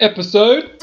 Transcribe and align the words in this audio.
episode. 0.00 0.80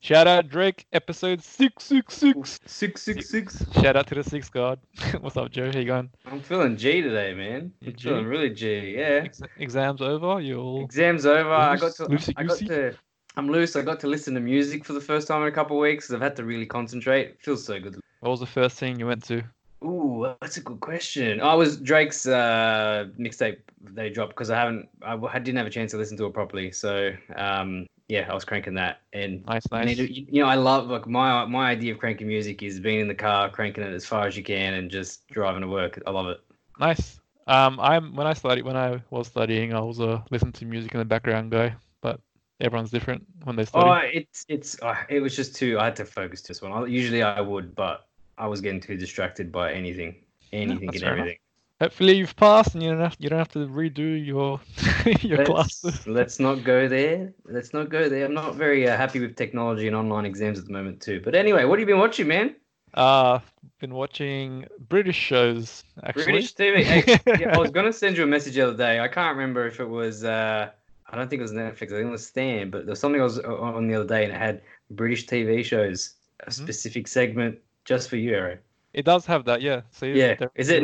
Shout 0.00 0.26
out 0.26 0.48
Drake, 0.48 0.86
episode 0.92 1.42
six 1.42 1.84
six 1.84 2.14
six. 2.14 2.58
Six 2.66 3.02
six 3.02 3.30
six. 3.30 3.64
Shout 3.74 3.96
out 3.96 4.06
to 4.08 4.14
the 4.16 4.24
six 4.24 4.48
god. 4.48 4.78
What's 5.20 5.36
up, 5.36 5.50
Joe? 5.50 5.70
How 5.72 5.78
you 5.78 5.84
going? 5.84 6.10
I'm 6.26 6.40
feeling 6.40 6.76
G 6.76 7.02
today, 7.02 7.34
man. 7.34 7.72
I'm 7.86 7.94
G? 7.94 8.08
feeling 8.08 8.26
really 8.26 8.50
G. 8.50 8.94
Yeah. 8.96 9.22
Ex- 9.24 9.42
exams 9.58 10.00
over. 10.02 10.40
You 10.40 10.58
all 10.60 10.84
Exams 10.84 11.26
over. 11.26 11.52
I 11.52 11.76
got 11.76 11.92
to. 11.96 12.04
loosey 12.06 12.34
I 12.36 12.42
got 12.44 12.50
goosey? 12.58 12.66
to. 12.68 12.94
I'm 13.36 13.48
loose. 13.48 13.76
I 13.76 13.82
got 13.82 14.00
to 14.00 14.06
listen 14.08 14.34
to 14.34 14.40
music 14.40 14.84
for 14.84 14.92
the 14.92 15.00
first 15.00 15.28
time 15.28 15.42
in 15.42 15.48
a 15.48 15.52
couple 15.52 15.76
of 15.76 15.82
weeks. 15.82 16.06
'cause 16.08 16.14
I've 16.14 16.20
had 16.22 16.34
to 16.36 16.44
really 16.44 16.66
concentrate. 16.66 17.26
It 17.28 17.38
feels 17.40 17.64
so 17.64 17.78
good. 17.78 18.00
What 18.20 18.30
was 18.30 18.40
the 18.40 18.46
first 18.46 18.76
thing 18.78 18.98
you 18.98 19.06
went 19.06 19.22
to? 19.24 19.42
Ooh, 19.84 20.34
that's 20.42 20.56
a 20.58 20.60
good 20.60 20.80
question. 20.80 21.40
I 21.40 21.54
was 21.54 21.78
Drake's 21.78 22.26
uh, 22.26 23.06
mixtape 23.18 23.58
they 23.82 24.10
dropped 24.10 24.30
because 24.32 24.50
I 24.50 24.58
haven't, 24.58 24.88
I 25.02 25.16
didn't 25.38 25.56
have 25.56 25.66
a 25.66 25.70
chance 25.70 25.92
to 25.92 25.96
listen 25.96 26.18
to 26.18 26.26
it 26.26 26.34
properly. 26.34 26.70
So, 26.70 27.12
um, 27.36 27.86
yeah, 28.10 28.26
I 28.28 28.34
was 28.34 28.44
cranking 28.44 28.74
that. 28.74 29.02
And 29.12 29.46
Nice, 29.46 29.62
nice. 29.70 29.96
to- 29.96 30.12
you 30.12 30.26
you 30.28 30.42
know, 30.42 30.48
I 30.48 30.56
love 30.56 30.88
like 30.88 31.06
my 31.06 31.44
my 31.46 31.70
idea 31.70 31.92
of 31.92 31.98
cranking 31.98 32.26
music 32.26 32.62
is 32.62 32.80
being 32.80 33.00
in 33.00 33.08
the 33.08 33.14
car, 33.14 33.48
cranking 33.48 33.84
it 33.84 33.94
as 33.94 34.04
far 34.04 34.26
as 34.26 34.36
you 34.36 34.42
can, 34.42 34.74
and 34.74 34.90
just 34.90 35.28
driving 35.28 35.62
to 35.62 35.68
work. 35.68 36.02
I 36.06 36.10
love 36.10 36.26
it. 36.26 36.40
Nice. 36.78 37.20
Um, 37.46 37.78
I'm 37.80 38.14
when 38.16 38.26
I 38.26 38.32
studied 38.32 38.64
when 38.64 38.76
I 38.76 39.00
was 39.10 39.28
studying, 39.28 39.72
I 39.72 39.80
was 39.80 40.00
a 40.00 40.24
listen 40.30 40.52
to 40.52 40.64
music 40.64 40.92
in 40.92 40.98
the 40.98 41.04
background 41.04 41.52
guy, 41.52 41.74
but 42.00 42.20
everyone's 42.60 42.90
different 42.90 43.24
when 43.44 43.54
they 43.56 43.64
study. 43.64 43.88
Oh, 43.88 44.00
it's 44.12 44.44
it's 44.48 44.82
uh, 44.82 44.96
it 45.08 45.20
was 45.20 45.36
just 45.36 45.54
too. 45.54 45.78
I 45.78 45.84
had 45.84 45.96
to 45.96 46.04
focus 46.04 46.42
this 46.42 46.60
one. 46.60 46.72
I, 46.72 46.84
usually 46.86 47.22
I 47.22 47.40
would, 47.40 47.74
but 47.76 48.08
I 48.38 48.48
was 48.48 48.60
getting 48.60 48.80
too 48.80 48.96
distracted 48.96 49.52
by 49.52 49.72
anything, 49.72 50.16
anything 50.52 50.86
that's 50.86 51.02
and 51.02 51.04
fair 51.04 51.16
enough. 51.16 51.36
Hopefully 51.80 52.14
you've 52.16 52.36
passed 52.36 52.74
and 52.74 52.82
you 52.82 52.90
don't 52.90 53.00
have 53.00 53.16
you 53.18 53.30
don't 53.30 53.38
have 53.38 53.48
to 53.48 53.66
redo 53.66 54.24
your 54.24 54.60
your 55.22 55.44
classes. 55.46 55.84
Let's, 55.84 56.06
let's 56.18 56.40
not 56.40 56.62
go 56.62 56.88
there. 56.88 57.32
Let's 57.44 57.72
not 57.72 57.88
go 57.88 58.08
there. 58.08 58.26
I'm 58.26 58.34
not 58.34 58.54
very 58.56 58.86
uh, 58.86 58.96
happy 58.96 59.18
with 59.18 59.34
technology 59.34 59.86
and 59.86 59.96
online 59.96 60.26
exams 60.26 60.58
at 60.58 60.66
the 60.66 60.72
moment 60.72 61.00
too. 61.00 61.20
But 61.24 61.34
anyway, 61.34 61.64
what 61.64 61.78
have 61.78 61.88
you 61.88 61.94
been 61.94 62.00
watching, 62.00 62.28
man? 62.28 62.54
Uh, 62.92 63.38
been 63.78 63.94
watching 63.94 64.66
British 64.88 65.16
shows 65.16 65.84
actually. 66.04 66.24
British 66.24 66.54
TV. 66.54 66.82
Hey, 66.82 67.18
yeah, 67.40 67.56
I 67.56 67.58
was 67.58 67.70
gonna 67.70 67.92
send 67.92 68.16
you 68.18 68.24
a 68.24 68.26
message 68.26 68.56
the 68.56 68.62
other 68.62 68.76
day. 68.76 69.00
I 69.00 69.08
can't 69.08 69.34
remember 69.36 69.66
if 69.66 69.80
it 69.80 69.88
was. 69.88 70.22
Uh, 70.22 70.70
I 71.08 71.16
don't 71.16 71.30
think 71.30 71.40
it 71.40 71.42
was 71.42 71.52
Netflix. 71.52 71.84
I 71.92 71.96
think 71.96 72.06
it 72.08 72.10
was 72.10 72.26
Stan. 72.26 72.70
But 72.70 72.84
there 72.84 72.90
was 72.92 73.00
something 73.00 73.20
I 73.20 73.24
was 73.24 73.38
on 73.38 73.88
the 73.88 73.94
other 73.94 74.06
day, 74.06 74.24
and 74.24 74.32
it 74.32 74.36
had 74.38 74.60
British 74.90 75.26
TV 75.26 75.64
shows, 75.64 76.14
a 76.40 76.50
Mhm. 76.50 76.52
specific 76.52 77.08
segment 77.08 77.58
just 77.84 78.10
for 78.10 78.16
you, 78.16 78.34
Aaron. 78.34 78.58
It 78.92 79.04
does 79.04 79.24
have 79.26 79.44
that, 79.44 79.62
yeah. 79.62 79.82
So 79.92 80.06
Yeah. 80.06 80.36
Is 80.56 80.68
it 80.68 80.72
there- 80.72 80.82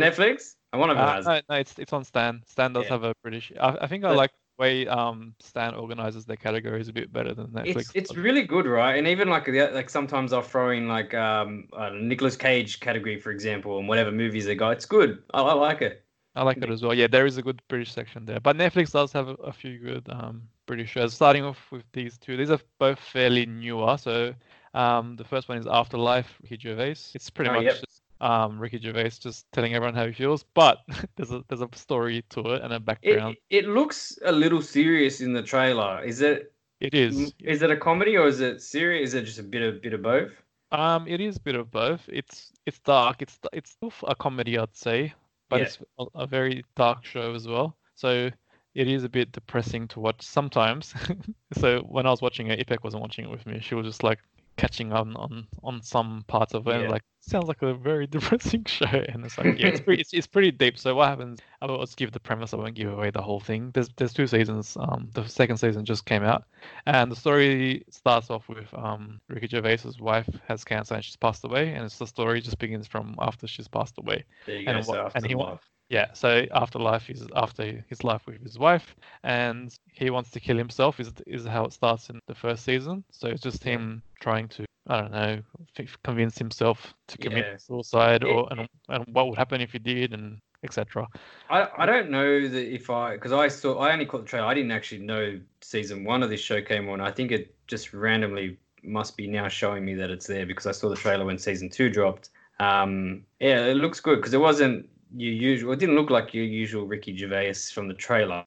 Netflix? 0.77 0.89
I 0.89 0.89
want 0.89 0.93
to 0.93 0.97
Uh, 0.97 1.15
has. 1.17 1.27
no, 1.27 1.41
no, 1.49 1.55
it's 1.57 1.79
it's 1.79 1.93
on 1.93 2.05
Stan. 2.05 2.43
Stan 2.47 2.73
does 2.73 2.89
Yeah. 2.89 2.91
have 2.91 3.05
a 3.05 3.15
British. 3.23 3.53
I, 3.61 3.79
I 3.83 3.87
think 3.87 4.05
I 4.05 4.11
like 4.13 4.33
the 4.33 4.63
way 4.63 4.87
um 4.89 5.35
Stan 5.41 5.75
organizes 5.75 6.27
their 6.27 6.37
categories 6.37 6.89
a 6.89 6.93
bit 6.93 7.13
better 7.13 7.35
than 7.35 7.49
Netflix. 7.49 7.87
It's 7.87 7.95
it's 7.95 8.15
really 8.17 8.43
good, 8.45 8.67
right? 8.67 8.97
And 8.97 9.09
even 9.09 9.29
like 9.29 9.45
the, 9.45 9.69
like 9.75 9.91
sometimes 9.91 10.33
I'll 10.33 10.43
throw 10.43 10.71
in 10.71 10.89
like 10.89 11.15
um 11.15 11.69
uh, 11.73 11.91
Nicolas 11.91 12.37
Cage 12.37 12.81
category, 12.81 13.19
for 13.21 13.33
example, 13.33 13.79
and 13.79 13.89
whatever 13.89 14.13
movies 14.13 14.47
they 14.47 14.55
got. 14.55 14.73
It's 14.73 14.87
good. 14.87 15.25
I, 15.35 15.43
I 15.43 15.53
like 15.55 15.83
it. 15.83 16.05
I 16.35 16.43
like 16.43 16.63
it 16.63 16.71
as 16.71 16.83
well. 16.83 16.95
Yeah, 16.95 17.07
there 17.09 17.27
is 17.27 17.39
a 17.39 17.43
good 17.43 17.63
British 17.69 17.93
section 17.93 18.27
there, 18.27 18.41
but 18.41 18.57
Netflix 18.57 18.93
does 18.93 19.13
have 19.13 19.29
a, 19.29 19.35
a 19.35 19.53
few 19.53 19.79
good 19.79 20.09
um 20.11 20.49
British 20.67 20.91
shows. 20.91 21.15
Starting 21.15 21.45
off 21.45 21.71
with 21.73 21.85
these 21.93 22.19
two, 22.19 22.37
these 22.37 22.51
are 22.51 22.61
both 22.79 22.99
fairly 23.01 23.47
newer. 23.47 23.97
So 23.99 24.35
um 24.75 25.17
the 25.17 25.25
first 25.25 25.49
one 25.49 25.59
is 25.59 25.67
Afterlife, 25.67 26.39
Ricky 26.43 26.59
Gervais. 26.59 26.97
It's 27.15 27.31
pretty 27.31 27.51
Oh, 27.51 27.53
much 27.53 27.67
yep. 27.67 27.87
Um 28.21 28.59
Ricky 28.59 28.79
Gervais 28.81 29.11
just 29.21 29.47
telling 29.53 29.75
everyone 29.75 29.95
how 29.95 30.07
he 30.07 30.13
feels, 30.13 30.45
but 30.55 30.79
there's 31.17 31.33
a 31.33 31.43
there's 31.49 31.61
a 31.63 31.69
story 31.75 32.25
to 32.31 32.41
it 32.55 32.63
and 32.63 32.73
a 32.73 32.77
It 32.77 32.85
background. 32.85 33.37
it 33.51 33.67
looks 33.67 34.19
a 34.25 34.33
little 34.33 34.63
serious 34.63 35.21
in 35.21 35.33
the 35.33 35.43
trailer. 35.43 36.03
Is 36.05 36.21
it 36.21 36.53
it 36.81 36.95
is. 36.95 37.33
is 37.41 37.63
it 37.63 37.71
a 37.71 37.77
comedy 37.77 38.17
or 38.17 38.27
is 38.27 38.41
it 38.41 38.63
serious? 38.63 39.09
Is 39.11 39.15
it 39.15 39.23
just 39.25 39.39
a 39.39 39.43
bit 39.43 39.63
of 39.63 39.83
bit 39.83 39.93
of 39.95 40.03
both? 40.03 40.33
Um, 40.73 41.07
it 41.07 41.21
is 41.21 41.37
a 41.37 41.41
bit 41.41 41.55
of 41.55 41.71
both. 41.71 42.03
It's 42.09 42.53
it's 42.67 42.79
dark. 42.81 43.23
It's 43.23 43.39
it's 43.53 43.71
still 43.71 43.93
a 44.07 44.15
comedy, 44.15 44.59
I'd 44.59 44.75
say, 44.77 45.15
but 45.49 45.59
Yeah. 45.61 45.67
it's 45.67 45.79
a, 45.99 46.05
a 46.15 46.27
very 46.27 46.65
dark 46.75 47.05
show 47.05 47.35
as 47.35 47.47
well. 47.47 47.77
So 47.95 48.31
it 48.75 48.89
is 48.89 49.05
a 49.05 49.09
bit 49.09 49.33
depressing 49.33 49.89
to 49.89 50.01
watch 50.01 50.23
sometimes. 50.23 50.93
so 51.55 51.81
when 51.83 52.07
I 52.07 52.11
was 52.11 52.21
watching 52.21 52.49
it, 52.49 52.67
Ipek 52.67 52.83
wasn't 52.85 53.01
watching 53.03 53.25
it 53.25 53.31
with 53.31 53.47
me. 53.47 53.61
She 53.61 53.75
was 53.75 53.87
just 53.87 54.03
like 54.03 54.19
catching 54.57 54.93
on 54.93 55.17
on 55.17 55.47
on 55.63 55.83
some 55.83 56.25
parts 56.27 56.55
of 56.55 56.67
it. 56.69 56.83
Yeah. 56.83 56.89
like 56.89 57.03
sounds 57.21 57.49
like 57.49 57.63
a 57.63 57.75
very 57.75 58.07
depressing 58.17 58.65
show, 58.65 58.87
and 58.87 59.25
it's 59.25 59.37
like 59.39 59.59
yeah, 59.59 59.69
it's 59.69 59.81
pretty 59.85 60.01
it's, 60.01 60.13
it's 60.15 60.27
pretty 60.27 60.51
deep. 60.51 60.79
So 60.79 60.95
what 60.95 61.09
happens? 61.09 61.41
I 61.61 61.67
will 61.67 61.81
just 61.81 61.97
give 61.97 62.13
the 62.13 62.21
premise. 62.21 62.53
I 62.55 62.57
won't 62.57 62.75
give 62.75 62.93
away 62.93 63.11
the 63.11 63.23
whole 63.23 63.41
thing. 63.41 63.71
There's 63.75 63.89
there's 63.97 64.13
two 64.13 64.27
seasons. 64.27 64.77
Um, 64.79 65.09
the 65.15 65.27
second 65.29 65.57
season 65.59 65.85
just 65.85 66.05
came 66.05 66.23
out, 66.23 66.45
and 66.87 67.11
the 67.11 67.17
story 67.17 67.85
starts 67.91 68.31
off 68.31 68.49
with 68.49 68.73
um 68.75 69.21
Ricky 69.29 69.49
Gervais's 69.49 70.01
wife 70.01 70.29
has 70.49 70.65
cancer 70.65 70.95
and 70.95 71.05
she's 71.05 71.17
passed 71.17 71.45
away, 71.45 71.73
and 71.73 71.85
it's 71.85 71.99
the 71.99 72.07
story 72.07 72.41
just 72.41 72.59
begins 72.59 72.87
from 72.87 73.15
after 73.21 73.47
she's 73.47 73.69
passed 73.69 73.99
away. 73.99 74.25
There 74.47 74.57
you 74.61 74.67
And 74.69 74.77
go. 74.79 74.83
So 74.83 75.03
what- 75.05 75.13
and 75.15 75.27
he 75.27 75.35
wa- 75.35 75.51
life. 75.53 75.71
Yeah, 75.89 76.13
so 76.15 76.45
afterlife 76.53 77.09
is 77.11 77.27
after 77.37 77.85
his 77.89 78.03
life 78.03 78.27
with 78.27 78.43
his 78.43 78.59
wife, 78.59 78.97
and 79.23 79.73
he 79.93 80.11
wants 80.11 80.31
to 80.33 80.41
kill 80.41 80.57
himself. 80.57 80.99
Is 80.99 81.13
is 81.27 81.47
how 81.47 81.65
it 81.65 81.73
starts 81.73 82.11
in 82.11 82.19
the 82.27 82.35
first 82.35 82.65
season. 82.65 83.05
So 83.13 83.29
it's 83.29 83.41
just 83.43 83.63
him 83.63 84.03
trying 84.21 84.49
to 84.49 84.65
I 84.89 85.01
don't 85.01 85.13
know 85.13 85.43
convince 86.03 86.39
himself 86.39 86.93
to 87.09 87.19
commit 87.19 87.47
Yeah. 87.47 87.57
suicide, 87.59 88.25
or 88.25 88.49
and, 88.51 88.69
and 88.89 89.05
what 89.13 89.29
would 89.29 89.39
happen 89.39 89.61
if 89.61 89.73
he 89.73 89.79
did, 89.79 90.13
and 90.13 90.39
etc. 90.65 91.07
I, 91.49 91.69
I 91.79 91.87
don't 91.87 92.11
know 92.11 92.49
that 92.49 92.75
if 92.75 92.91
I 92.91 93.13
because 93.15 93.33
I 93.33 93.47
saw 93.49 93.79
I 93.79 93.93
only 93.93 94.07
caught 94.07 94.23
the 94.23 94.29
trailer. 94.29 94.47
I 94.47 94.55
didn't 94.55 94.73
actually 94.73 95.03
know 95.03 95.41
season 95.61 96.05
one 96.05 96.23
of 96.25 96.31
this 96.31 96.41
show 96.41 96.61
came 96.63 96.89
on. 96.89 97.01
I 97.01 97.13
think 97.13 97.31
it 97.31 97.55
just 97.69 97.93
randomly 97.93 98.59
must 98.83 99.17
be 99.17 99.27
now 99.29 99.49
showing 99.49 99.85
me 99.85 99.95
that 99.95 100.11
it's 100.11 100.27
there 100.27 100.47
because 100.47 100.67
I 100.67 100.73
saw 100.73 100.89
the 100.89 100.97
trailer 100.97 101.25
when 101.25 101.39
season 101.39 101.71
two 101.71 101.91
dropped. 101.91 102.31
Um, 102.59 103.25
yeah, 103.39 103.67
it 103.67 103.75
looks 103.75 104.01
good 104.01 104.17
because 104.17 104.35
it 104.35 104.41
wasn't 104.41 104.89
your 105.15 105.33
usual. 105.33 105.73
It 105.73 105.79
didn't 105.79 105.95
look 105.97 106.11
like 106.11 106.35
your 106.35 106.45
usual 106.45 106.87
Ricky 106.87 107.17
Gervais 107.17 107.55
from 107.73 107.89
the 107.89 107.95
trailer. 107.95 108.45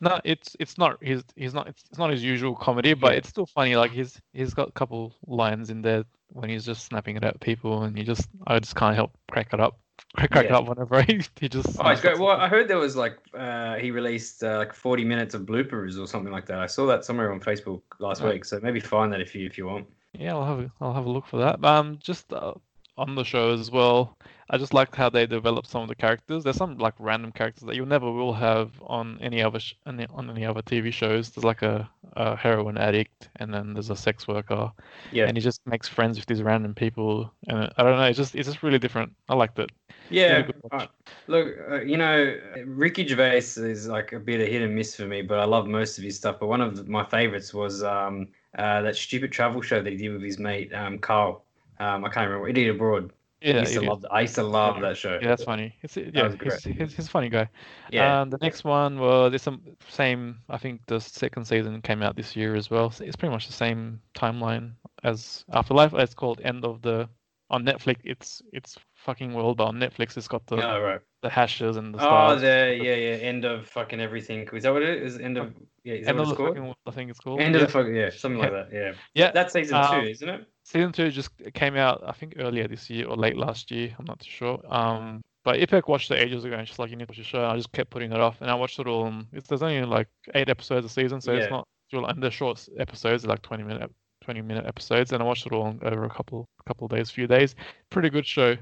No, 0.00 0.20
it's 0.24 0.56
it's 0.58 0.78
not 0.78 1.02
his 1.02 1.24
he's 1.36 1.54
not 1.54 1.68
it's, 1.68 1.84
it's 1.90 1.98
not 1.98 2.10
his 2.10 2.22
usual 2.22 2.54
comedy, 2.54 2.94
but 2.94 3.14
it's 3.14 3.28
still 3.28 3.46
funny. 3.46 3.76
Like 3.76 3.90
he's 3.92 4.20
he's 4.32 4.54
got 4.54 4.68
a 4.68 4.72
couple 4.72 5.14
lines 5.26 5.70
in 5.70 5.82
there 5.82 6.04
when 6.28 6.48
he's 6.48 6.64
just 6.64 6.84
snapping 6.84 7.16
it 7.16 7.24
at 7.24 7.40
people, 7.40 7.82
and 7.82 7.96
you 7.98 8.04
just 8.04 8.28
I 8.46 8.58
just 8.58 8.76
can't 8.76 8.94
help 8.94 9.12
crack 9.30 9.52
it 9.52 9.60
up, 9.60 9.78
crack, 10.16 10.30
crack 10.30 10.44
it 10.46 10.52
up 10.52 10.66
whenever 10.68 11.02
he, 11.08 11.20
he 11.40 11.48
just. 11.48 11.78
Oh, 11.80 11.88
it's 11.88 12.00
great. 12.00 12.18
Well, 12.18 12.30
I 12.30 12.48
heard 12.48 12.68
there 12.68 12.78
was 12.78 12.96
like 12.96 13.18
uh, 13.34 13.76
he 13.76 13.90
released 13.90 14.42
uh, 14.44 14.58
like 14.58 14.74
40 14.74 15.04
minutes 15.04 15.34
of 15.34 15.42
bloopers 15.42 15.98
or 16.00 16.06
something 16.06 16.32
like 16.32 16.46
that. 16.46 16.58
I 16.58 16.66
saw 16.66 16.86
that 16.86 17.04
somewhere 17.04 17.32
on 17.32 17.40
Facebook 17.40 17.82
last 17.98 18.22
Right. 18.22 18.34
week. 18.34 18.44
So 18.44 18.60
maybe 18.62 18.80
find 18.80 19.12
that 19.12 19.20
if 19.20 19.34
you 19.34 19.46
if 19.46 19.56
you 19.58 19.66
want. 19.66 19.86
Yeah, 20.12 20.34
I'll 20.34 20.44
have 20.44 20.58
a, 20.60 20.70
I'll 20.80 20.94
have 20.94 21.06
a 21.06 21.10
look 21.10 21.26
for 21.26 21.38
that. 21.38 21.64
Um, 21.64 21.98
just 22.02 22.32
uh, 22.32 22.54
on 22.96 23.14
the 23.14 23.24
show 23.24 23.52
as 23.52 23.70
well, 23.70 24.16
I 24.52 24.58
just 24.58 24.74
like 24.74 24.94
how 24.96 25.08
they 25.08 25.26
develop 25.26 25.64
some 25.64 25.82
of 25.82 25.88
the 25.88 25.94
characters. 25.94 26.42
There's 26.42 26.56
some 26.56 26.76
like 26.76 26.94
random 26.98 27.30
characters 27.30 27.64
that 27.66 27.76
you 27.76 27.86
never 27.86 28.10
will 28.10 28.32
have 28.32 28.72
on 28.82 29.16
any 29.20 29.42
other 29.42 29.60
sh- 29.60 29.74
on 29.86 30.00
any 30.28 30.44
other 30.44 30.60
TV 30.60 30.92
shows. 30.92 31.30
There's 31.30 31.44
like 31.44 31.62
a, 31.62 31.88
a 32.14 32.34
heroin 32.34 32.76
addict, 32.76 33.28
and 33.36 33.54
then 33.54 33.74
there's 33.74 33.90
a 33.90 33.96
sex 33.96 34.26
worker, 34.26 34.72
Yeah. 35.12 35.26
and 35.26 35.36
he 35.36 35.40
just 35.40 35.64
makes 35.66 35.86
friends 35.88 36.18
with 36.18 36.26
these 36.26 36.42
random 36.42 36.74
people. 36.74 37.32
And 37.46 37.72
I 37.76 37.82
don't 37.84 37.96
know, 37.96 38.04
it's 38.04 38.16
just 38.18 38.34
it's 38.34 38.48
just 38.48 38.64
really 38.64 38.80
different. 38.80 39.12
I 39.28 39.34
liked 39.36 39.58
it. 39.60 39.70
Yeah, 40.10 40.38
Really 40.38 40.54
uh, 40.72 40.86
look, 41.28 41.56
uh, 41.70 41.80
you 41.82 41.96
know, 41.96 42.36
Ricky 42.66 43.06
Gervais 43.06 43.38
is 43.38 43.86
like 43.86 44.12
a 44.12 44.18
bit 44.18 44.40
of 44.40 44.48
hit 44.48 44.62
and 44.62 44.74
miss 44.74 44.96
for 44.96 45.06
me, 45.06 45.22
but 45.22 45.38
I 45.38 45.44
love 45.44 45.68
most 45.68 45.96
of 45.96 46.02
his 46.02 46.16
stuff. 46.16 46.40
But 46.40 46.48
one 46.48 46.60
of 46.60 46.88
my 46.88 47.04
favorites 47.04 47.54
was 47.54 47.84
um, 47.84 48.26
uh, 48.58 48.82
that 48.82 48.96
stupid 48.96 49.30
travel 49.30 49.62
show 49.62 49.80
that 49.80 49.90
he 49.90 49.96
did 49.96 50.12
with 50.12 50.22
his 50.22 50.40
mate 50.40 50.74
um, 50.74 50.98
Carl. 50.98 51.44
Um, 51.78 52.04
I 52.04 52.08
can't 52.08 52.28
remember. 52.28 52.48
Idiot 52.48 52.74
Abroad. 52.74 53.12
I 53.42 53.46
Yeah, 53.48 53.60
used 53.60 53.74
to 53.74 53.80
love. 53.80 54.06
I 54.10 54.20
used 54.22 54.34
to 54.34 54.42
love 54.42 54.76
Yeah. 54.76 54.82
that 54.82 54.96
show. 54.96 55.18
yeah, 55.20 55.28
that's 55.28 55.44
funny. 55.44 55.74
It's 55.82 55.96
yeah, 55.96 56.24
was 56.24 56.34
he's, 56.42 56.64
he's, 56.76 56.94
he's 56.94 57.06
a 57.06 57.10
funny 57.10 57.28
guy. 57.28 57.48
Yeah. 57.90 58.20
Um, 58.20 58.30
the 58.30 58.38
next 58.38 58.64
one 58.64 58.98
was 58.98 59.32
it's 59.32 59.44
some 59.44 59.62
same. 59.88 60.40
I 60.48 60.58
think 60.58 60.82
the 60.86 61.00
second 61.00 61.46
season 61.46 61.80
came 61.82 62.02
out 62.02 62.16
this 62.16 62.36
year 62.36 62.54
as 62.54 62.70
well. 62.70 62.90
So 62.90 63.04
it's 63.04 63.16
pretty 63.16 63.32
much 63.32 63.46
the 63.46 63.52
same 63.52 64.00
timeline 64.14 64.72
as 65.04 65.44
Afterlife. 65.52 65.94
It's 65.94 66.14
called 66.14 66.40
End 66.44 66.64
of 66.64 66.82
the 66.82 67.08
on 67.48 67.64
Netflix. 67.64 67.96
It's 68.04 68.42
it's 68.52 68.76
fucking 68.94 69.32
world, 69.32 69.56
but 69.56 69.64
on 69.68 69.76
Netflix 69.76 70.16
it's 70.16 70.28
got 70.28 70.46
the 70.46 70.56
oh 70.56 70.80
right. 70.80 71.00
the 71.22 71.30
hashes 71.30 71.76
and 71.78 71.94
the 71.94 71.98
Oh, 71.98 72.02
stars. 72.02 72.40
the 72.42 72.78
yeah 72.80 72.94
yeah 72.94 73.16
end 73.16 73.44
of 73.46 73.66
fucking 73.68 74.00
everything. 74.00 74.46
Is 74.52 74.62
that 74.64 74.72
what 74.72 74.82
it 74.82 75.02
is? 75.02 75.18
End 75.18 75.38
of 75.38 75.54
yeah. 75.82 75.94
Is 75.94 76.04
that 76.04 76.10
End 76.10 76.18
what 76.18 76.22
it's 76.24 76.30
the 76.32 76.36
called? 76.36 76.48
fucking 76.50 76.62
world, 76.64 76.76
I 76.86 76.90
think 76.90 77.10
it's 77.10 77.20
called. 77.20 77.40
End 77.40 77.54
yeah. 77.54 77.62
of 77.62 77.66
the 77.68 77.72
fucking 77.72 77.94
yeah, 77.96 78.10
something 78.10 78.38
like 78.38 78.52
that. 78.52 78.68
Yeah. 78.72 78.92
Yeah, 79.14 79.30
That's 79.32 79.52
season 79.54 79.76
um, 79.76 80.02
two, 80.02 80.08
isn't 80.08 80.28
it? 80.28 80.46
Season 80.70 80.92
two 80.92 81.10
just 81.10 81.30
came 81.54 81.76
out, 81.76 82.02
I 82.06 82.12
think 82.12 82.34
earlier 82.38 82.68
this 82.68 82.88
year 82.88 83.06
or 83.08 83.16
late 83.16 83.36
last 83.36 83.70
year. 83.72 83.92
I'm 83.98 84.04
not 84.04 84.20
too 84.20 84.30
sure. 84.30 84.60
Um, 84.72 85.20
but 85.42 85.56
Ipek 85.58 85.88
watched 85.88 86.10
it 86.12 86.20
ages 86.20 86.44
ago, 86.44 86.54
and 86.56 86.68
she's 86.68 86.78
like, 86.78 86.90
"You 86.90 86.96
need 86.96 87.08
to 87.08 87.10
watch 87.10 87.18
the 87.18 87.24
show." 87.24 87.38
And 87.38 87.46
I 87.52 87.56
just 87.56 87.72
kept 87.72 87.90
putting 87.90 88.12
it 88.12 88.20
off, 88.20 88.40
and 88.40 88.48
I 88.50 88.54
watched 88.54 88.78
it 88.78 88.86
all. 88.86 89.12
It's 89.32 89.48
there's 89.48 89.62
only 89.62 89.82
like 89.84 90.06
eight 90.34 90.48
episodes 90.48 90.86
a 90.86 90.88
season, 90.88 91.20
so 91.20 91.32
Yeah. 91.32 91.38
it's 91.40 91.50
not. 91.50 91.66
And 91.92 92.22
they're 92.22 92.30
short 92.30 92.68
episodes, 92.78 93.26
like 93.26 93.42
20 93.42 93.64
minute, 93.64 93.90
20 94.22 94.42
minute 94.42 94.64
episodes, 94.64 95.10
and 95.12 95.20
I 95.20 95.26
watched 95.26 95.44
it 95.46 95.52
all 95.52 95.76
over 95.82 96.04
a 96.04 96.10
couple, 96.10 96.46
couple 96.68 96.86
days, 96.86 97.10
few 97.10 97.26
days. 97.26 97.56
Pretty 97.90 98.10
good 98.10 98.24
show. 98.24 98.52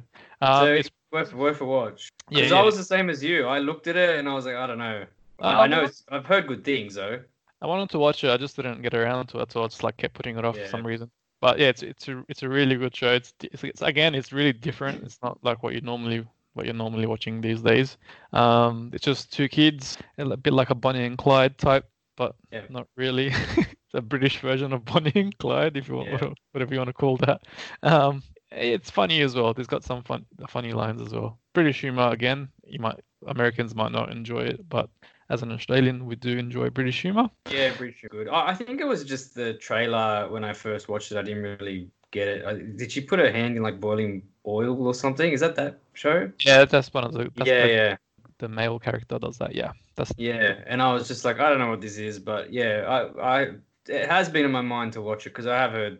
Um, 0.40 0.64
so 0.64 0.72
it's 0.72 0.88
worth 1.12 1.34
worth 1.34 1.60
a 1.60 1.66
watch. 1.66 2.08
Yeah, 2.30 2.36
Because 2.38 2.50
yeah. 2.52 2.58
I 2.58 2.62
was 2.62 2.78
the 2.78 2.84
same 2.84 3.10
as 3.10 3.22
you. 3.22 3.46
I 3.46 3.58
looked 3.58 3.86
at 3.86 3.96
it 3.96 4.18
and 4.18 4.26
I 4.26 4.32
was 4.32 4.46
like, 4.46 4.54
I 4.54 4.66
don't 4.66 4.78
know. 4.78 5.04
I, 5.40 5.52
Uh, 5.54 5.60
I 5.60 5.66
know 5.66 5.82
it's, 5.84 6.04
I've 6.10 6.24
heard 6.24 6.46
good 6.46 6.64
things 6.64 6.94
though. 6.94 7.20
I 7.60 7.66
wanted 7.66 7.90
to 7.90 7.98
watch 7.98 8.24
it. 8.24 8.30
I 8.30 8.38
just 8.38 8.56
didn't 8.56 8.80
get 8.80 8.94
around 8.94 9.26
to 9.26 9.40
it, 9.40 9.52
so 9.52 9.62
I 9.62 9.66
just 9.66 9.82
like 9.82 9.98
kept 9.98 10.14
putting 10.14 10.38
it 10.38 10.44
off 10.46 10.56
Yeah. 10.56 10.64
for 10.64 10.70
some 10.70 10.86
reason. 10.86 11.10
But 11.40 11.58
yeah, 11.58 11.68
it's 11.68 11.82
it's 11.82 12.08
a 12.08 12.24
it's 12.28 12.42
a 12.42 12.48
really 12.48 12.76
good 12.76 12.94
show. 12.94 13.12
It's, 13.12 13.32
it's, 13.42 13.62
it's 13.64 13.82
again, 13.82 14.14
it's 14.14 14.32
really 14.32 14.52
different. 14.52 15.04
It's 15.04 15.18
not 15.22 15.38
like 15.42 15.62
what 15.62 15.74
you 15.74 15.80
normally 15.80 16.26
what 16.54 16.66
you're 16.66 16.74
normally 16.74 17.06
watching 17.06 17.40
these 17.40 17.62
days. 17.62 17.96
Um, 18.32 18.90
it's 18.92 19.04
just 19.04 19.32
two 19.32 19.48
kids, 19.48 19.96
a 20.18 20.36
bit 20.36 20.52
like 20.52 20.70
a 20.70 20.74
Bonnie 20.74 21.04
and 21.04 21.16
Clyde 21.16 21.56
type, 21.58 21.88
but 22.16 22.34
Yeah. 22.50 22.62
not 22.68 22.88
really. 22.96 23.28
it's 23.56 23.94
a 23.94 24.02
British 24.02 24.40
version 24.40 24.72
of 24.72 24.84
Bonnie 24.84 25.12
and 25.14 25.38
Clyde, 25.38 25.76
if 25.76 25.88
you 25.88 25.94
want, 25.94 26.08
Yeah. 26.08 26.30
whatever 26.52 26.74
you 26.74 26.80
want 26.80 26.88
to 26.88 26.94
call 26.94 27.16
that. 27.18 27.42
Um, 27.84 28.24
it's 28.50 28.90
funny 28.90 29.20
as 29.20 29.36
well. 29.36 29.54
There's 29.54 29.68
got 29.68 29.84
some 29.84 30.02
fun 30.02 30.26
funny 30.48 30.72
lines 30.72 31.00
as 31.00 31.12
well. 31.12 31.38
British 31.52 31.80
humor 31.80 32.08
again. 32.10 32.48
You 32.66 32.80
might 32.80 32.98
Americans 33.26 33.74
might 33.74 33.92
not 33.92 34.10
enjoy 34.10 34.40
it, 34.40 34.68
but 34.68 34.88
as 35.30 35.42
an 35.42 35.52
Australian, 35.52 36.06
we 36.06 36.16
do 36.16 36.38
enjoy 36.38 36.70
British 36.70 37.02
humor. 37.02 37.28
Yeah, 37.50 37.74
British 37.76 38.04
good. 38.10 38.28
I 38.28 38.50
I 38.50 38.54
think 38.54 38.80
it 38.80 38.86
was 38.86 39.04
just 39.04 39.34
the 39.34 39.54
trailer 39.54 40.28
when 40.30 40.44
I 40.44 40.52
first 40.52 40.88
watched 40.88 41.12
it. 41.12 41.18
I 41.18 41.22
didn't 41.22 41.42
really 41.42 41.88
get 42.10 42.28
it. 42.28 42.76
Did 42.76 42.92
she 42.92 43.00
put 43.00 43.18
her 43.18 43.30
hand 43.30 43.56
in 43.56 43.62
like 43.62 43.80
boiling 43.80 44.22
oil 44.46 44.86
or 44.86 44.94
something? 44.94 45.32
Is 45.32 45.40
that 45.40 45.56
that 45.56 45.78
show? 45.92 46.30
Yeah, 46.44 46.64
that's 46.64 46.92
one 46.92 47.04
of 47.04 47.12
the 47.12 47.30
that's 47.34 47.48
yeah, 47.48 47.66
the, 47.66 47.72
yeah, 47.72 47.96
the 48.38 48.48
male 48.48 48.78
character 48.78 49.18
does 49.18 49.38
that. 49.38 49.54
Yeah, 49.54 49.72
that's 49.96 50.12
yeah. 50.16 50.60
And 50.66 50.80
I 50.80 50.92
was 50.92 51.08
just 51.08 51.24
like, 51.24 51.40
I 51.40 51.50
don't 51.50 51.58
know 51.58 51.70
what 51.70 51.80
this 51.80 51.98
is, 51.98 52.18
but 52.18 52.52
yeah, 52.52 52.84
I, 52.86 53.40
I, 53.40 53.40
it 53.86 54.08
has 54.08 54.28
been 54.28 54.44
in 54.44 54.50
my 54.50 54.62
mind 54.62 54.94
to 54.94 55.02
watch 55.02 55.26
it 55.26 55.30
because 55.30 55.46
I 55.46 55.56
have 55.56 55.72
heard. 55.72 55.98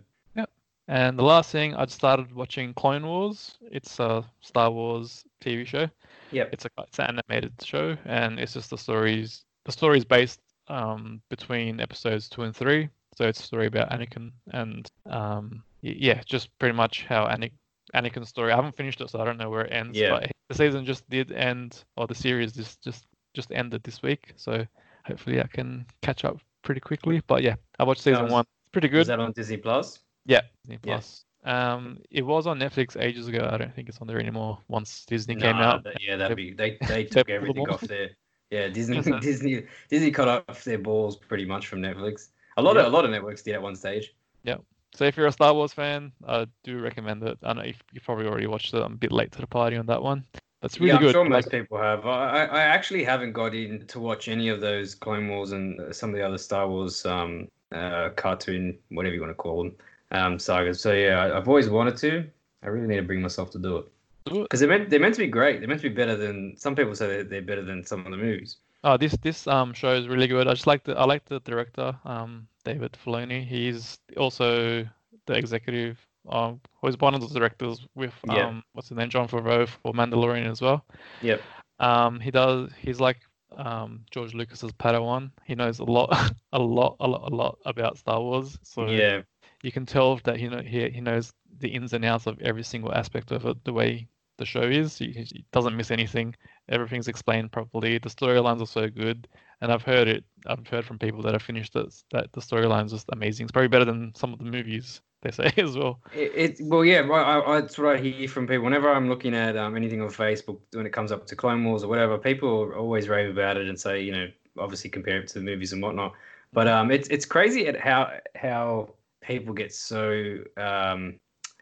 And 0.90 1.18
the 1.18 1.22
last 1.22 1.52
thing, 1.52 1.74
I 1.74 1.84
started 1.84 2.34
watching 2.34 2.72
Clone 2.72 3.06
Wars. 3.06 3.58
It's 3.60 4.00
a 4.00 4.24
Star 4.40 4.70
Wars 4.70 5.22
TV 5.38 5.66
show. 5.66 5.86
Yep. 6.30 6.50
It's 6.52 6.64
a 6.64 6.68
it's 6.78 6.98
an 6.98 7.06
animated 7.06 7.52
show, 7.62 7.96
and 8.04 8.38
it's 8.38 8.54
just 8.54 8.70
the 8.70 8.78
stories. 8.78 9.44
The 9.64 9.72
story 9.72 9.98
is 9.98 10.04
based 10.04 10.40
um, 10.68 11.20
between 11.30 11.80
episodes 11.80 12.28
two 12.28 12.42
and 12.42 12.54
three. 12.54 12.88
So 13.16 13.26
it's 13.26 13.40
a 13.40 13.42
story 13.42 13.66
about 13.66 13.90
Anakin 13.90 14.30
and 14.52 14.88
um, 15.10 15.62
yeah, 15.80 16.20
just 16.24 16.56
pretty 16.58 16.74
much 16.76 17.04
how 17.08 17.26
Anakin 17.26 17.52
Anakin's 17.94 18.28
story. 18.28 18.52
I 18.52 18.56
haven't 18.56 18.76
finished 18.76 19.00
it, 19.00 19.10
so 19.10 19.20
I 19.20 19.24
don't 19.24 19.38
know 19.38 19.50
where 19.50 19.64
it 19.64 19.72
ends. 19.72 19.98
Yeah. 19.98 20.10
But 20.10 20.30
the 20.48 20.54
season 20.54 20.84
just 20.84 21.08
did 21.08 21.32
end, 21.32 21.84
or 21.96 22.06
the 22.06 22.14
series 22.14 22.52
just 22.52 22.82
just 22.82 23.06
just 23.34 23.50
ended 23.52 23.82
this 23.82 24.02
week. 24.02 24.32
So 24.36 24.66
hopefully 25.04 25.40
I 25.40 25.46
can 25.46 25.86
catch 26.02 26.24
up 26.24 26.38
pretty 26.62 26.80
quickly. 26.80 27.22
But 27.26 27.42
yeah, 27.42 27.56
I 27.78 27.84
watched 27.84 28.02
season 28.02 28.24
was- 28.24 28.32
one. 28.32 28.44
It's 28.64 28.72
pretty 28.72 28.88
good. 28.88 29.00
Is 29.00 29.06
that 29.06 29.18
on 29.20 29.32
Disney 29.32 29.56
Plus? 29.56 29.98
Yeah, 30.26 30.42
Disney 30.64 30.78
Yeah. 30.84 30.96
Plus. 30.96 31.24
Um, 31.48 31.98
it 32.10 32.22
was 32.22 32.46
on 32.46 32.58
Netflix 32.58 33.00
ages 33.00 33.26
ago. 33.26 33.48
I 33.50 33.56
don't 33.56 33.74
think 33.74 33.88
it's 33.88 33.98
on 34.00 34.06
there 34.06 34.20
anymore. 34.20 34.58
Once 34.68 35.04
Disney 35.06 35.34
came 35.34 35.56
out, 35.56 35.82
that- 35.84 36.02
yeah, 36.02 36.16
that'd 36.16 36.36
be 36.36 36.52
they. 36.52 36.76
They 36.88 37.04
took 37.04 37.30
everything 37.30 37.68
off. 37.68 37.80
there. 37.80 38.10
Yeah, 38.50 38.68
Disney, 38.68 39.00
Disney, 39.20 39.64
Disney 39.88 40.10
cut 40.10 40.28
off 40.48 40.64
their 40.64 40.78
balls 40.78 41.16
pretty 41.16 41.44
much 41.46 41.66
from 41.66 41.80
Netflix. 41.80 42.28
A 42.58 42.62
lot 42.62 42.76
of 42.76 42.86
a 42.86 42.88
lot 42.88 43.04
of 43.04 43.10
networks 43.10 43.42
did 43.42 43.54
at 43.54 43.62
one 43.62 43.76
stage. 43.76 44.14
Yeah. 44.42 44.56
So 44.94 45.04
if 45.04 45.16
you're 45.16 45.26
a 45.26 45.32
Star 45.32 45.52
Wars 45.54 45.72
fan, 45.72 46.12
I 46.26 46.46
do 46.64 46.80
recommend 46.80 47.22
it. 47.22 47.38
I 47.42 47.52
know 47.54 47.62
you 47.62 47.74
you 47.92 48.00
probably 48.00 48.26
already 48.26 48.46
watched 48.46 48.74
it. 48.74 48.82
I'm 48.82 48.92
a 48.94 48.96
bit 48.96 49.12
late 49.12 49.32
to 49.32 49.40
the 49.40 49.46
party 49.46 49.76
on 49.76 49.86
that 49.86 50.02
one, 50.02 50.24
That's 50.60 50.78
really 50.80 50.88
yeah, 50.88 50.96
I'm 50.96 51.02
good. 51.02 51.12
sure 51.12 51.22
Like, 51.24 51.30
most 51.30 51.50
people 51.50 51.78
have. 51.78 52.06
I, 52.06 52.44
I 52.46 52.60
actually 52.62 53.04
haven't 53.04 53.32
got 53.32 53.54
in 53.54 53.86
to 53.86 54.00
watch 54.00 54.28
any 54.28 54.48
of 54.48 54.60
those 54.60 54.94
Clone 54.94 55.28
Wars 55.28 55.52
and 55.52 55.94
some 55.94 56.10
of 56.10 56.16
the 56.16 56.22
other 56.26 56.38
Star 56.38 56.68
Wars 56.68 57.04
um, 57.06 57.48
uh, 57.72 58.08
cartoon, 58.16 58.78
whatever 58.90 59.14
you 59.14 59.20
want 59.20 59.30
to 59.30 59.34
call 59.34 59.62
them, 59.62 59.74
um, 60.10 60.38
sagas. 60.38 60.80
So 60.80 60.92
yeah, 60.92 61.36
I've 61.36 61.48
always 61.48 61.68
wanted 61.68 61.96
to. 61.98 62.24
I 62.62 62.68
really 62.68 62.88
need 62.88 62.96
to 62.96 63.02
bring 63.02 63.22
myself 63.22 63.50
to 63.52 63.58
do 63.58 63.76
it 63.78 63.86
because 64.24 64.60
they're 64.60 64.68
meant 64.68 64.90
they're 64.90 65.00
meant 65.00 65.14
to 65.14 65.20
be 65.20 65.26
great. 65.26 65.60
They're 65.60 65.68
meant 65.68 65.80
to 65.80 65.88
be 65.88 65.94
better 65.94 66.16
than 66.16 66.56
some 66.56 66.74
people 66.74 66.94
say 66.94 67.06
they're, 67.06 67.24
they're 67.24 67.42
better 67.42 67.62
than 67.62 67.84
some 67.84 68.04
of 68.04 68.10
the 68.10 68.18
movies. 68.18 68.56
Oh, 68.84 68.96
this 68.96 69.16
this 69.22 69.46
um 69.46 69.72
show 69.72 69.94
is 69.94 70.08
really 70.08 70.26
good. 70.26 70.46
I 70.48 70.54
just 70.54 70.66
like 70.66 70.84
the 70.84 70.96
I 70.96 71.04
like 71.04 71.24
the 71.24 71.40
director, 71.40 71.96
um 72.04 72.48
David 72.64 72.96
Filoni. 73.04 73.44
He's 73.46 73.98
also 74.16 74.86
the 75.26 75.34
executive. 75.34 75.98
Um, 76.28 76.60
one 76.80 77.14
of 77.14 77.20
the 77.20 77.38
directors 77.38 77.86
with 77.94 78.12
Yeah. 78.26 78.48
um 78.48 78.62
what's 78.72 78.88
his 78.88 78.98
name, 78.98 79.08
Jon 79.08 79.28
Favreau 79.28 79.66
for 79.68 79.92
Mandalorian 79.92 80.50
as 80.50 80.60
well. 80.60 80.84
Yep. 81.22 81.40
Um, 81.80 82.20
he 82.20 82.30
does. 82.30 82.70
He's 82.78 83.00
like 83.00 83.20
um 83.56 84.04
George 84.10 84.34
Lucas's 84.34 84.72
Padawan. 84.72 85.30
He 85.44 85.54
knows 85.54 85.78
a 85.78 85.84
lot, 85.84 86.10
a 86.52 86.58
lot, 86.58 86.96
a 87.00 87.08
lot, 87.08 87.32
a 87.32 87.34
lot 87.34 87.58
about 87.64 87.98
Star 87.98 88.20
Wars. 88.20 88.58
So 88.62 88.88
yeah, 88.90 89.22
you 89.62 89.72
can 89.72 89.86
tell 89.86 90.16
that 90.24 90.36
he 90.36 90.48
know 90.48 90.62
he 90.62 90.88
he 90.90 91.00
knows 91.00 91.32
the 91.58 91.68
ins 91.68 91.92
and 91.92 92.04
outs 92.04 92.26
of 92.26 92.40
every 92.40 92.62
single 92.62 92.92
aspect 92.94 93.30
of 93.30 93.44
it. 93.46 93.64
The 93.64 93.72
way 93.72 94.08
the 94.38 94.46
show 94.46 94.62
is, 94.62 94.96
he, 94.96 95.10
he 95.10 95.44
doesn't 95.52 95.76
miss 95.76 95.90
anything. 95.90 96.34
Everything's 96.68 97.08
explained 97.08 97.52
properly. 97.52 97.98
The 97.98 98.08
storylines 98.08 98.62
are 98.62 98.66
so 98.66 98.88
good, 98.88 99.28
and 99.60 99.72
I've 99.72 99.82
heard 99.82 100.08
it. 100.08 100.24
I've 100.46 100.66
heard 100.66 100.84
from 100.84 100.98
people 100.98 101.22
that 101.22 101.32
have 101.32 101.42
finished 101.42 101.74
it 101.76 101.92
that 102.12 102.32
the 102.32 102.40
storyline's 102.40 102.92
just 102.92 103.08
amazing. 103.12 103.44
It's 103.44 103.52
probably 103.52 103.68
better 103.68 103.84
than 103.84 104.14
some 104.14 104.32
of 104.32 104.38
the 104.38 104.44
movies 104.44 105.00
they 105.22 105.32
say 105.32 105.52
as 105.56 105.76
well. 105.76 106.00
It, 106.14 106.32
it 106.34 106.60
well, 106.60 106.84
yeah. 106.84 107.00
I, 107.00 107.56
I, 107.56 107.60
that's 107.60 107.76
what 107.76 107.96
I 107.96 107.98
hear 107.98 108.28
from 108.28 108.46
people. 108.46 108.64
Whenever 108.64 108.90
I'm 108.90 109.08
looking 109.08 109.34
at 109.34 109.56
um, 109.56 109.76
anything 109.76 110.00
on 110.00 110.08
Facebook 110.08 110.58
when 110.72 110.86
it 110.86 110.92
comes 110.92 111.10
up 111.10 111.26
to 111.26 111.36
Clone 111.36 111.64
Wars 111.64 111.82
or 111.82 111.88
whatever, 111.88 112.16
people 112.16 112.72
always 112.72 113.08
rave 113.08 113.28
about 113.28 113.56
it 113.56 113.68
and 113.68 113.78
say, 113.78 114.00
you 114.00 114.12
know, 114.12 114.28
obviously 114.56 114.90
compare 114.90 115.18
it 115.20 115.28
to 115.28 115.34
the 115.34 115.44
movies 115.44 115.72
and 115.72 115.82
whatnot. 115.82 116.12
But 116.52 116.68
um, 116.68 116.90
it's 116.90 117.08
it's 117.08 117.26
crazy 117.26 117.66
at 117.66 117.78
how 117.78 118.10
how 118.34 118.90
people 119.28 119.54
get 119.54 119.72
so 119.72 120.38
um, 120.56 121.20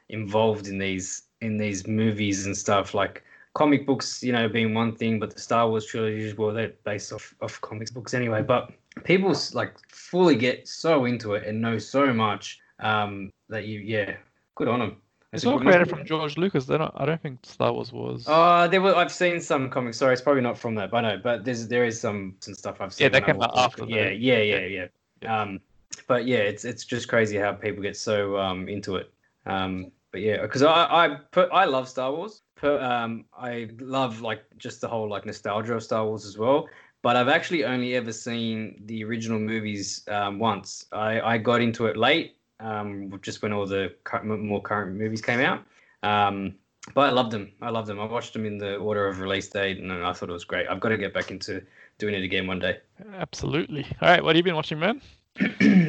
involved 0.09 0.69
in 0.69 0.79
these 0.79 1.25
in 1.43 1.59
these 1.59 1.87
movies 1.87 2.47
and 2.47 2.57
stuff. 2.57 2.95
Like 2.95 3.25
comic 3.55 3.87
books, 3.87 4.23
you 4.23 4.33
know, 4.33 4.49
being 4.49 4.73
one 4.73 4.95
thing, 4.95 5.19
but 5.19 5.35
the 5.35 5.41
Star 5.41 5.69
Wars 5.69 5.85
trilogy 5.85 6.33
well, 6.35 6.55
they're 6.55 6.73
based 6.85 7.13
off 7.13 7.35
off 7.43 7.61
comics 7.61 7.91
books 7.91 8.15
anyway. 8.15 8.43
But 8.43 8.71
people 9.05 9.35
like 9.53 9.75
fully 9.91 10.37
get 10.37 10.67
so 10.67 11.05
into 11.05 11.35
it 11.35 11.47
and 11.47 11.61
know 11.61 11.77
so 11.77 12.15
much 12.15 12.59
um, 12.81 13.31
that 13.49 13.67
you, 13.67 13.81
yeah, 13.81 14.17
good 14.55 14.69
on 14.69 14.79
them. 14.79 14.97
It's 15.33 15.45
all 15.45 15.59
created 15.59 15.91
from 15.91 16.07
George 16.07 16.39
Lucas. 16.39 16.65
They 16.65 16.79
don't. 16.79 16.93
I 16.95 17.05
don't 17.05 17.21
think 17.21 17.41
Star 17.43 17.73
Wars 17.73 17.93
was. 17.93 18.25
Uh, 18.27 18.69
there 18.69 18.81
were. 18.81 18.95
I've 18.95 19.12
seen 19.12 19.41
some 19.41 19.69
comics. 19.69 19.99
Sorry, 19.99 20.12
it's 20.12 20.23
probably 20.23 20.41
not 20.41 20.57
from 20.57 20.77
that, 20.77 20.91
but 20.91 21.01
no. 21.03 21.21
But 21.23 21.45
there's 21.45 21.69
there 21.69 21.85
is 21.85 22.01
some 22.01 22.37
some 22.41 22.55
stuff 22.55 22.81
I've 22.81 22.95
seen. 22.95 23.07
Yeah, 23.07 23.09
they 23.11 23.21
when 23.21 23.35
came 23.35 23.43
out 23.43 23.59
after 23.59 23.85
Yeah, 23.85 24.09
yeah, 24.11 24.41
yeah, 24.41 24.59
yeah, 24.61 24.87
Yeah. 25.21 25.43
Um, 25.43 25.61
but 26.07 26.27
yeah, 26.27 26.39
it's 26.39 26.65
it's 26.65 26.85
just 26.85 27.09
crazy 27.09 27.37
how 27.37 27.53
people 27.53 27.83
get 27.83 27.97
so 27.97 28.39
um 28.39 28.69
into 28.69 28.97
it. 28.97 29.13
Um, 29.47 29.93
but 30.13 30.21
yeah, 30.21 30.43
because 30.43 30.63
I 30.63 30.85
I 30.85 31.17
put 31.31 31.51
I 31.53 31.65
love 31.65 31.89
Star 31.89 32.13
Wars. 32.13 32.43
Um, 32.63 33.27
I 33.37 33.69
love 33.81 34.23
like 34.23 34.43
just 34.57 34.81
the 34.81 34.89
whole 34.89 35.09
like 35.09 35.27
nostalgia 35.27 35.75
of 35.75 35.83
Star 35.83 36.07
Wars 36.07 36.25
as 36.25 36.39
well. 36.39 36.69
But 37.03 37.17
I've 37.17 37.29
actually 37.29 37.65
only 37.65 37.95
ever 37.95 38.13
seen 38.13 38.83
the 38.87 39.05
original 39.05 39.39
movies 39.39 40.03
um, 40.09 40.39
once. 40.39 40.87
I 40.93 41.21
I 41.21 41.39
got 41.39 41.61
into 41.61 41.87
it 41.87 41.97
late, 41.97 42.37
um, 42.61 43.13
just 43.23 43.43
when 43.43 43.53
all 43.53 43.67
the 43.67 43.93
more 44.25 44.62
current 44.62 44.97
movies 44.97 45.21
came 45.21 45.41
out. 45.41 45.65
Um, 46.03 46.55
but 46.95 47.09
I 47.09 47.11
loved 47.11 47.33
them. 47.33 47.53
I 47.61 47.71
loved 47.71 47.88
them. 47.88 48.00
I 48.00 48.05
watched 48.05 48.33
them 48.33 48.47
in 48.47 48.59
the 48.59 48.76
order 48.76 49.07
of 49.07 49.21
release 49.21 49.49
date, 49.49 49.79
and 49.79 49.93
I 49.93 50.12
thought 50.12 50.29
it 50.29 50.33
was 50.33 50.45
great. 50.45 50.69
I've 50.69 50.81
got 50.81 50.91
to 50.91 50.97
get 50.97 51.12
back 51.12 51.31
into 51.31 51.62
doing 51.99 52.15
it 52.15 52.23
again 52.23 52.47
one 52.47 52.59
day. 52.59 52.79
Absolutely. 53.15 53.85
All 54.00 54.09
right, 54.09 54.23
what 54.23 54.37
have 54.37 54.38
you 54.38 54.45
been 54.45 54.57
watching, 54.57 54.79
man? 54.79 55.00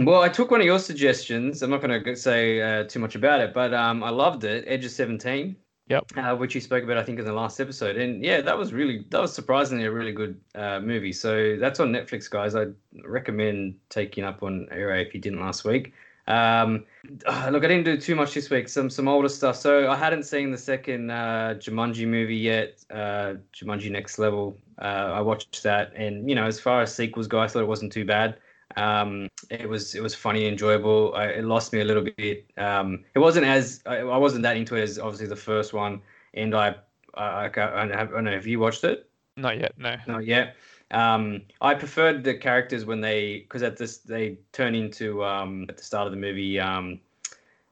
well, 0.07 0.21
I 0.21 0.29
took 0.29 0.51
one 0.51 0.61
of 0.61 0.65
your 0.65 0.79
suggestions. 0.79 1.61
I'm 1.61 1.69
not 1.69 1.81
going 1.81 2.01
to 2.01 2.15
say 2.15 2.61
uh, 2.61 2.85
too 2.85 2.99
much 2.99 3.15
about 3.15 3.41
it, 3.41 3.53
but 3.53 3.73
um, 3.73 4.03
I 4.03 4.09
loved 4.09 4.45
it. 4.45 4.63
Edge 4.65 4.85
of 4.85 4.91
Seventeen. 4.91 5.57
Yep. 5.89 6.17
Uh, 6.17 6.35
which 6.35 6.53
you 6.55 6.59
spoke 6.59 6.83
about, 6.83 6.97
I 6.97 7.03
think, 7.03 7.19
in 7.19 7.25
the 7.25 7.33
last 7.33 7.61
episode, 7.61 7.95
and 7.95 8.23
yeah, 8.23 8.41
that 8.41 8.57
was 8.57 8.73
really 8.73 9.05
that 9.09 9.21
was 9.21 9.33
surprisingly 9.33 9.85
a 9.85 9.91
really 9.91 10.11
good 10.11 10.39
uh, 10.55 10.79
movie. 10.81 11.13
So 11.13 11.57
that's 11.57 11.79
on 11.79 11.93
Netflix, 11.93 12.29
guys. 12.29 12.55
I 12.55 12.67
recommend 13.05 13.75
taking 13.89 14.23
up 14.23 14.43
on 14.43 14.67
Aero 14.71 14.97
if 14.99 15.13
you 15.13 15.21
didn't 15.21 15.39
last 15.39 15.63
week. 15.63 15.93
Um, 16.27 16.83
uh, 17.25 17.49
look, 17.51 17.63
I 17.63 17.67
didn't 17.67 17.85
do 17.85 17.97
too 17.97 18.15
much 18.15 18.33
this 18.33 18.49
week. 18.49 18.67
Some 18.67 18.89
some 18.89 19.07
older 19.07 19.29
stuff. 19.29 19.55
So 19.55 19.89
I 19.89 19.95
hadn't 19.95 20.23
seen 20.23 20.51
the 20.51 20.57
second 20.57 21.09
uh, 21.09 21.55
Jumanji 21.57 22.07
movie 22.07 22.35
yet. 22.35 22.83
Uh, 22.89 23.35
Jumanji 23.53 23.89
Next 23.89 24.19
Level. 24.19 24.57
Uh, 24.81 25.11
I 25.15 25.21
watched 25.21 25.63
that, 25.63 25.93
and 25.95 26.29
you 26.29 26.35
know, 26.35 26.45
as 26.45 26.59
far 26.59 26.81
as 26.81 26.93
sequels 26.93 27.27
go, 27.27 27.39
I 27.39 27.47
thought 27.47 27.61
it 27.61 27.67
wasn't 27.67 27.91
too 27.91 28.05
bad. 28.05 28.37
Um, 28.77 29.27
it 29.49 29.67
was 29.67 29.95
it 29.95 30.01
was 30.03 30.13
funny, 30.15 30.47
enjoyable. 30.47 31.13
I, 31.15 31.25
it 31.25 31.43
lost 31.45 31.73
me 31.73 31.81
a 31.81 31.85
little 31.85 32.03
bit. 32.03 32.45
Um, 32.57 33.03
it 33.15 33.19
wasn't 33.19 33.45
as 33.45 33.81
I, 33.85 33.97
I 33.97 34.17
wasn't 34.17 34.43
that 34.43 34.55
into 34.55 34.75
it 34.75 34.83
as 34.83 34.99
obviously 34.99 35.27
the 35.27 35.35
first 35.35 35.73
one, 35.73 36.01
and 36.35 36.55
I 36.55 36.75
I, 37.15 37.45
I, 37.45 37.49
don't 37.49 37.91
have- 37.91 38.09
I 38.11 38.15
don't 38.15 38.23
know. 38.25 38.31
Have 38.31 38.45
you 38.47 38.59
watched 38.59 38.83
it? 38.83 39.09
Not 39.35 39.57
yet. 39.59 39.73
No. 39.77 39.95
Not 40.07 40.25
yet. 40.25 40.55
Um, 40.91 41.41
I 41.59 41.73
preferred 41.73 42.23
the 42.23 42.35
characters 42.35 42.85
when 42.85 43.01
they 43.01 43.39
because 43.39 43.63
at 43.63 43.77
this 43.77 43.97
they 43.97 44.37
turn 44.53 44.73
into 44.75 45.23
um, 45.25 45.65
at 45.69 45.77
the 45.77 45.83
start 45.83 46.05
of 46.07 46.11
the 46.13 46.17
movie 46.19 46.59
um, 46.59 46.99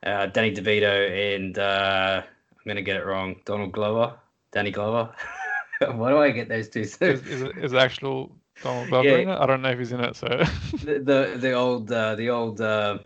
uh, 0.06 0.26
Danny 0.28 0.54
DeVito 0.54 1.36
and 1.36 1.58
uh, 1.58 2.22
I'm 2.26 2.64
gonna 2.68 2.82
get 2.82 2.98
it 2.98 3.06
wrong 3.06 3.36
Donald 3.46 3.72
Glover 3.72 4.16
Danny 4.52 4.72
Glover. 4.72 5.14
Why 5.94 6.10
do 6.10 6.18
I 6.18 6.32
get 6.32 6.50
those 6.50 6.68
two? 6.70 6.84
So 6.86 7.06
Is, 7.06 7.26
is, 7.28 7.42
it- 7.44 7.58
is 7.58 7.72
the 7.72 7.80
actual 7.80 8.32
Donald 8.64 8.90
Glover 8.90 9.08
Yeah. 9.10 9.16
in 9.18 9.30
it? 9.30 9.38
I 9.38 9.46
don't 9.46 9.62
know 9.62 9.70
if 9.70 9.80
he's 9.80 9.92
in 9.92 10.00
it. 10.02 10.16
So 10.16 10.28
the, 10.84 11.00
the 11.00 11.38
the 11.40 11.52
old 11.54 11.92
uh, 11.92 12.16
the 12.16 12.30
old 12.30 12.62
uh, 12.62 13.00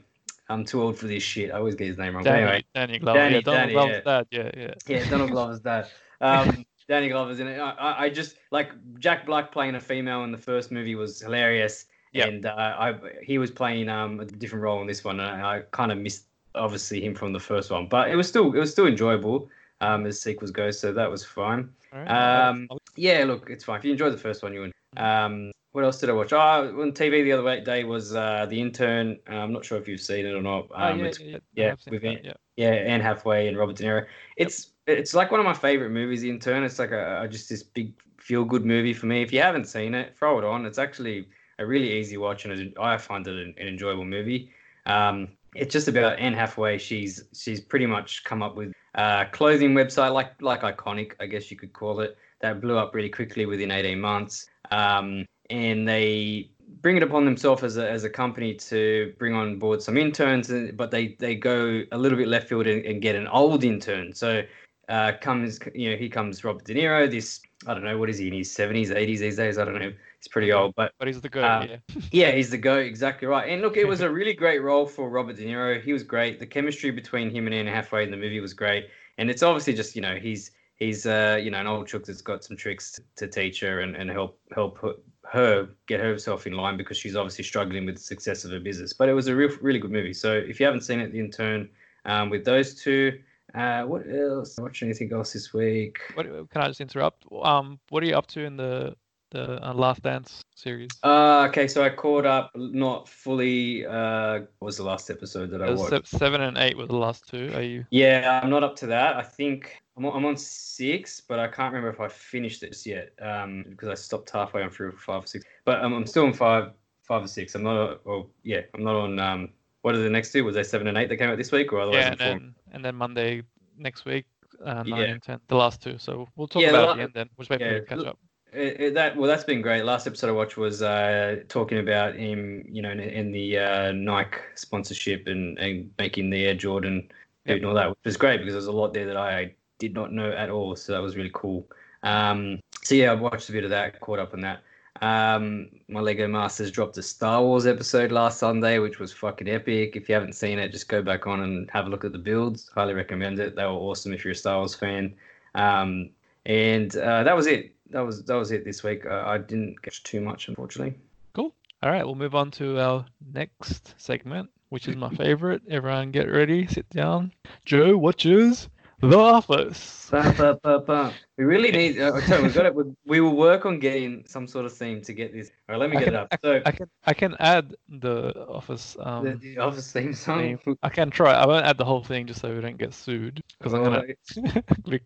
I'm 0.49 0.65
too 0.65 0.81
old 0.81 0.97
for 0.97 1.07
this 1.07 1.23
shit. 1.23 1.51
I 1.51 1.57
always 1.57 1.75
get 1.75 1.87
his 1.87 1.97
name 1.97 2.15
wrong. 2.15 2.23
Danny, 2.23 2.41
anyway, 2.43 2.63
Danny 2.75 2.99
Glover. 2.99 3.19
Danny- 3.19 3.35
yeah, 3.35 3.41
Donald 3.41 3.61
Danny, 3.61 3.73
Glover's 3.73 4.01
yeah. 4.05 4.17
dad. 4.17 4.27
Yeah, 4.31 4.51
yeah. 4.57 4.73
yeah, 4.87 5.09
Donald 5.09 5.31
Glover's 5.31 5.59
dad. 5.59 5.87
Um, 6.21 6.65
Danny 6.87 7.09
Glover's 7.09 7.39
in 7.39 7.47
it. 7.47 7.59
I, 7.59 8.05
I- 8.05 8.09
just 8.09 8.35
like 8.51 8.71
Jack 8.99 9.25
Black 9.25 9.51
playing 9.51 9.75
a 9.75 9.79
female 9.79 10.23
in 10.23 10.31
the 10.31 10.37
first 10.37 10.71
movie 10.71 10.95
was 10.95 11.19
hilarious, 11.21 11.85
Yep. 12.13 12.27
and 12.27 12.45
uh, 12.47 12.75
I 12.79 12.95
he 13.21 13.37
was 13.37 13.51
playing 13.51 13.89
um, 13.89 14.19
a 14.19 14.25
different 14.25 14.63
role 14.63 14.81
in 14.81 14.87
this 14.87 15.03
one, 15.03 15.19
and 15.19 15.29
I, 15.41 15.57
I 15.57 15.61
kind 15.71 15.91
of 15.91 15.97
missed 15.99 16.25
obviously 16.55 17.03
him 17.05 17.13
from 17.13 17.31
the 17.31 17.39
first 17.39 17.69
one, 17.69 17.85
but 17.87 18.09
it 18.09 18.15
was 18.15 18.27
still 18.27 18.51
it 18.55 18.59
was 18.59 18.71
still 18.71 18.87
enjoyable 18.87 19.49
um, 19.81 20.05
as 20.07 20.19
sequels 20.19 20.49
go, 20.51 20.71
so 20.71 20.91
that 20.91 21.09
was 21.11 21.23
fine. 21.23 21.69
Right, 21.93 22.07
Um, 22.47 22.67
yeah, 22.95 23.23
look, 23.23 23.49
it's 23.51 23.63
fine. 23.63 23.77
If 23.77 23.85
you 23.85 23.91
enjoyed 23.91 24.13
the 24.13 24.17
first 24.17 24.41
one, 24.41 24.53
you. 24.53 24.71
Um, 24.97 25.51
what 25.71 25.83
else 25.83 25.99
did 25.99 26.09
I 26.09 26.13
watch? 26.13 26.33
Oh, 26.33 26.37
on 26.81 26.91
TV 26.93 27.23
the 27.23 27.31
other 27.33 27.61
day 27.61 27.83
was 27.83 28.15
uh, 28.15 28.47
The 28.49 28.59
Intern. 28.59 29.17
Uh, 29.29 29.35
I'm 29.35 29.53
not 29.53 29.63
sure 29.63 29.77
if 29.77 29.87
you've 29.87 30.01
seen 30.01 30.25
it 30.25 30.33
or 30.33 30.41
not. 30.41 30.67
oh, 30.71 30.75
Um, 30.75 30.99
yeah, 30.99 31.11
yeah, 31.19 31.37
yeah, 31.53 31.71
I've 31.73 31.91
with 31.91 32.01
that, 32.01 32.11
it. 32.13 32.25
yeah. 32.25 32.33
yeah, 32.57 32.71
Anne 32.71 33.01
Hathaway 33.01 33.47
and 33.47 33.57
Robert 33.57 33.75
De 33.75 33.83
Niro. 33.83 34.05
It's 34.37 34.71
it's 34.87 35.13
like 35.13 35.29
one 35.29 35.39
of 35.39 35.45
my 35.45 35.53
favorite 35.53 35.91
movies. 35.91 36.21
The 36.21 36.29
Intern. 36.29 36.63
It's 36.63 36.79
like 36.79 36.91
a, 36.91 37.21
a 37.21 37.27
just 37.27 37.49
this 37.49 37.61
big 37.61 37.93
feel 38.17 38.43
good 38.43 38.65
movie 38.65 38.93
for 38.93 39.05
me. 39.05 39.21
If 39.21 39.31
you 39.31 39.41
haven't 39.41 39.65
seen 39.65 39.93
it, 39.93 40.17
throw 40.17 40.39
it 40.39 40.43
on. 40.43 40.65
It's 40.65 40.79
actually 40.79 41.27
a 41.59 41.65
really 41.65 41.91
easy 41.93 42.17
watch, 42.17 42.45
and 42.45 42.73
I 42.79 42.97
find 42.97 43.27
it 43.27 43.35
an, 43.35 43.53
an 43.57 43.67
enjoyable 43.67 44.05
movie. 44.05 44.51
Um, 44.87 45.29
it's 45.55 45.71
just 45.73 45.87
about 45.87 46.17
Anne 46.17 46.33
Hathaway. 46.33 46.79
She's 46.79 47.25
she's 47.33 47.61
pretty 47.61 47.85
much 47.85 48.23
come 48.23 48.41
up 48.41 48.55
with 48.55 48.73
a 48.95 49.27
clothing 49.31 49.73
website 49.75 50.13
like 50.13 50.41
like 50.41 50.61
iconic, 50.61 51.13
I 51.19 51.27
guess 51.27 51.51
you 51.51 51.57
could 51.57 51.73
call 51.73 51.99
it, 51.99 52.17
that 52.41 52.59
blew 52.59 52.77
up 52.77 52.95
really 52.95 53.09
quickly 53.09 53.45
within 53.45 53.69
18 53.69 53.99
months. 53.99 54.47
Um, 54.71 55.25
and 55.49 55.87
they 55.87 56.49
bring 56.81 56.97
it 56.97 57.03
upon 57.03 57.25
themselves 57.25 57.63
as 57.63 57.77
a, 57.77 57.89
as 57.89 58.03
a 58.03 58.09
company 58.09 58.53
to 58.53 59.13
bring 59.17 59.33
on 59.33 59.57
board 59.59 59.81
some 59.81 59.97
interns, 59.97 60.51
but 60.73 60.91
they, 60.91 61.15
they 61.19 61.35
go 61.35 61.83
a 61.91 61.97
little 61.97 62.17
bit 62.17 62.27
left 62.27 62.47
field 62.47 62.67
and, 62.67 62.85
and 62.85 63.01
get 63.01 63.15
an 63.15 63.27
old 63.27 63.63
intern. 63.63 64.13
So 64.13 64.43
uh, 64.87 65.13
comes, 65.21 65.59
you 65.73 65.91
know, 65.91 65.97
here 65.97 66.09
comes 66.09 66.43
Robert 66.43 66.65
De 66.65 66.73
Niro. 66.73 67.09
This, 67.09 67.41
I 67.67 67.73
don't 67.73 67.83
know, 67.83 67.97
what 67.97 68.09
is 68.09 68.17
he 68.17 68.27
in 68.27 68.33
his 68.33 68.49
70s, 68.49 68.89
80s 68.89 69.19
these 69.19 69.35
days? 69.35 69.57
I 69.57 69.65
don't 69.65 69.79
know. 69.79 69.91
He's 70.19 70.27
pretty 70.27 70.51
old, 70.51 70.75
but 70.75 70.93
But 70.99 71.07
he's 71.07 71.21
the 71.21 71.29
goat, 71.29 71.43
Uh, 71.45 71.67
yeah. 71.69 71.77
yeah, 72.11 72.31
he's 72.31 72.49
the 72.49 72.57
goat. 72.57 72.85
Exactly 72.85 73.27
right. 73.27 73.49
And 73.49 73.61
look, 73.61 73.77
it 73.77 73.87
was 73.87 74.01
a 74.01 74.09
really 74.11 74.33
great 74.33 74.61
role 74.61 74.85
for 74.85 75.09
Robert 75.09 75.37
De 75.37 75.45
Niro. 75.45 75.81
He 75.81 75.93
was 75.93 76.03
great. 76.03 76.39
The 76.39 76.47
chemistry 76.47 76.91
between 76.91 77.29
him 77.29 77.45
and 77.45 77.55
Anne 77.55 77.67
Hathaway 77.67 78.03
in 78.03 78.11
the 78.11 78.17
movie 78.17 78.39
was 78.39 78.53
great. 78.53 78.89
And 79.17 79.29
it's 79.29 79.43
obviously 79.43 79.73
just 79.73 79.95
you 79.95 80.01
know 80.01 80.15
he's 80.15 80.51
he's 80.79 81.05
uh 81.05 81.39
you 81.41 81.51
know 81.51 81.59
an 81.59 81.67
old 81.67 81.87
chook 81.87 82.05
that's 82.05 82.21
got 82.21 82.43
some 82.43 82.57
tricks 82.57 82.99
to, 83.15 83.27
teach 83.27 83.59
her 83.59 83.81
and, 83.81 83.95
and 83.95 84.09
help 84.09 84.39
help 84.53 84.79
her, 84.79 84.93
her 85.31 85.69
get 85.87 85.99
herself 85.99 86.47
in 86.47 86.53
line 86.53 86.77
because 86.77 86.97
she's 86.97 87.15
obviously 87.15 87.43
struggling 87.43 87.85
with 87.85 87.95
the 87.95 88.01
success 88.01 88.43
of 88.45 88.51
her 88.51 88.59
business. 88.59 88.93
But 88.93 89.09
it 89.09 89.13
was 89.13 89.27
a 89.27 89.35
real 89.35 89.55
really 89.61 89.79
good 89.79 89.91
movie. 89.91 90.13
So 90.13 90.33
if 90.33 90.59
you 90.59 90.65
haven't 90.65 90.81
seen 90.81 90.99
it, 90.99 91.11
The 91.11 91.19
Intern, 91.19 91.69
um, 92.05 92.29
with 92.29 92.45
those 92.45 92.75
two. 92.75 93.19
Uh, 93.55 93.81
what 93.81 94.03
else? 94.07 94.59
Watch 94.59 94.83
anything 94.83 95.11
else 95.11 95.33
this 95.33 95.53
week? 95.53 95.97
What, 96.13 96.27
can 96.51 96.61
I 96.61 96.67
just 96.67 96.81
interrupt? 96.81 97.25
Um, 97.41 97.79
what 97.89 98.03
are 98.03 98.05
you 98.05 98.15
up 98.15 98.27
to 98.27 98.41
in 98.41 98.57
the 98.57 98.95
the 99.31 99.67
uh, 99.67 99.73
Last 99.73 100.03
Dance 100.03 100.43
series? 100.55 100.89
Uh, 101.03 101.47
okay, 101.49 101.67
so 101.67 101.83
I 101.83 101.89
caught 101.89 102.25
up, 102.25 102.51
not 102.55 103.07
fully. 103.07 103.85
Uh, 103.85 104.41
what 104.59 104.67
was 104.67 104.77
the 104.77 104.83
last 104.83 105.09
episode 105.09 105.51
that 105.51 105.61
I 105.61 105.71
watched? 105.71 106.07
seven 106.07 106.41
and 106.41 106.57
eight 106.57 106.77
were 106.77 106.85
the 106.85 106.95
last 106.95 107.27
two. 107.27 107.51
Are 107.55 107.61
you? 107.61 107.85
Yeah, 107.89 108.39
I'm 108.41 108.49
not 108.49 108.63
up 108.63 108.75
to 108.77 108.87
that. 108.87 109.15
I 109.15 109.23
think 109.23 109.81
I'm 109.99 110.05
on, 110.05 110.15
I'm 110.15 110.25
on 110.25 110.37
six, 110.37 111.19
but 111.19 111.39
I 111.39 111.47
can't 111.47 111.73
remember 111.73 111.89
if 111.89 111.99
I 111.99 112.07
finished 112.07 112.61
this 112.61 112.85
yet 112.85 113.11
um, 113.21 113.65
because 113.69 113.89
I 113.89 113.95
stopped 113.95 114.29
halfway 114.29 114.63
on 114.63 114.69
through 114.69 114.93
five 114.93 115.23
or 115.23 115.27
six. 115.27 115.43
But 115.65 115.83
um, 115.83 115.93
I'm 115.93 116.05
still 116.07 116.25
on 116.25 116.33
five, 116.33 116.71
five 117.03 117.23
or 117.23 117.27
six. 117.27 117.53
I'm 117.53 117.63
not. 117.63 117.75
On, 117.77 117.97
well, 118.05 118.29
yeah, 118.43 118.61
I'm 118.73 118.83
not 118.83 118.95
on. 118.95 119.19
Um, 119.19 119.49
what 119.81 119.95
are 119.95 119.97
the 119.99 120.09
next 120.09 120.31
two? 120.31 120.43
Was 120.45 120.55
they 120.55 120.63
seven 120.63 120.87
and 120.87 120.97
eight 120.97 121.09
that 121.09 121.17
came 121.17 121.29
out 121.29 121.37
this 121.37 121.51
week, 121.51 121.73
or 121.73 121.81
otherwise? 121.81 121.97
Yeah, 122.03 122.11
and 122.11 122.19
then 122.19 122.55
and 122.71 122.85
then 122.85 122.95
Monday 122.95 123.43
next 123.77 124.05
week, 124.05 124.25
uh, 124.63 124.83
nine 124.83 124.87
Yeah. 124.87 125.03
and 125.05 125.21
ten, 125.21 125.39
the 125.47 125.55
last 125.55 125.81
two. 125.81 125.97
So 125.97 126.27
we'll 126.37 126.47
talk 126.47 126.61
Yeah, 126.61 126.69
about 126.69 126.81
it 126.81 126.85
la- 126.85 126.91
at 126.91 126.95
the 126.97 127.03
end 127.03 127.11
then. 127.13 127.29
We'll 127.37 127.43
just 127.43 127.49
wait 127.49 127.59
for 127.59 127.65
yeah, 127.65 127.73
you 127.73 127.79
to 127.81 127.85
catch 127.85 128.05
up. 128.05 128.19
It, 128.53 128.79
it- 128.81 128.93
that 128.93 129.17
well, 129.17 129.27
that's 129.27 129.43
been 129.43 129.61
great. 129.61 129.83
Last 129.83 130.07
episode 130.07 130.29
I 130.29 130.31
watched 130.31 130.55
was 130.57 130.81
uh, 130.81 131.41
talking 131.49 131.79
about 131.79 132.15
him, 132.15 132.63
you 132.69 132.81
know, 132.81 132.89
in, 132.91 132.99
in 133.01 133.31
the 133.31 133.57
uh, 133.59 133.91
Nike 133.91 134.37
sponsorship 134.55 135.27
and, 135.27 135.57
and 135.59 135.91
making 135.97 136.29
the 136.29 136.45
Air 136.45 136.55
Jordan 136.55 137.11
Yep. 137.45 137.57
and 137.57 137.65
all 137.65 137.73
that, 137.73 137.89
which 137.89 137.97
was 138.05 138.17
great 138.17 138.37
because 138.39 138.53
there's 138.53 138.67
a 138.67 138.71
lot 138.71 138.93
there 138.93 139.05
that 139.07 139.17
I 139.17 139.55
did 139.79 139.93
not 139.93 140.11
know 140.11 140.31
at 140.31 140.49
all. 140.49 140.75
So 140.75 140.93
that 140.93 141.01
was 141.01 141.15
really 141.15 141.31
cool. 141.33 141.65
Um, 142.03 142.59
so 142.83 142.95
yeah, 142.95 143.11
I 143.11 143.15
watched 143.15 143.49
a 143.49 143.51
bit 143.51 143.63
of 143.63 143.69
that, 143.71 143.99
caught 143.99 144.19
up 144.19 144.33
on 144.33 144.41
that. 144.41 144.61
Um, 145.01 145.69
my 145.87 146.01
Lego 146.01 146.27
Masters 146.27 146.71
dropped 146.71 146.97
a 146.97 147.03
Star 147.03 147.41
Wars 147.41 147.65
episode 147.65 148.11
last 148.11 148.39
Sunday, 148.39 148.79
which 148.79 148.99
was 148.99 149.13
fucking 149.13 149.47
epic. 149.47 149.95
If 149.95 150.09
you 150.09 150.15
haven't 150.15 150.33
seen 150.33 150.59
it, 150.59 150.71
just 150.71 150.89
go 150.89 151.01
back 151.01 151.25
on 151.25 151.41
and 151.41 151.69
have 151.71 151.87
a 151.87 151.89
look 151.89 152.03
at 152.03 152.11
the 152.11 152.17
builds. 152.17 152.69
Highly 152.75 152.93
recommend 152.93 153.39
it. 153.39 153.55
They 153.55 153.63
were 153.63 153.69
awesome 153.69 154.13
if 154.13 154.25
you're 154.25 154.33
a 154.33 154.35
Star 154.35 154.57
Wars 154.57 154.75
fan. 154.75 155.13
Um, 155.55 156.09
and 156.45 156.95
uh, 156.97 157.23
that 157.23 157.35
was 157.35 157.47
it. 157.47 157.73
That 157.91 158.01
was 158.01 158.23
that 158.23 158.35
was 158.35 158.51
it 158.51 158.65
this 158.65 158.83
week. 158.83 159.05
Uh, 159.05 159.23
I 159.25 159.37
didn't 159.37 159.81
get 159.81 159.93
too 160.03 160.21
much, 160.21 160.47
unfortunately. 160.47 160.95
Cool. 161.33 161.53
All 161.81 161.89
right, 161.89 162.05
we'll 162.05 162.15
move 162.15 162.35
on 162.35 162.51
to 162.51 162.79
our 162.79 163.05
next 163.33 163.95
segment, 163.97 164.49
which 164.69 164.87
is 164.87 164.95
my 164.95 165.09
favorite. 165.09 165.61
Everyone, 165.69 166.11
get 166.11 166.29
ready, 166.29 166.67
sit 166.67 166.89
down. 166.89 167.31
Joe 167.65 167.97
watches 167.97 168.69
The 169.01 169.17
Office. 169.17 170.09
Ba, 170.11 170.59
ba, 170.61 170.79
ba. 170.79 171.13
We 171.37 171.45
really 171.45 171.71
need. 171.71 171.99
Uh, 172.01 172.19
sorry, 172.21 172.43
we've 172.43 172.53
got 172.53 172.65
it. 172.65 172.75
We, 172.75 172.83
we 173.05 173.21
will 173.21 173.35
work 173.35 173.65
on 173.65 173.79
getting 173.79 174.25
some 174.27 174.45
sort 174.47 174.65
of 174.65 174.73
theme 174.73 175.01
to 175.03 175.13
get 175.13 175.31
this. 175.31 175.51
All 175.69 175.73
right, 175.75 175.79
let 175.79 175.89
me 175.89 175.97
I 175.97 175.99
get 175.99 176.05
can, 176.07 176.15
it 176.15 176.17
up. 176.17 176.39
So 176.43 176.61
I 176.65 176.71
can 176.71 176.89
I 177.05 177.13
can 177.13 177.35
add 177.39 177.75
the 177.87 178.45
Office. 178.47 178.93
the, 178.95 179.07
Um, 179.07 179.39
the 179.39 179.57
office 179.59 179.91
theme 179.91 180.13
song. 180.13 180.57
theme. 180.57 180.75
I 180.83 180.89
can 180.89 181.11
try. 181.11 181.33
I 181.33 181.45
won't 181.45 181.65
add 181.65 181.77
the 181.77 181.85
whole 181.85 182.03
thing 182.03 182.25
just 182.27 182.41
so 182.41 182.53
we 182.53 182.59
don't 182.59 182.77
get 182.77 182.93
sued 182.93 183.41
because 183.57 183.73
I'm 183.73 183.83
gonna. 183.83 184.03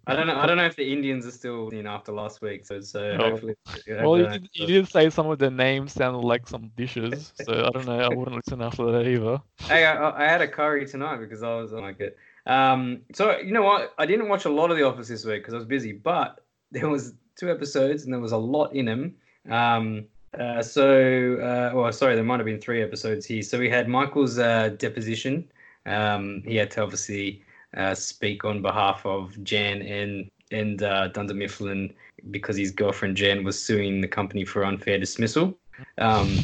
I 0.08 0.16
don't 0.16 0.28
know. 0.28 0.38
I 0.40 0.48
don't 0.48 0.58
know 0.58 0.66
if 0.66 0.76
the 0.76 0.92
Indians 0.92 1.28
are 1.28 1.32
still 1.32 1.70
in 1.70 1.86
after 1.86 2.12
last 2.14 2.42
week. 2.42 2.66
So 2.66 2.80
so 2.82 3.18
Oh. 3.20 3.30
hopefully. 3.32 3.56
Well, 3.90 4.18
you 4.18 4.28
did, 4.28 4.50
you 4.54 4.66
did 4.68 4.88
say 4.88 5.10
some 5.12 5.28
of 5.30 5.38
the 5.38 5.52
names 5.52 5.92
sounded 5.94 6.26
like 6.26 6.48
some 6.48 6.72
dishes, 6.76 7.34
so 7.36 7.66
I 7.66 7.70
don't 7.72 7.86
know. 7.86 8.00
I 8.00 8.10
wouldn't 8.10 8.38
listen 8.38 8.62
after 8.62 8.92
that 8.92 9.06
either. 9.08 9.40
Hey, 9.60 9.86
I, 9.86 10.10
I 10.10 10.28
had 10.28 10.42
a 10.42 10.48
curry 10.48 10.88
tonight 10.88 11.18
because 11.18 11.44
I 11.44 11.54
was 11.56 11.74
like 11.74 12.00
it. 12.00 12.18
Um, 12.46 13.02
so 13.14 13.38
you 13.40 13.52
know 13.52 13.64
what? 13.64 13.94
I 13.98 14.06
didn't 14.06 14.30
watch 14.30 14.46
a 14.46 14.50
lot 14.50 14.72
of 14.72 14.78
The 14.78 14.84
Office 14.84 15.08
this 15.08 15.26
week 15.26 15.42
because 15.42 15.54
I 15.54 15.58
was 15.58 15.66
busy, 15.66 15.94
but 15.94 16.44
there 16.72 16.90
was 16.90 17.14
two 17.36 17.50
episodes 17.50 18.04
and 18.04 18.14
there 18.14 18.20
was 18.20 18.32
a 18.32 18.38
lot 18.38 18.74
in 18.76 18.86
them. 18.86 19.16
Um, 19.50 20.06
uh, 20.38 20.62
so, 20.62 21.36
uh, 21.36 21.76
well, 21.76 21.92
sorry, 21.92 22.16
there 22.16 22.24
might 22.24 22.40
have 22.40 22.46
been 22.46 22.60
three 22.60 22.82
episodes 22.82 23.26
here. 23.26 23.44
So 23.44 23.60
we 23.60 23.70
had 23.70 23.88
Michael's 23.88 24.40
uh, 24.40 24.70
deposition. 24.78 25.48
Um, 25.86 26.42
he 26.46 26.56
had 26.56 26.72
to 26.72 26.82
obviously 26.82 27.44
uh, 27.78 27.94
speak 27.94 28.46
on 28.46 28.62
behalf 28.62 29.06
of 29.06 29.42
Jan 29.44 29.82
and 29.82 30.30
and 30.52 30.84
uh, 30.84 31.08
Dunder 31.08 31.34
Mifflin 31.34 31.92
because 32.30 32.56
his 32.56 32.72
girlfriend 32.72 33.18
Jan 33.18 33.44
was 33.44 33.62
suing 33.62 34.02
the 34.02 34.08
company 34.08 34.46
for 34.46 34.64
unfair 34.64 35.00
dismissal. 35.00 35.58
Um, 35.98 36.38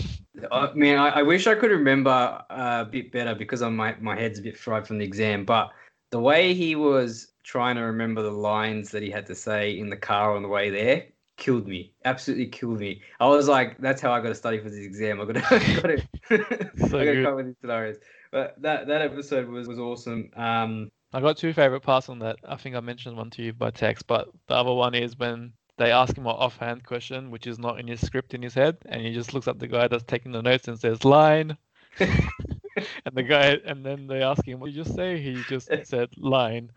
I 0.52 0.74
mean, 0.74 0.96
I, 0.96 1.10
I 1.10 1.22
wish 1.22 1.48
I 1.48 1.56
could 1.56 1.70
remember 1.70 2.10
uh, 2.50 2.86
a 2.88 2.90
bit 2.90 3.12
better 3.12 3.36
because 3.36 3.62
I'm, 3.62 3.76
my 3.76 3.96
my 4.00 4.20
head's 4.20 4.40
a 4.40 4.42
bit 4.42 4.58
fried 4.58 4.88
from 4.88 4.98
the 4.98 5.06
exam. 5.06 5.46
But 5.46 5.72
the 6.12 6.20
way 6.20 6.54
he 6.54 6.76
was 6.76 7.34
trying 7.44 7.76
to 7.76 7.82
remember 7.82 8.22
the 8.22 8.32
lines 8.32 8.92
that 8.92 9.04
he 9.04 9.10
had 9.10 9.26
to 9.28 9.36
say 9.36 9.78
in 9.78 9.90
the 9.90 9.98
car 9.98 10.36
on 10.36 10.42
the 10.42 10.48
way 10.50 10.70
there 10.70 11.06
killed 11.38 11.68
me. 11.68 11.94
Absolutely 12.06 12.48
killed 12.48 12.80
me. 12.80 13.02
I 13.20 13.28
was 13.28 13.48
like, 13.48 13.78
that's 13.80 14.02
how 14.02 14.12
I 14.12 14.20
got 14.20 14.30
to 14.30 14.36
study 14.36 14.60
for 14.60 14.70
this 14.70 14.80
exam. 14.80 15.22
I 15.22 15.26
got 15.26 15.50
to, 15.50 16.02
got 16.30 16.38
to, 16.38 16.88
So 16.90 17.00
I 17.00 17.06
got 17.06 17.12
to 17.12 17.14
good. 17.14 17.26
come 17.26 17.36
with 17.36 17.46
these 17.48 17.56
scenarios. 17.62 17.98
But 18.32 18.62
that 18.62 18.88
that 18.88 19.02
episode 19.02 19.48
was 19.48 19.68
was 19.68 19.80
awesome. 19.80 20.30
Um, 20.36 20.92
I 21.14 21.22
got 21.22 21.38
two 21.38 21.54
favorite 21.54 21.82
parts 21.82 22.10
on 22.10 22.20
that. 22.20 22.36
I 22.48 22.56
think 22.58 22.76
I 22.76 22.80
mentioned 22.82 23.18
one 23.18 23.32
to 23.32 23.42
you 23.42 23.54
by 23.54 23.72
text, 23.72 24.06
but 24.06 24.30
the 24.48 24.54
other 24.54 24.74
one 24.74 24.94
is 24.94 25.18
when 25.18 25.54
they 25.78 25.92
ask 25.92 26.16
him 26.16 26.28
an 26.28 26.34
offhand 26.34 26.84
question, 26.84 27.32
which 27.32 27.48
is 27.48 27.58
not 27.58 27.80
in 27.80 27.88
his 27.88 28.06
script 28.06 28.36
in 28.36 28.44
his 28.44 28.54
head, 28.54 28.78
and 28.86 29.02
he 29.02 29.14
just 29.14 29.34
looks 29.34 29.48
at 29.48 29.58
the 29.58 29.68
guy 29.68 29.88
that's 29.88 30.04
taking 30.04 30.32
the 30.32 30.44
notes 30.44 30.68
and 30.68 30.78
says 30.80 31.04
line. 31.04 31.58
and 32.78 33.14
the 33.16 33.24
guy, 33.24 33.58
and 33.66 33.86
then 33.86 34.08
they 34.08 34.22
ask 34.22 34.46
him, 34.46 34.60
"What 34.60 34.68
did 34.68 34.76
you 34.76 34.84
just 34.84 34.96
say?" 34.96 35.20
He 35.22 35.44
just 35.48 35.70
said 35.86 36.10
line. 36.18 36.72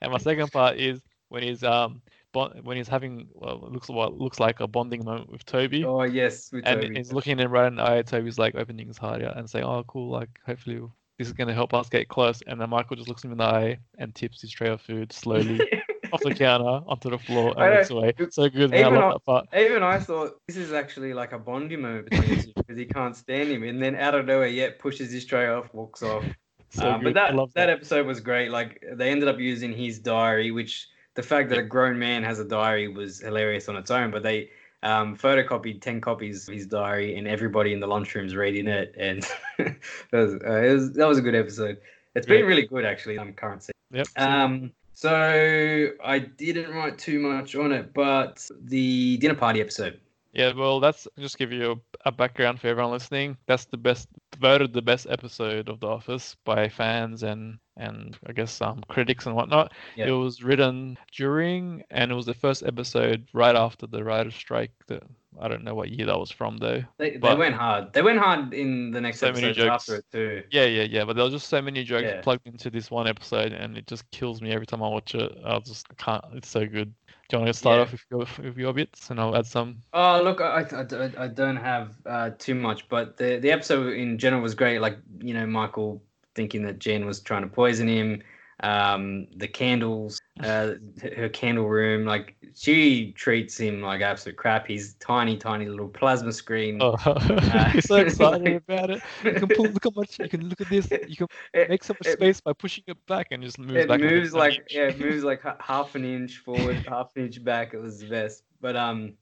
And 0.00 0.10
my 0.12 0.18
second 0.18 0.50
part 0.52 0.76
is 0.78 1.00
when 1.28 1.42
he's 1.42 1.62
um 1.62 2.02
bon- 2.32 2.60
when 2.62 2.76
he's 2.76 2.88
having 2.88 3.28
well, 3.34 3.68
looks 3.70 3.88
what 3.88 4.14
looks 4.18 4.40
like 4.40 4.60
a 4.60 4.66
bonding 4.66 5.04
moment 5.04 5.30
with 5.30 5.44
Toby. 5.44 5.84
oh 5.84 6.02
yes, 6.02 6.50
with 6.52 6.64
and 6.66 6.82
Toby. 6.82 6.94
he's 6.96 7.12
looking 7.12 7.38
in 7.38 7.50
right 7.50 7.66
in 7.66 7.76
the 7.76 7.82
eye. 7.88 8.02
Toby's 8.02 8.38
like 8.38 8.54
opening 8.54 8.88
his 8.88 8.98
heart 8.98 9.22
out 9.22 9.36
and 9.36 9.48
saying, 9.48 9.64
"Oh, 9.64 9.84
cool! 9.84 10.10
Like 10.10 10.40
hopefully 10.46 10.80
this 11.18 11.28
is 11.28 11.32
gonna 11.34 11.54
help 11.54 11.72
us 11.74 11.88
get 11.88 12.08
close." 12.08 12.42
And 12.46 12.60
then 12.60 12.70
Michael 12.70 12.96
just 12.96 13.08
looks 13.08 13.24
him 13.24 13.32
in 13.32 13.38
the 13.38 13.44
eye 13.44 13.78
and 13.98 14.14
tips 14.14 14.40
his 14.42 14.50
tray 14.50 14.68
of 14.68 14.80
food 14.80 15.12
slowly 15.12 15.60
off 16.12 16.20
the 16.22 16.34
counter 16.34 16.84
onto 16.86 17.10
the 17.10 17.18
floor 17.18 17.54
I 17.56 17.66
and 17.66 17.76
walks 17.76 17.90
away. 17.90 18.14
So 18.30 18.48
good. 18.48 18.74
I 18.74 18.80
Even 18.80 18.94
I- 18.94 19.12
that 19.12 19.24
part. 19.24 19.46
Even 19.56 19.82
I 19.82 19.98
thought 19.98 20.38
this 20.46 20.56
is 20.56 20.72
actually 20.72 21.14
like 21.14 21.32
a 21.32 21.38
bonding 21.38 21.80
moment 21.80 22.10
between 22.10 22.42
two 22.42 22.52
because 22.56 22.76
he 22.76 22.84
can't 22.84 23.16
stand 23.16 23.50
him, 23.50 23.62
and 23.62 23.82
then 23.82 23.96
out 23.96 24.14
of 24.14 24.26
nowhere, 24.26 24.46
yet 24.48 24.78
pushes 24.78 25.12
his 25.12 25.24
tray 25.24 25.48
off, 25.48 25.72
walks 25.72 26.02
off. 26.02 26.24
So 26.74 26.90
um, 26.90 27.04
but 27.04 27.12
that, 27.12 27.36
that 27.36 27.48
that. 27.54 27.68
episode 27.68 28.06
was 28.06 28.20
great. 28.20 28.50
Like 28.50 28.82
they 28.94 29.10
ended 29.10 29.28
up 29.28 29.38
using 29.38 29.74
his 29.74 29.98
diary, 29.98 30.52
which 30.52 30.88
the 31.12 31.22
fact 31.22 31.50
that 31.50 31.58
a 31.58 31.62
grown 31.62 31.98
man 31.98 32.22
has 32.22 32.38
a 32.38 32.46
diary 32.46 32.88
was 32.88 33.20
hilarious 33.20 33.68
on 33.68 33.76
its 33.76 33.90
own. 33.90 34.10
But 34.10 34.22
they 34.22 34.48
um, 34.82 35.14
photocopied 35.14 35.82
ten 35.82 36.00
copies 36.00 36.48
of 36.48 36.54
his 36.54 36.66
diary, 36.66 37.18
and 37.18 37.28
everybody 37.28 37.74
in 37.74 37.80
the 37.80 37.86
lunchroom's 37.86 38.34
reading 38.34 38.68
it, 38.68 38.94
and 38.96 39.22
that, 39.58 39.76
was, 40.12 40.34
uh, 40.34 40.62
it 40.62 40.72
was, 40.72 40.92
that 40.94 41.06
was 41.06 41.18
a 41.18 41.20
good 41.20 41.34
episode. 41.34 41.76
It's 42.14 42.26
been 42.26 42.46
really 42.46 42.66
good 42.66 42.86
actually. 42.86 43.18
Um, 43.18 43.34
current 43.34 43.64
season. 43.64 43.72
Yep. 43.92 44.06
Um, 44.16 44.72
so 45.02 45.88
I 46.04 46.20
didn't 46.20 46.72
write 46.72 46.96
too 46.96 47.18
much 47.18 47.56
on 47.56 47.72
it, 47.72 47.92
but 47.92 48.48
the 48.60 49.16
dinner 49.16 49.34
party 49.34 49.60
episode. 49.60 49.98
Yeah, 50.32 50.52
well, 50.52 50.78
that's 50.78 51.08
just 51.18 51.38
give 51.38 51.50
you 51.52 51.72
a, 51.72 52.08
a 52.08 52.12
background 52.12 52.60
for 52.60 52.68
everyone 52.68 52.92
listening. 52.92 53.36
That's 53.46 53.64
the 53.64 53.76
best 53.76 54.06
voted 54.38 54.72
the 54.72 54.80
best 54.80 55.08
episode 55.10 55.68
of 55.68 55.80
The 55.80 55.88
Office 55.88 56.36
by 56.44 56.68
fans 56.68 57.24
and 57.24 57.58
and 57.76 58.16
I 58.28 58.32
guess 58.32 58.60
um 58.60 58.84
critics 58.86 59.26
and 59.26 59.34
whatnot. 59.34 59.72
Yeah. 59.96 60.06
It 60.06 60.12
was 60.12 60.44
written 60.44 60.96
during 61.10 61.82
and 61.90 62.12
it 62.12 62.14
was 62.14 62.26
the 62.26 62.34
first 62.34 62.62
episode 62.62 63.26
right 63.32 63.56
after 63.56 63.88
the 63.88 64.04
writer's 64.04 64.36
strike. 64.36 64.72
That 64.86 65.02
I 65.40 65.48
don't 65.48 65.64
know 65.64 65.74
what 65.74 65.90
year 65.90 66.06
that 66.06 66.18
was 66.18 66.30
from 66.30 66.58
though. 66.58 66.82
They, 66.98 67.16
they 67.16 67.34
went 67.34 67.54
hard. 67.54 67.92
They 67.92 68.02
went 68.02 68.18
hard 68.18 68.52
in 68.54 68.90
the 68.90 69.00
next 69.00 69.20
So 69.20 69.28
episode 69.28 69.58
after 69.58 69.96
it 69.96 70.04
too. 70.12 70.42
Yeah, 70.50 70.66
yeah, 70.66 70.82
yeah. 70.82 71.04
But 71.04 71.16
there 71.16 71.24
was 71.24 71.32
just 71.32 71.48
so 71.48 71.62
many 71.62 71.84
jokes 71.84 72.04
Yeah. 72.04 72.20
plugged 72.20 72.46
into 72.46 72.70
this 72.70 72.90
one 72.90 73.06
episode, 73.08 73.52
and 73.52 73.76
it 73.76 73.86
just 73.86 74.10
kills 74.10 74.42
me 74.42 74.52
every 74.52 74.66
time 74.66 74.82
I 74.82 74.88
watch 74.88 75.14
it. 75.14 75.32
I 75.44 75.58
just 75.60 75.86
can't. 75.96 76.24
It's 76.34 76.48
so 76.48 76.66
good. 76.66 76.92
Do 77.28 77.36
you 77.36 77.38
want 77.38 77.48
to 77.48 77.54
start 77.58 77.76
Yeah. 77.78 77.82
off 77.82 77.92
with 77.92 78.04
your 78.10 78.46
with 78.46 78.58
your 78.58 78.72
bits, 78.74 79.10
and 79.10 79.18
I'll 79.18 79.34
add 79.36 79.46
some. 79.46 79.78
Oh 79.94 80.22
look, 80.22 80.40
I, 80.40 80.66
I, 80.70 81.24
I 81.24 81.28
don't 81.28 81.56
have 81.56 81.94
uh, 82.04 82.30
too 82.38 82.54
much, 82.54 82.88
but 82.88 83.16
the 83.16 83.38
the 83.38 83.50
episode 83.50 83.94
in 83.94 84.18
general 84.18 84.42
was 84.42 84.54
great. 84.54 84.80
Like 84.80 84.98
you 85.20 85.32
know, 85.34 85.46
Michael 85.46 86.02
thinking 86.34 86.62
that 86.64 86.78
Jen 86.78 87.06
was 87.06 87.20
trying 87.20 87.42
to 87.42 87.48
poison 87.48 87.88
him. 87.88 88.22
Um, 88.62 89.26
the 89.36 89.48
candles, 89.48 90.20
uh, 90.40 90.74
her 91.16 91.28
candle 91.28 91.68
room, 91.68 92.04
like 92.04 92.36
she 92.54 93.10
treats 93.12 93.58
him 93.58 93.80
like 93.82 94.02
absolute 94.02 94.36
crap. 94.36 94.68
He's 94.68 94.94
tiny, 94.94 95.36
tiny 95.36 95.66
little 95.66 95.88
plasma 95.88 96.32
screen. 96.32 96.78
Oh, 96.80 96.96
he's 97.72 97.86
so 97.88 97.96
excited 97.96 98.56
about 98.68 98.90
it. 98.90 99.02
You 99.24 99.32
can 99.32 99.48
pull. 99.48 99.66
Look 99.66 99.82
how 99.84 99.90
much 99.96 100.18
you 100.20 100.28
can 100.28 100.48
look 100.48 100.60
at 100.60 100.68
this. 100.68 100.88
You 101.08 101.16
can 101.16 101.26
It- 101.52 101.70
make 101.70 101.82
so 101.82 101.94
much 101.94 102.06
it- 102.06 102.12
space 102.18 102.40
by 102.40 102.52
pushing 102.52 102.84
it 102.86 103.04
back, 103.06 103.28
and 103.32 103.42
just 103.42 103.58
moves 103.58 103.74
it 103.74 103.88
back. 103.88 104.00
moves 104.00 104.32
like 104.32 104.62
yeah, 104.70 104.82
it 104.88 104.98
moves 105.00 105.24
like 105.24 105.42
half 105.60 105.94
an 105.96 106.04
inch 106.04 106.38
forward, 106.38 106.76
half 106.86 107.10
an 107.16 107.24
inch 107.24 107.42
back. 107.42 107.74
It 107.74 107.78
was 107.80 107.98
the 107.98 108.06
best. 108.08 108.44
But 108.60 108.76
um, 108.76 109.14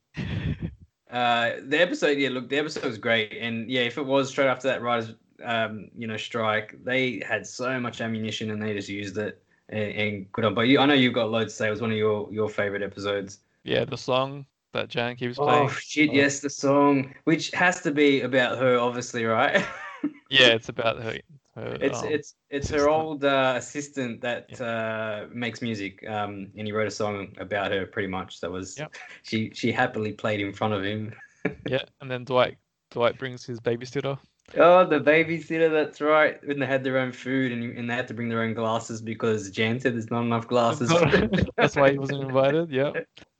uh, 1.10 1.52
the 1.66 1.80
episode, 1.80 2.18
yeah, 2.18 2.28
look, 2.28 2.48
the 2.48 2.58
episode 2.58 2.84
was 2.84 2.98
great, 2.98 3.32
and 3.40 3.70
yeah, 3.70 3.80
if 3.82 3.98
it 3.98 4.04
was 4.06 4.28
straight 4.28 4.46
after 4.48 4.68
that 4.68 4.82
writers, 4.82 5.14
um, 5.44 5.90
you 5.96 6.06
know, 6.06 6.16
strike, 6.16 6.76
they 6.84 7.22
had 7.26 7.46
so 7.46 7.78
much 7.80 8.00
ammunition 8.00 8.50
and 8.50 8.62
they 8.62 8.72
just 8.74 8.88
used 8.88 9.18
it 9.18 9.42
and, 9.68 9.92
and 9.92 10.32
good 10.32 10.44
on. 10.44 10.54
But 10.54 10.62
you, 10.62 10.78
I 10.78 10.86
know 10.86 10.94
you've 10.94 11.14
got 11.14 11.30
loads 11.30 11.52
to 11.54 11.56
say. 11.56 11.68
It 11.68 11.70
was 11.70 11.80
one 11.80 11.90
of 11.90 11.96
your 11.96 12.32
your 12.32 12.48
favorite 12.48 12.82
episodes. 12.82 13.40
yeah, 13.64 13.84
the 13.84 13.96
song 13.96 14.46
that 14.72 14.88
Jan 14.88 15.16
keeps 15.16 15.38
playing. 15.38 15.68
Oh 15.68 15.72
shit! 15.72 16.10
Oh. 16.10 16.14
Yes, 16.14 16.40
the 16.40 16.50
song, 16.50 17.14
which 17.24 17.50
has 17.52 17.80
to 17.82 17.90
be 17.90 18.22
about 18.22 18.58
her, 18.58 18.78
obviously, 18.78 19.24
right? 19.24 19.64
Yeah, 20.30 20.54
it's 20.54 20.68
about 20.68 21.02
her. 21.02 21.18
her 21.56 21.76
It's 21.80 22.02
um, 22.02 22.08
it's 22.08 22.34
it's 22.48 22.70
her 22.70 22.88
old 22.88 23.24
uh, 23.24 23.54
assistant 23.56 24.20
that 24.20 24.60
uh, 24.60 25.26
makes 25.32 25.60
music, 25.60 26.08
um, 26.08 26.52
and 26.56 26.66
he 26.66 26.72
wrote 26.72 26.86
a 26.86 26.90
song 26.90 27.34
about 27.38 27.72
her. 27.72 27.84
Pretty 27.84 28.08
much, 28.08 28.40
that 28.40 28.50
was 28.50 28.78
Yep. 28.78 28.94
she. 29.22 29.50
She 29.52 29.72
happily 29.72 30.12
played 30.12 30.40
in 30.40 30.52
front 30.52 30.72
of 30.72 30.84
him. 30.84 31.12
yeah, 31.66 31.82
and 32.00 32.10
then 32.10 32.24
Dwight 32.24 32.58
Dwight 32.92 33.18
brings 33.18 33.44
his 33.44 33.60
babysitter. 33.60 34.18
Oh, 34.56 34.84
the 34.86 35.00
babysitter. 35.00 35.70
That's 35.70 36.00
right. 36.00 36.44
When 36.46 36.58
they 36.58 36.66
had 36.66 36.82
their 36.84 36.98
own 36.98 37.12
food 37.12 37.52
and, 37.52 37.76
and 37.76 37.88
they 37.88 37.94
had 37.94 38.08
to 38.08 38.14
bring 38.14 38.28
their 38.28 38.42
own 38.42 38.54
glasses 38.54 39.00
because 39.00 39.50
Jan 39.50 39.80
said 39.80 39.94
there's 39.94 40.10
not 40.10 40.22
enough 40.22 40.48
glasses. 40.48 40.88
That's 41.56 41.76
why 41.76 41.92
he 41.92 41.98
wasn't 41.98 42.22
invited. 42.22 42.70
Yeah. 42.70 42.92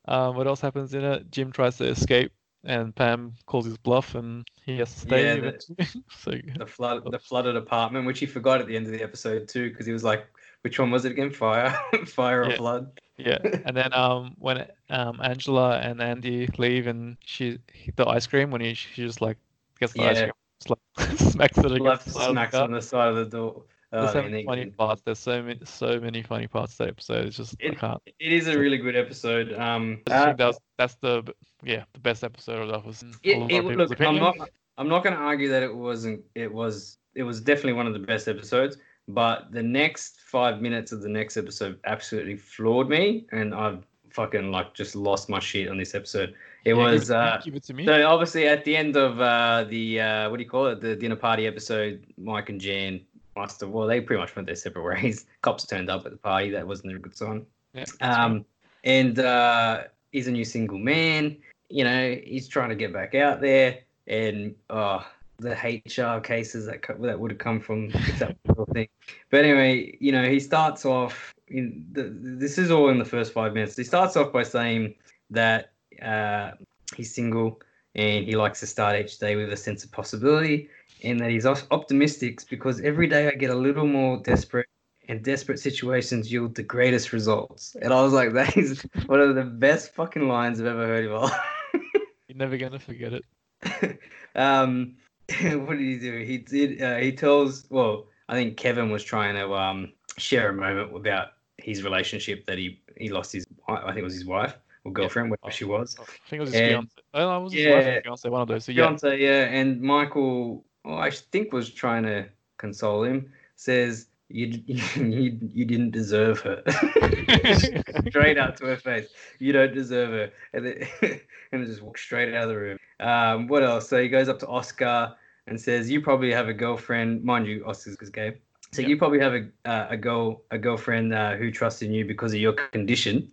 Um, 0.06 0.36
what 0.36 0.46
else 0.46 0.60
happens 0.60 0.94
in 0.94 1.04
it? 1.04 1.30
Jim 1.30 1.52
tries 1.52 1.76
to 1.78 1.84
escape, 1.84 2.32
and 2.64 2.94
Pam 2.94 3.34
calls 3.46 3.66
his 3.66 3.76
bluff, 3.76 4.14
and 4.14 4.46
he 4.64 4.78
has 4.78 4.92
to 4.94 5.00
stay. 5.00 5.36
Yeah, 5.36 5.52
the- 5.76 6.02
so 6.10 6.32
the 6.56 6.66
flood, 6.66 7.10
the 7.10 7.18
flooded 7.18 7.56
apartment, 7.56 8.06
which 8.06 8.18
he 8.18 8.26
forgot 8.26 8.60
at 8.60 8.66
the 8.66 8.76
end 8.76 8.86
of 8.86 8.92
the 8.92 9.02
episode 9.02 9.48
too, 9.48 9.68
because 9.70 9.86
he 9.86 9.92
was 9.92 10.04
like, 10.04 10.26
"Which 10.62 10.78
one 10.78 10.90
was 10.90 11.04
it 11.04 11.12
again? 11.12 11.30
Fire, 11.30 11.76
fire 12.06 12.44
or 12.44 12.50
flood?" 12.52 12.90
Yeah, 13.18 13.38
and 13.42 13.76
then 13.76 13.92
um 13.92 14.34
when 14.38 14.66
um 14.88 15.20
Angela 15.22 15.78
and 15.78 16.00
Andy 16.00 16.48
leave 16.56 16.86
and 16.86 17.18
she 17.24 17.58
the 17.96 18.08
ice 18.08 18.26
cream 18.26 18.50
when 18.50 18.62
he 18.62 18.72
she 18.74 19.02
just 19.02 19.20
like 19.20 19.36
gets 19.78 19.92
the 19.92 20.04
ice 20.04 20.18
cream 20.20 20.32
smacks 21.16 21.58
it 21.58 21.66
against 21.66 21.80
Left 21.80 22.04
the 22.04 22.10
side 22.12 22.22
of 22.22 22.26
the 22.26 22.32
smacks 22.32 22.54
on 22.54 22.72
the 22.72 22.82
side 22.82 23.08
of 23.08 23.16
the 23.16 23.24
door. 23.24 23.62
There's 23.92 24.10
Oh, 24.10 24.12
so 24.12 24.18
and 24.20 24.30
many 24.30 24.44
funny 24.44 24.66
parts. 24.66 25.02
There's 25.02 25.18
so 25.18 25.42
many 25.42 25.58
so 25.64 25.98
many 25.98 26.22
funny 26.22 26.46
parts 26.46 26.76
to 26.76 26.84
that 26.84 26.90
episode. 26.90 27.26
It's 27.26 27.36
just 27.36 27.56
It-. 27.58 27.76
It 28.20 28.32
is 28.32 28.46
a 28.46 28.56
really 28.56 28.78
good 28.78 28.94
episode. 28.94 29.52
Um, 29.54 30.00
uh, 30.08 30.32
that's 30.34 30.58
that's 30.78 30.94
the 30.96 31.24
yeah 31.64 31.84
the 31.92 32.00
best 32.00 32.22
episode 32.22 32.70
of 32.70 32.86
it, 33.22 33.50
it, 33.50 33.64
look, 33.64 34.00
I'm 34.00 34.16
not, 34.16 34.36
I'm 34.78 34.88
not 34.88 35.02
going 35.02 35.16
to 35.16 35.20
argue 35.20 35.48
that 35.48 35.62
it 35.62 35.74
wasn't. 35.74 36.22
It 36.34 36.52
was, 36.52 36.98
it 37.14 37.24
was 37.24 37.40
definitely 37.40 37.72
one 37.74 37.86
of 37.86 37.92
the 37.92 37.98
best 37.98 38.28
episodes. 38.28 38.76
But 39.08 39.50
the 39.50 39.62
next 39.62 40.20
five 40.20 40.62
minutes 40.62 40.92
of 40.92 41.02
the 41.02 41.08
next 41.08 41.36
episode 41.36 41.80
absolutely 41.84 42.36
floored 42.36 42.88
me, 42.88 43.26
and 43.32 43.52
I've 43.52 43.84
fucking 44.10 44.52
like 44.52 44.72
just 44.74 44.94
lost 44.94 45.28
my 45.28 45.40
shit 45.40 45.68
on 45.68 45.76
this 45.76 45.94
episode. 45.94 46.34
It 46.64 46.74
Yeah, 46.74 46.82
was. 46.82 47.08
give, 47.08 47.10
uh, 47.16 47.38
give 47.44 47.54
it 47.54 47.62
to 47.64 47.74
me. 47.74 47.86
So 47.86 48.06
obviously 48.06 48.46
at 48.46 48.64
the 48.64 48.76
end 48.76 48.96
of 48.96 49.20
uh, 49.20 49.64
the 49.68 50.00
uh, 50.00 50.30
what 50.30 50.36
do 50.36 50.42
you 50.42 50.48
call 50.48 50.66
it? 50.66 50.80
The 50.80 50.96
dinner 50.96 51.16
party 51.16 51.46
episode, 51.46 52.04
Mike 52.18 52.48
and 52.48 52.60
Jan 52.60 53.00
must 53.36 53.60
have 53.60 53.70
well, 53.70 53.86
they 53.86 54.00
pretty 54.00 54.20
much 54.20 54.34
went 54.36 54.46
their 54.46 54.56
separate 54.56 54.84
ways. 55.02 55.26
Cops 55.42 55.66
turned 55.66 55.90
up 55.90 56.04
at 56.04 56.12
the 56.12 56.18
party. 56.18 56.50
That 56.50 56.66
wasn't 56.66 56.94
a 56.94 56.98
good 56.98 57.16
sign. 57.16 57.46
Yeah, 57.74 57.84
Um, 58.00 58.44
and 58.84 59.18
uh, 59.18 59.84
he's 60.12 60.26
a 60.26 60.32
new 60.32 60.44
single 60.44 60.78
man. 60.78 61.36
You 61.68 61.84
know, 61.84 62.16
he's 62.24 62.48
trying 62.48 62.70
to 62.70 62.74
get 62.74 62.92
back 62.92 63.14
out 63.14 63.40
there, 63.40 63.78
and 64.08 64.54
oh, 64.70 65.06
the 65.38 65.52
HR 65.52 66.20
cases 66.20 66.66
that 66.66 66.82
co- 66.82 66.98
that 66.98 67.18
would 67.18 67.30
have 67.30 67.38
come 67.38 67.60
from 67.60 67.88
that 68.18 68.36
thing. 68.72 68.88
But 69.30 69.44
anyway, 69.44 69.96
you 70.00 70.12
know, 70.12 70.28
he 70.28 70.40
starts 70.40 70.84
off. 70.84 71.32
In 71.48 71.86
the, 71.92 72.12
this 72.12 72.58
is 72.58 72.70
all 72.70 72.88
in 72.90 72.98
the 72.98 73.04
first 73.04 73.32
five 73.32 73.54
minutes. 73.54 73.76
He 73.76 73.84
starts 73.84 74.16
off 74.16 74.32
by 74.32 74.42
saying 74.42 74.94
that 75.30 75.69
uh, 76.02 76.52
he's 76.96 77.14
single 77.14 77.60
and 77.94 78.24
he 78.24 78.36
likes 78.36 78.60
to 78.60 78.66
start 78.66 78.96
each 78.96 79.18
day 79.18 79.36
with 79.36 79.52
a 79.52 79.56
sense 79.56 79.84
of 79.84 79.90
possibility, 79.90 80.68
and 81.02 81.18
that 81.20 81.30
he's 81.30 81.46
op- 81.46 81.66
optimistic 81.70 82.40
because 82.48 82.80
every 82.82 83.06
day 83.06 83.28
I 83.28 83.32
get 83.32 83.50
a 83.50 83.54
little 83.54 83.86
more 83.86 84.18
desperate 84.18 84.68
and 85.08 85.22
desperate 85.24 85.58
situations 85.58 86.30
yield 86.30 86.54
the 86.54 86.62
greatest 86.62 87.12
results. 87.12 87.76
And 87.82 87.92
I 87.92 88.00
was 88.02 88.12
like, 88.12 88.32
that 88.34 88.56
is 88.56 88.82
one 89.06 89.20
of 89.20 89.34
the 89.34 89.44
best 89.44 89.94
fucking 89.94 90.28
lines 90.28 90.60
I've 90.60 90.66
ever 90.66 90.86
heard 90.86 91.06
of 91.06 91.12
all. 91.12 91.30
You're 92.28 92.36
never 92.36 92.56
gonna 92.56 92.78
forget 92.78 93.12
it. 93.12 93.98
um, 94.36 94.94
what 95.28 95.78
did 95.78 95.80
he 95.80 95.98
do? 95.98 96.18
He 96.18 96.38
did. 96.38 96.80
Uh, 96.80 96.96
he 96.96 97.12
tells. 97.12 97.66
Well, 97.70 98.06
I 98.28 98.34
think 98.34 98.56
Kevin 98.56 98.90
was 98.90 99.02
trying 99.02 99.34
to 99.34 99.52
um, 99.52 99.92
share 100.16 100.50
a 100.50 100.52
moment 100.52 100.94
about 100.94 101.28
his 101.58 101.82
relationship 101.82 102.46
that 102.46 102.56
he 102.56 102.80
he 102.96 103.08
lost 103.08 103.32
his. 103.32 103.44
I 103.68 103.86
think 103.86 103.98
it 103.98 104.04
was 104.04 104.14
his 104.14 104.24
wife 104.24 104.56
or 104.84 104.92
girlfriend, 104.92 105.30
whatever 105.30 105.50
she 105.52 105.64
was. 105.64 105.96
Oh, 105.98 106.04
I 106.04 106.28
think 106.28 106.38
it 106.38 106.40
was 106.40 106.50
his 106.52 106.60
And- 106.60 106.70
fiance. 106.70 106.94
Oh, 107.14 107.36
it 107.36 107.42
was 107.44 107.52
his 107.52 107.62
Yeah. 107.64 108.00
fiance, 108.02 108.28
one 108.28 108.42
of 108.42 108.48
those. 108.48 108.64
So 108.64 108.72
yeah, 108.72 108.84
Fiance, 108.86 109.18
yeah, 109.20 109.44
and 109.44 109.80
Michael, 109.80 110.64
well, 110.84 110.98
I 110.98 111.10
think 111.10 111.52
was 111.52 111.70
trying 111.70 112.04
to 112.04 112.26
console 112.58 113.02
him. 113.04 113.32
Says 113.56 114.06
you 114.28 114.46
you 114.96 115.38
you 115.52 115.64
didn't 115.64 115.90
deserve 115.90 116.40
her. 116.40 116.62
straight 118.08 118.38
out 118.38 118.56
to 118.58 118.66
her 118.66 118.76
face. 118.76 119.08
You 119.38 119.52
don't 119.52 119.74
deserve 119.74 120.10
her, 120.10 120.30
and 120.52 120.66
then 120.66 120.88
and 121.52 121.66
just 121.66 121.82
walks 121.82 122.00
straight 122.02 122.34
out 122.34 122.44
of 122.44 122.48
the 122.50 122.56
room. 122.56 122.78
Um, 123.00 123.48
what 123.48 123.62
else? 123.62 123.88
So 123.88 124.00
he 124.00 124.08
goes 124.08 124.28
up 124.28 124.38
to 124.40 124.46
Oscar 124.46 125.14
and 125.46 125.60
says, 125.60 125.90
"You 125.90 126.00
probably 126.00 126.32
have 126.32 126.48
a 126.48 126.54
girlfriend, 126.54 127.22
mind 127.24 127.46
you, 127.46 127.64
Oscar's 127.66 127.94
because 127.96 128.10
gay." 128.10 128.36
So 128.72 128.82
Yep. 128.82 128.88
you 128.88 128.96
probably 128.98 129.18
have 129.20 129.34
a 129.34 129.48
uh, 129.68 129.86
a 129.90 129.96
girl 129.96 130.42
a 130.52 130.58
girlfriend 130.58 131.12
uh, 131.12 131.36
who 131.36 131.50
trusts 131.50 131.82
in 131.82 131.92
you 131.92 132.04
because 132.04 132.32
of 132.32 132.38
your 132.40 132.52
condition. 132.52 133.30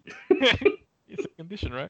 Condition, 1.47 1.71
right? 1.73 1.89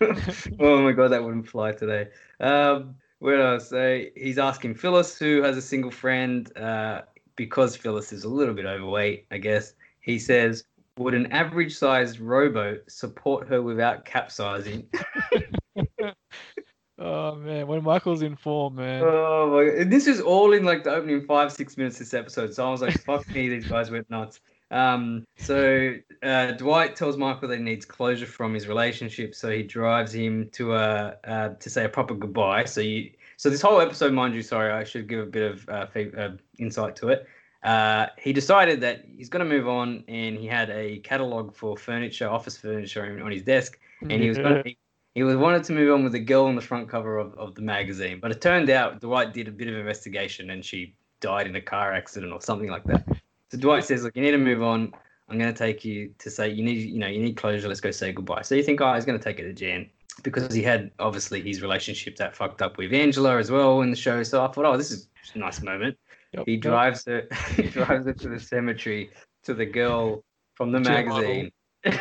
oh 0.60 0.82
my 0.82 0.92
god, 0.92 1.08
that 1.08 1.22
wouldn't 1.22 1.48
fly 1.48 1.72
today. 1.72 2.08
Um, 2.40 2.94
what 3.18 3.40
else? 3.40 3.68
So 3.68 4.02
he's 4.16 4.38
asking 4.38 4.74
Phyllis, 4.76 5.18
who 5.18 5.42
has 5.42 5.56
a 5.56 5.62
single 5.62 5.90
friend, 5.90 6.50
uh, 6.56 7.02
because 7.36 7.76
Phyllis 7.76 8.12
is 8.12 8.24
a 8.24 8.28
little 8.28 8.54
bit 8.54 8.64
overweight, 8.64 9.26
I 9.30 9.38
guess. 9.38 9.74
He 10.00 10.18
says, 10.18 10.64
"Would 10.96 11.14
an 11.14 11.30
average-sized 11.32 12.18
rowboat 12.18 12.90
support 12.90 13.46
her 13.48 13.60
without 13.62 14.04
capsizing?" 14.04 14.86
Oh 17.00 17.36
man, 17.36 17.68
when 17.68 17.84
Michael's 17.84 18.22
in 18.22 18.34
form, 18.34 18.74
man. 18.74 19.04
oh 19.04 19.52
my! 19.52 19.80
and 19.80 19.92
This 19.92 20.08
is 20.08 20.20
all 20.20 20.52
in 20.52 20.64
like 20.64 20.82
the 20.82 20.90
opening 20.90 21.24
five, 21.26 21.52
six 21.52 21.76
minutes 21.76 21.94
of 22.00 22.06
this 22.06 22.14
episode. 22.14 22.52
So 22.52 22.66
I 22.66 22.70
was 22.72 22.82
like, 22.82 22.98
"Fuck 23.04 23.28
me, 23.30 23.48
these 23.48 23.68
guys 23.68 23.88
went 23.88 24.10
nuts." 24.10 24.40
Um, 24.70 25.24
so 25.36 25.94
uh, 26.22 26.52
Dwight 26.52 26.94
tells 26.96 27.16
Michael 27.16 27.48
that 27.48 27.58
he 27.58 27.62
needs 27.62 27.84
closure 27.84 28.26
from 28.26 28.54
his 28.54 28.68
relationship, 28.68 29.34
so 29.34 29.50
he 29.50 29.62
drives 29.62 30.12
him 30.12 30.50
to 30.52 30.74
a 30.74 31.16
uh, 31.24 31.48
to 31.54 31.70
say 31.70 31.84
a 31.84 31.88
proper 31.88 32.14
goodbye. 32.14 32.64
So 32.64 32.80
you, 32.80 33.10
so 33.36 33.50
this 33.50 33.62
whole 33.62 33.80
episode, 33.80 34.12
mind 34.12 34.34
you, 34.34 34.42
sorry, 34.42 34.72
I 34.72 34.84
should 34.84 35.08
give 35.08 35.20
a 35.20 35.26
bit 35.26 35.52
of 35.52 35.68
uh, 35.68 35.86
fe- 35.86 36.12
uh, 36.16 36.30
insight 36.58 36.96
to 36.96 37.08
it. 37.08 37.26
Uh, 37.62 38.06
he 38.18 38.32
decided 38.32 38.80
that 38.82 39.04
he's 39.16 39.28
going 39.28 39.44
to 39.44 39.48
move 39.48 39.68
on, 39.68 40.04
and 40.06 40.36
he 40.36 40.46
had 40.46 40.70
a 40.70 40.98
catalog 40.98 41.54
for 41.54 41.76
furniture, 41.76 42.28
office 42.28 42.56
furniture, 42.56 43.20
on 43.24 43.30
his 43.30 43.42
desk, 43.42 43.78
and 44.02 44.12
he 44.12 44.28
was 44.28 44.38
going 44.38 44.62
to. 44.62 44.74
He 45.14 45.24
was 45.24 45.34
wanted 45.34 45.64
to 45.64 45.72
move 45.72 45.92
on 45.92 46.04
with 46.04 46.12
the 46.12 46.20
girl 46.20 46.44
on 46.44 46.54
the 46.54 46.62
front 46.62 46.88
cover 46.88 47.18
of, 47.18 47.34
of 47.34 47.56
the 47.56 47.62
magazine, 47.62 48.20
but 48.20 48.30
it 48.30 48.40
turned 48.40 48.70
out 48.70 49.00
Dwight 49.00 49.32
did 49.32 49.48
a 49.48 49.50
bit 49.50 49.66
of 49.66 49.74
investigation 49.74 50.50
and 50.50 50.64
she 50.64 50.94
died 51.20 51.48
in 51.48 51.56
a 51.56 51.60
car 51.60 51.92
accident 51.92 52.32
or 52.32 52.40
something 52.40 52.70
like 52.70 52.84
that. 52.84 53.04
So 53.50 53.58
Dwight 53.58 53.84
says, 53.84 54.02
"Look, 54.04 54.16
you 54.16 54.22
need 54.22 54.32
to 54.32 54.38
move 54.38 54.62
on. 54.62 54.92
I'm 55.28 55.38
going 55.38 55.52
to 55.52 55.58
take 55.58 55.84
you 55.84 56.14
to 56.18 56.30
say 56.30 56.48
you 56.50 56.64
need, 56.64 56.88
you 56.88 56.98
know, 56.98 57.06
you 57.06 57.20
need 57.20 57.36
closure. 57.36 57.68
Let's 57.68 57.80
go 57.80 57.90
say 57.90 58.12
goodbye." 58.12 58.42
So 58.42 58.54
you 58.54 58.62
think, 58.62 58.80
"Oh, 58.80 58.94
he's 58.94 59.04
going 59.04 59.18
to 59.18 59.24
take 59.24 59.38
it 59.38 59.44
to 59.44 59.52
Jan." 59.52 59.88
because 60.22 60.52
he 60.52 60.62
had 60.62 60.90
obviously 60.98 61.40
his 61.42 61.62
relationship 61.62 62.16
that 62.16 62.34
fucked 62.34 62.62
up 62.62 62.76
with 62.76 62.92
Angela 62.92 63.38
as 63.38 63.50
well 63.50 63.82
in 63.82 63.90
the 63.90 63.96
show. 63.96 64.22
So 64.22 64.44
I 64.44 64.48
thought, 64.48 64.64
oh, 64.64 64.76
this 64.76 64.90
is 64.90 65.08
a 65.34 65.38
nice 65.38 65.62
moment. 65.62 65.96
Yep, 66.32 66.44
He 66.46 66.52
yep. 66.54 66.60
drives 66.62 67.04
her, 67.06 67.28
he 67.56 67.62
drives 67.64 68.06
her 68.06 68.12
to 68.12 68.28
the 68.28 68.40
cemetery 68.40 69.10
to 69.44 69.54
the 69.54 69.66
girl 69.66 70.24
from 70.54 70.72
the 70.72 70.80
Chair 70.80 71.06
model. 71.06 71.22
magazine. 71.22 71.52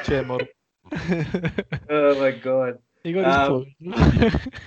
Chair 0.04 0.26
model. 0.26 0.48
Oh 1.90 2.20
my 2.20 2.32
god. 2.32 2.80
he 3.04 3.14
got 3.14 3.26
Um. 3.52 3.66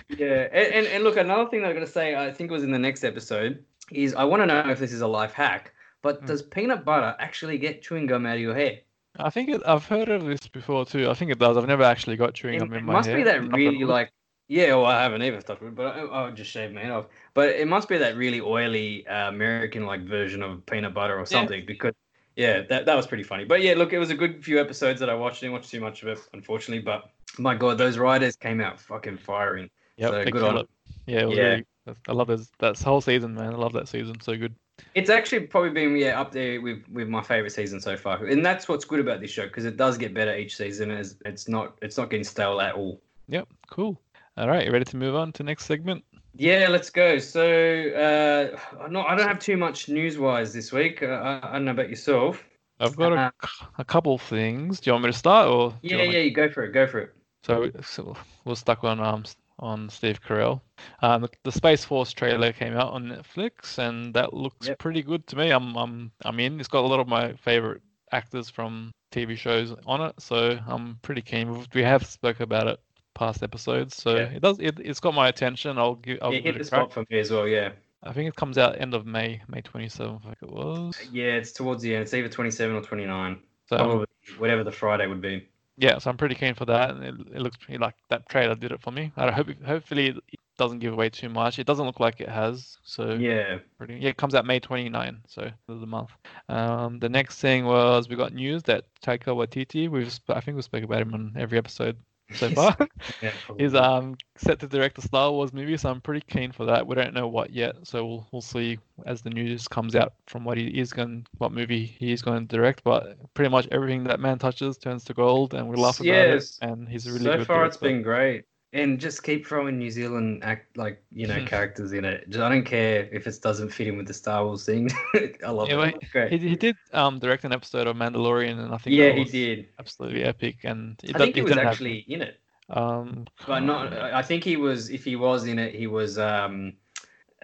Yeah, 0.08 0.48
and, 0.52 0.74
and, 0.74 0.86
and 0.86 1.04
look, 1.04 1.16
another 1.16 1.48
thing 1.48 1.62
that 1.62 1.68
I'm 1.68 1.74
gonna 1.74 1.86
say, 1.86 2.14
I 2.14 2.30
think 2.30 2.50
it 2.50 2.54
was 2.54 2.62
in 2.64 2.70
the 2.70 2.78
next 2.78 3.04
episode, 3.04 3.64
is 3.90 4.14
I 4.14 4.24
want 4.24 4.42
to 4.42 4.46
know 4.46 4.70
if 4.70 4.78
this 4.78 4.92
is 4.92 5.00
a 5.00 5.06
life 5.06 5.32
hack. 5.32 5.72
But 6.02 6.22
Mm. 6.22 6.26
does 6.26 6.42
peanut 6.42 6.84
butter 6.84 7.14
actually 7.18 7.58
get 7.58 7.82
chewing 7.82 8.06
gum 8.06 8.26
out 8.26 8.36
of 8.36 8.40
your 8.40 8.54
hair? 8.54 8.80
I 9.18 9.30
think 9.30 9.48
it, 9.50 9.62
I've 9.66 9.86
heard 9.86 10.08
of 10.08 10.24
this 10.24 10.46
before 10.48 10.84
too. 10.86 11.10
I 11.10 11.14
think 11.14 11.30
it 11.30 11.38
does. 11.38 11.56
I've 11.56 11.66
never 11.66 11.82
actually 11.82 12.16
got 12.16 12.34
chewing 12.34 12.56
It, 12.56 12.58
gum 12.60 12.72
in 12.72 12.84
my 12.84 12.92
head. 12.92 12.92
it 12.92 12.96
must 12.96 13.08
hair. 13.08 13.16
be 13.16 13.22
that 13.24 13.52
really 13.52 13.84
like, 13.84 14.12
yeah. 14.48 14.74
Well, 14.74 14.86
I 14.86 15.02
haven't 15.02 15.22
either 15.22 15.42
wood, 15.60 15.74
but 15.74 15.86
I, 15.96 16.00
I'll 16.00 16.32
just 16.32 16.50
shave 16.50 16.72
my 16.72 16.80
head 16.80 16.90
off. 16.90 17.06
But 17.34 17.50
it 17.50 17.68
must 17.68 17.88
be 17.88 17.98
that 17.98 18.16
really 18.16 18.40
oily 18.40 19.06
uh, 19.06 19.28
American 19.28 19.84
like 19.84 20.02
version 20.02 20.42
of 20.42 20.64
peanut 20.66 20.94
butter 20.94 21.18
or 21.18 21.26
something 21.26 21.64
because. 21.66 21.92
Yeah, 22.36 22.62
that, 22.70 22.86
that 22.86 22.94
was 22.96 23.06
pretty 23.06 23.24
funny. 23.24 23.44
But 23.44 23.60
yeah, 23.60 23.74
look, 23.74 23.92
it 23.92 23.98
was 23.98 24.10
a 24.10 24.14
good 24.14 24.42
few 24.42 24.60
episodes 24.60 25.00
that 25.00 25.10
I 25.10 25.14
watched. 25.14 25.40
Didn't 25.40 25.52
watch 25.52 25.68
too 25.68 25.80
much 25.80 26.02
of 26.02 26.08
it, 26.08 26.20
unfortunately. 26.32 26.82
But 26.82 27.10
my 27.38 27.54
God, 27.54 27.76
those 27.76 27.98
riders 27.98 28.36
came 28.36 28.60
out 28.60 28.80
fucking 28.80 29.18
firing. 29.18 29.68
Yep, 29.96 30.10
so 30.10 30.24
good 30.30 30.42
on 30.42 30.56
it. 30.58 30.68
Yeah, 31.06 31.26
Yeah. 31.26 31.42
really. 31.42 31.64
I 32.08 32.12
love 32.12 32.28
this 32.28 32.48
that 32.60 32.78
whole 32.78 33.00
season, 33.00 33.34
man. 33.34 33.52
I 33.52 33.56
love 33.56 33.72
that 33.74 33.88
season. 33.88 34.20
So 34.20 34.36
good. 34.36 34.54
It's 34.94 35.10
actually 35.10 35.46
probably 35.46 35.70
been 35.70 35.96
yeah 35.96 36.20
up 36.20 36.32
there 36.32 36.60
with 36.60 36.82
with 36.90 37.08
my 37.08 37.22
favorite 37.22 37.50
season 37.52 37.80
so 37.80 37.96
far, 37.96 38.24
and 38.24 38.44
that's 38.44 38.68
what's 38.68 38.84
good 38.84 39.00
about 39.00 39.20
this 39.20 39.30
show 39.30 39.46
because 39.46 39.64
it 39.64 39.76
does 39.76 39.96
get 39.98 40.14
better 40.14 40.36
each 40.36 40.56
season. 40.56 40.90
It's, 40.90 41.16
it's 41.24 41.48
not 41.48 41.78
it's 41.82 41.96
not 41.96 42.10
getting 42.10 42.24
stale 42.24 42.60
at 42.60 42.74
all. 42.74 43.00
Yep, 43.28 43.48
cool. 43.70 44.00
All 44.36 44.48
right, 44.48 44.64
you 44.66 44.72
ready 44.72 44.84
to 44.86 44.96
move 44.96 45.14
on 45.14 45.32
to 45.32 45.42
next 45.42 45.66
segment? 45.66 46.04
Yeah, 46.36 46.68
let's 46.70 46.90
go. 46.90 47.18
So 47.18 47.44
uh, 47.44 48.88
not 48.88 49.08
I 49.08 49.14
don't 49.16 49.28
have 49.28 49.38
too 49.38 49.56
much 49.56 49.88
news 49.88 50.18
wise 50.18 50.52
this 50.52 50.72
week. 50.72 51.02
Uh, 51.02 51.06
I, 51.06 51.48
I 51.48 51.52
don't 51.52 51.64
know 51.66 51.72
about 51.72 51.90
yourself. 51.90 52.44
I've 52.78 52.96
got 52.96 53.12
Uh, 53.12 53.30
a, 53.78 53.84
couple 53.84 54.16
things. 54.16 54.80
Do 54.80 54.88
you 54.88 54.94
want 54.94 55.04
me 55.04 55.12
to 55.12 55.18
start 55.18 55.48
or? 55.48 55.74
Yeah, 55.82 56.02
yeah, 56.02 56.18
you 56.20 56.30
go 56.30 56.48
for 56.48 56.64
it. 56.64 56.72
Go 56.72 56.86
for 56.86 57.00
it. 57.00 57.12
So, 57.42 57.70
so 57.82 58.16
we're 58.44 58.54
stuck 58.54 58.84
on 58.84 59.00
um 59.00 59.24
on 59.60 59.88
Steve 59.88 60.20
Carell. 60.22 60.60
Um, 61.02 61.22
the, 61.22 61.30
the 61.44 61.52
Space 61.52 61.84
Force 61.84 62.12
trailer 62.12 62.52
came 62.52 62.74
out 62.74 62.92
on 62.92 63.04
Netflix, 63.08 63.78
and 63.78 64.12
that 64.14 64.34
looks 64.34 64.66
Yep. 64.68 64.78
pretty 64.78 65.02
good 65.02 65.26
to 65.28 65.36
me. 65.36 65.50
I'm 65.50 65.76
I'm 65.76 66.10
I'm 66.24 66.40
in. 66.40 66.58
It's 66.58 66.68
got 66.68 66.84
a 66.84 66.86
lot 66.88 67.00
of 67.00 67.06
my 67.08 67.34
favorite 67.34 67.82
actors 68.12 68.50
from 68.50 68.90
TV 69.12 69.36
shows 69.36 69.74
on 69.86 70.00
it, 70.00 70.14
so 70.18 70.58
I'm 70.66 70.98
pretty 71.02 71.22
keen. 71.22 71.64
We 71.74 71.98
spoke 72.00 72.40
about 72.40 72.66
it 72.66 72.80
past 73.14 73.42
episodes, 73.42 73.96
so 73.96 74.16
Yeah. 74.16 74.22
it 74.24 74.40
does. 74.42 74.58
It, 74.60 74.78
it's 74.80 75.00
got 75.00 75.14
my 75.14 75.28
attention. 75.28 75.78
I'll 75.78 75.94
give. 75.96 76.18
I'll 76.22 76.30
It 76.32 76.36
give 76.36 76.44
hit 76.44 76.56
it 76.56 76.58
the 76.60 76.64
spot 76.64 76.92
for 76.92 77.04
me 77.10 77.18
as 77.18 77.30
well. 77.30 77.46
Yeah, 77.46 77.70
I 78.02 78.12
think 78.12 78.28
it 78.28 78.36
comes 78.36 78.56
out 78.58 78.80
end 78.80 78.94
of 78.94 79.04
May, 79.06 79.42
May 79.48 79.62
27th, 79.62 80.24
like 80.24 80.38
it 80.42 80.50
was. 80.50 80.96
yeah. 81.12 81.34
It's 81.34 81.52
towards 81.52 81.82
the 81.82 81.94
end. 81.94 82.02
It's 82.02 82.14
either 82.14 82.28
27 82.28 82.74
or 82.76 82.82
29. 82.82 83.38
So 83.68 83.76
Probably 83.76 84.06
whatever 84.38 84.64
the 84.64 84.72
Friday 84.72 85.06
would 85.06 85.20
be. 85.20 85.46
Yeah, 85.80 85.98
so 85.98 86.10
I'm 86.10 86.16
pretty 86.18 86.34
keen 86.34 86.54
for 86.54 86.66
that, 86.66 86.90
and 86.90 87.02
it, 87.02 87.14
it 87.36 87.40
looks 87.40 87.56
pretty 87.56 87.78
like 87.78 87.94
that 88.10 88.28
trailer 88.28 88.54
did 88.54 88.70
it 88.70 88.82
for 88.82 88.90
me. 88.90 89.10
I 89.16 89.30
hope 89.30 89.48
hopefully 89.64 90.08
it 90.08 90.16
doesn't 90.58 90.80
give 90.80 90.92
away 90.92 91.08
too 91.08 91.30
much. 91.30 91.58
It 91.58 91.66
doesn't 91.66 91.86
look 91.86 92.00
like 92.00 92.20
it 92.20 92.28
has, 92.28 92.76
so 92.82 93.14
Yeah. 93.14 93.58
pretty. 93.78 93.94
Yeah, 93.94 94.10
it 94.10 94.18
comes 94.18 94.34
out 94.34 94.44
May 94.44 94.60
29, 94.60 95.22
so 95.26 95.50
the 95.66 95.74
month. 95.86 96.10
Um, 96.50 96.98
the 96.98 97.08
next 97.08 97.40
thing 97.40 97.64
was 97.64 98.08
we 98.10 98.16
got 98.16 98.34
news 98.34 98.62
that 98.64 98.84
Taika 99.02 99.34
Waititi, 99.34 99.88
we've 99.88 100.14
I 100.28 100.40
think 100.40 100.56
we 100.56 100.62
spoke 100.62 100.84
about 100.84 101.00
him 101.00 101.14
on 101.14 101.32
every 101.36 101.56
episode 101.56 101.96
so 102.34 102.50
far. 102.50 102.76
yeah 103.22 103.32
He's 103.58 103.74
um 103.74 104.16
set 104.36 104.58
to 104.60 104.66
direct 104.66 104.98
a 104.98 105.02
Star 105.02 105.30
Wars 105.30 105.52
movie, 105.52 105.76
so 105.76 105.90
I'm 105.90 106.00
pretty 106.00 106.24
keen 106.28 106.52
for 106.52 106.64
that. 106.66 106.86
We 106.86 106.94
don't 106.94 107.14
know 107.14 107.28
what 107.28 107.50
yet, 107.50 107.76
so 107.84 108.04
we'll 108.04 108.28
we'll 108.32 108.42
see 108.42 108.78
as 109.06 109.22
the 109.22 109.30
news 109.30 109.68
comes 109.68 109.94
out 109.94 110.12
from 110.26 110.44
what 110.44 110.58
he 110.58 110.66
is 110.66 110.92
going, 110.92 111.26
what 111.38 111.52
movie 111.52 111.84
he 111.84 112.12
is 112.12 112.22
going 112.22 112.46
to 112.46 112.56
direct. 112.56 112.82
But 112.84 113.16
pretty 113.34 113.50
much 113.50 113.68
everything 113.70 114.04
that 114.04 114.20
man 114.20 114.38
touches 114.38 114.78
turns 114.78 115.04
to 115.04 115.14
gold, 115.14 115.54
and 115.54 115.68
we 115.68 115.76
laugh 115.76 116.00
about 116.00 116.28
it. 116.28 116.50
And 116.62 116.88
he's 116.88 117.08
really 117.10 117.24
so 117.24 117.36
good 117.38 117.46
far 117.46 117.66
It's 117.66 117.76
been 117.76 118.02
great 118.02 118.44
and 118.72 119.00
just 119.00 119.22
keep 119.22 119.46
throwing 119.46 119.78
new 119.78 119.90
zealand 119.90 120.44
act 120.44 120.76
like 120.76 121.02
you 121.10 121.26
know 121.26 121.44
characters 121.44 121.92
in 121.92 122.04
it. 122.04 122.24
I 122.36 122.48
don't 122.48 122.64
care 122.64 123.08
if 123.12 123.26
it 123.26 123.38
doesn't 123.42 123.70
fit 123.70 123.88
in 123.88 123.96
with 123.96 124.06
the 124.06 124.14
star 124.14 124.44
wars 124.44 124.64
thing. 124.64 124.90
I 125.44 125.50
love 125.50 125.68
Yeah, 125.68 125.74
it. 125.74 125.78
well, 125.78 125.92
great. 126.12 126.32
He, 126.32 126.38
he 126.48 126.56
did 126.56 126.76
um 126.92 127.18
direct 127.18 127.44
an 127.44 127.52
episode 127.52 127.86
of 127.86 127.96
Mandalorian, 127.96 128.58
and 128.62 128.72
I 128.72 128.78
think 128.78 128.96
yeah 128.96 129.10
he 129.12 129.20
was 129.20 129.32
did. 129.32 129.68
absolutely 129.78 130.22
epic. 130.22 130.58
And 130.64 130.98
it 131.02 131.16
i 131.16 131.18
think 131.18 131.34
he 131.34 131.42
was 131.42 131.52
have- 131.54 131.66
actually 131.66 131.98
in 132.08 132.22
it. 132.22 132.38
Um, 132.70 133.26
but 133.48 133.60
not 133.60 133.92
i 133.92 134.22
think 134.22 134.44
he 134.44 134.56
was 134.56 134.90
if 134.90 135.04
he 135.04 135.16
was 135.16 135.46
in 135.46 135.58
it 135.58 135.74
he 135.74 135.88
was 135.88 136.18
um 136.18 136.74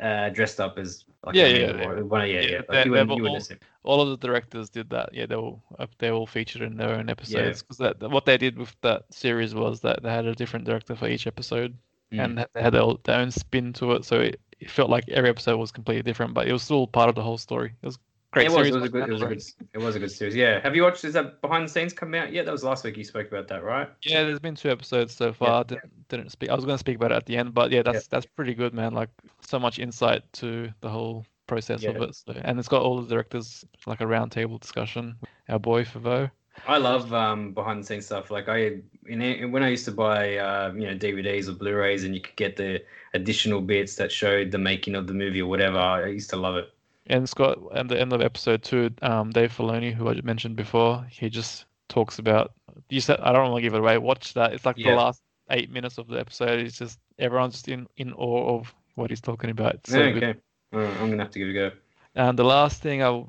uh 0.01 0.29
dressed 0.29 0.61
up 0.61 0.79
as 0.79 1.05
like 1.27 1.35
Yeah, 1.35 1.47
yeah. 1.49 1.87
One- 2.03 2.21
yeah 2.29 2.41
yeah, 2.41 2.41
yeah, 2.41 2.61
like, 2.69 2.87
you 2.87 2.93
they're 2.93 3.05
you 3.19 3.27
all- 3.27 3.35
all 3.83 4.01
of 4.01 4.09
the 4.09 4.27
directors 4.27 4.71
did 4.71 4.91
that. 4.91 5.11
Yeah, 5.13 5.27
they 5.27 5.35
all 5.35 5.63
uh, 5.79 5.87
they 5.99 6.11
all 6.11 6.27
featured 6.27 6.63
in 6.63 6.77
their 6.77 6.91
own 6.95 7.09
episodes 7.11 7.63
because 7.63 7.79
that 7.79 8.01
what 8.11 8.25
they 8.25 8.37
did 8.39 8.57
with 8.59 8.75
that 8.83 9.03
series 9.13 9.55
was 9.55 9.81
that 9.83 10.03
they 10.03 10.11
had 10.11 10.27
a 10.27 10.35
different 10.35 10.65
director 10.65 10.97
for 10.97 11.09
each 11.09 11.27
episode, 11.27 11.77
Mm. 12.13 12.25
and 12.25 12.39
they 12.55 12.63
had 12.63 12.73
their, 12.73 12.83
own- 12.83 12.99
their 13.05 13.19
own 13.21 13.31
spin 13.33 13.73
to 13.75 13.93
it. 13.93 14.05
So 14.05 14.21
it, 14.21 14.41
it 14.61 14.71
felt 14.71 14.91
like 14.91 15.09
every 15.09 15.29
episode 15.31 15.57
was 15.59 15.73
completely 15.73 16.03
different, 16.03 16.35
but 16.35 16.47
it 16.49 16.53
was 16.53 16.63
still 16.63 16.87
part 16.87 17.09
of 17.09 17.15
the 17.17 17.23
whole 17.23 17.39
story. 17.39 17.73
It 17.83 17.87
was 17.87 17.99
great 18.37 18.47
it 18.47 18.51
was, 18.51 18.69
series. 18.69 18.75
it 18.75 18.81
was 18.81 18.85
a 18.85 18.89
good 18.89 19.09
it 19.09 19.13
was 19.13 19.23
a 19.23 19.27
good 19.27 19.43
it 19.75 19.79
was 19.79 19.97
a 19.97 19.99
good 19.99 20.11
series 20.11 20.35
yeah 20.35 20.61
have 20.61 20.77
you 20.77 20.83
watched 20.83 21.05
is 21.05 21.15
that 21.15 21.41
behind 21.41 21.65
the 21.65 21.69
scenes 21.69 21.93
come 21.93 22.15
out 22.15 22.33
yeah 22.33 22.43
that 22.43 22.53
was 22.53 22.63
last 22.63 22.85
week 22.85 22.97
you 22.97 23.05
spoke 23.05 23.29
about 23.29 23.49
that 23.49 23.65
right 23.65 23.89
Yeah, 24.03 24.25
there's 24.25 24.39
been 24.39 24.55
two 24.55 24.71
episodes 24.71 25.15
so 25.15 25.33
far. 25.33 25.65
Didn't, 25.65 26.09
didn't 26.09 26.31
speak. 26.31 26.51
I 26.51 26.55
was 26.55 26.65
going 26.65 26.75
to 26.75 26.79
speak 26.79 26.97
about 26.97 27.13
it 27.13 27.17
at 27.17 27.27
the 27.27 27.37
end, 27.37 27.55
but 27.55 27.71
yeah, 27.71 27.83
that's 27.83 28.07
that's 28.07 28.27
pretty 28.27 28.55
good, 28.55 28.75
man. 28.75 28.93
Like 28.95 29.09
so 29.41 29.59
much 29.59 29.79
insight 29.79 30.23
to 30.35 30.71
the 30.81 30.89
whole 30.89 31.25
process 31.47 31.85
of 31.85 31.97
it. 31.97 32.15
So, 32.15 32.35
and 32.45 32.59
it's 32.59 32.69
got 32.69 32.83
all 32.83 33.01
the 33.01 33.09
directors 33.09 33.65
like 33.87 34.01
a 34.01 34.05
roundtable 34.05 34.61
discussion. 34.61 35.17
Our 35.49 35.59
boy 35.59 35.85
Favreau. 35.85 36.31
I 36.67 36.79
love 36.79 37.13
um, 37.13 37.53
behind 37.53 37.83
the 37.83 37.87
scenes 37.87 38.07
stuff. 38.07 38.31
Like 38.31 38.49
I, 38.49 38.81
in, 39.07 39.21
in- 39.21 39.53
when 39.53 39.63
I 39.63 39.69
used 39.69 39.85
to 39.87 39.93
buy, 39.93 40.37
uh, 40.37 40.73
you 40.75 40.87
know, 40.87 40.95
DVDs 40.95 41.49
or 41.49 41.53
Blu-rays, 41.53 42.05
and 42.05 42.15
you 42.15 42.21
could 42.21 42.37
get 42.37 42.57
the 42.57 42.83
additional 43.13 43.61
bits 43.61 43.97
that 43.97 44.11
showed 44.11 44.51
the 44.51 44.59
making 44.59 44.95
of 44.95 45.07
the 45.07 45.13
movie 45.13 45.43
or 45.43 45.49
whatever. 45.51 45.79
I 45.79 46.07
used 46.07 46.31
to 46.31 46.37
love 46.37 46.57
it. 46.57 46.73
And 47.09 47.23
it's 47.25 47.35
at 47.75 47.89
the 47.89 48.01
end 48.01 48.13
of 48.13 48.21
episode 48.21 48.63
two, 48.63 48.91
um, 49.03 49.31
Dave 49.31 49.57
Filoni, 49.57 49.93
who 49.95 50.09
I 50.09 50.21
mentioned 50.23 50.57
before, 50.57 51.07
he 51.11 51.29
just 51.31 51.67
talks 51.89 52.19
about. 52.19 52.53
You 52.89 53.01
said 53.01 53.21
I 53.21 53.33
don't 53.33 53.51
want 53.51 53.59
to 53.59 53.63
give 53.63 53.75
it 53.75 53.79
away. 53.79 53.99
Watch 53.99 54.35
that. 54.35 54.53
It's 54.53 54.67
like 54.67 54.77
Yeah. 54.77 54.91
the 54.91 54.97
last 54.97 55.23
eight 55.51 55.71
minutes 55.71 55.99
of 55.99 56.09
the 56.09 56.19
episode. 56.19 56.61
It's 56.61 56.79
just 56.79 56.99
everyone's 57.19 57.55
just 57.55 57.69
in 57.69 57.87
in 57.97 58.13
awe 58.15 58.59
of 58.59 58.75
what 58.97 59.11
he's 59.11 59.21
talking 59.21 59.51
about. 59.51 59.75
It's 59.75 59.91
so 59.91 59.99
Yeah, 59.99 60.15
okay, 60.17 60.35
Uh, 60.73 60.79
I'm 60.79 61.11
gonna 61.11 61.23
have 61.23 61.31
to 61.33 61.39
give 61.39 61.49
it 61.49 61.51
a 61.53 61.71
go. 61.71 61.77
And 62.15 62.39
the 62.39 62.45
last 62.45 62.83
thing 62.83 63.03
I 63.03 63.25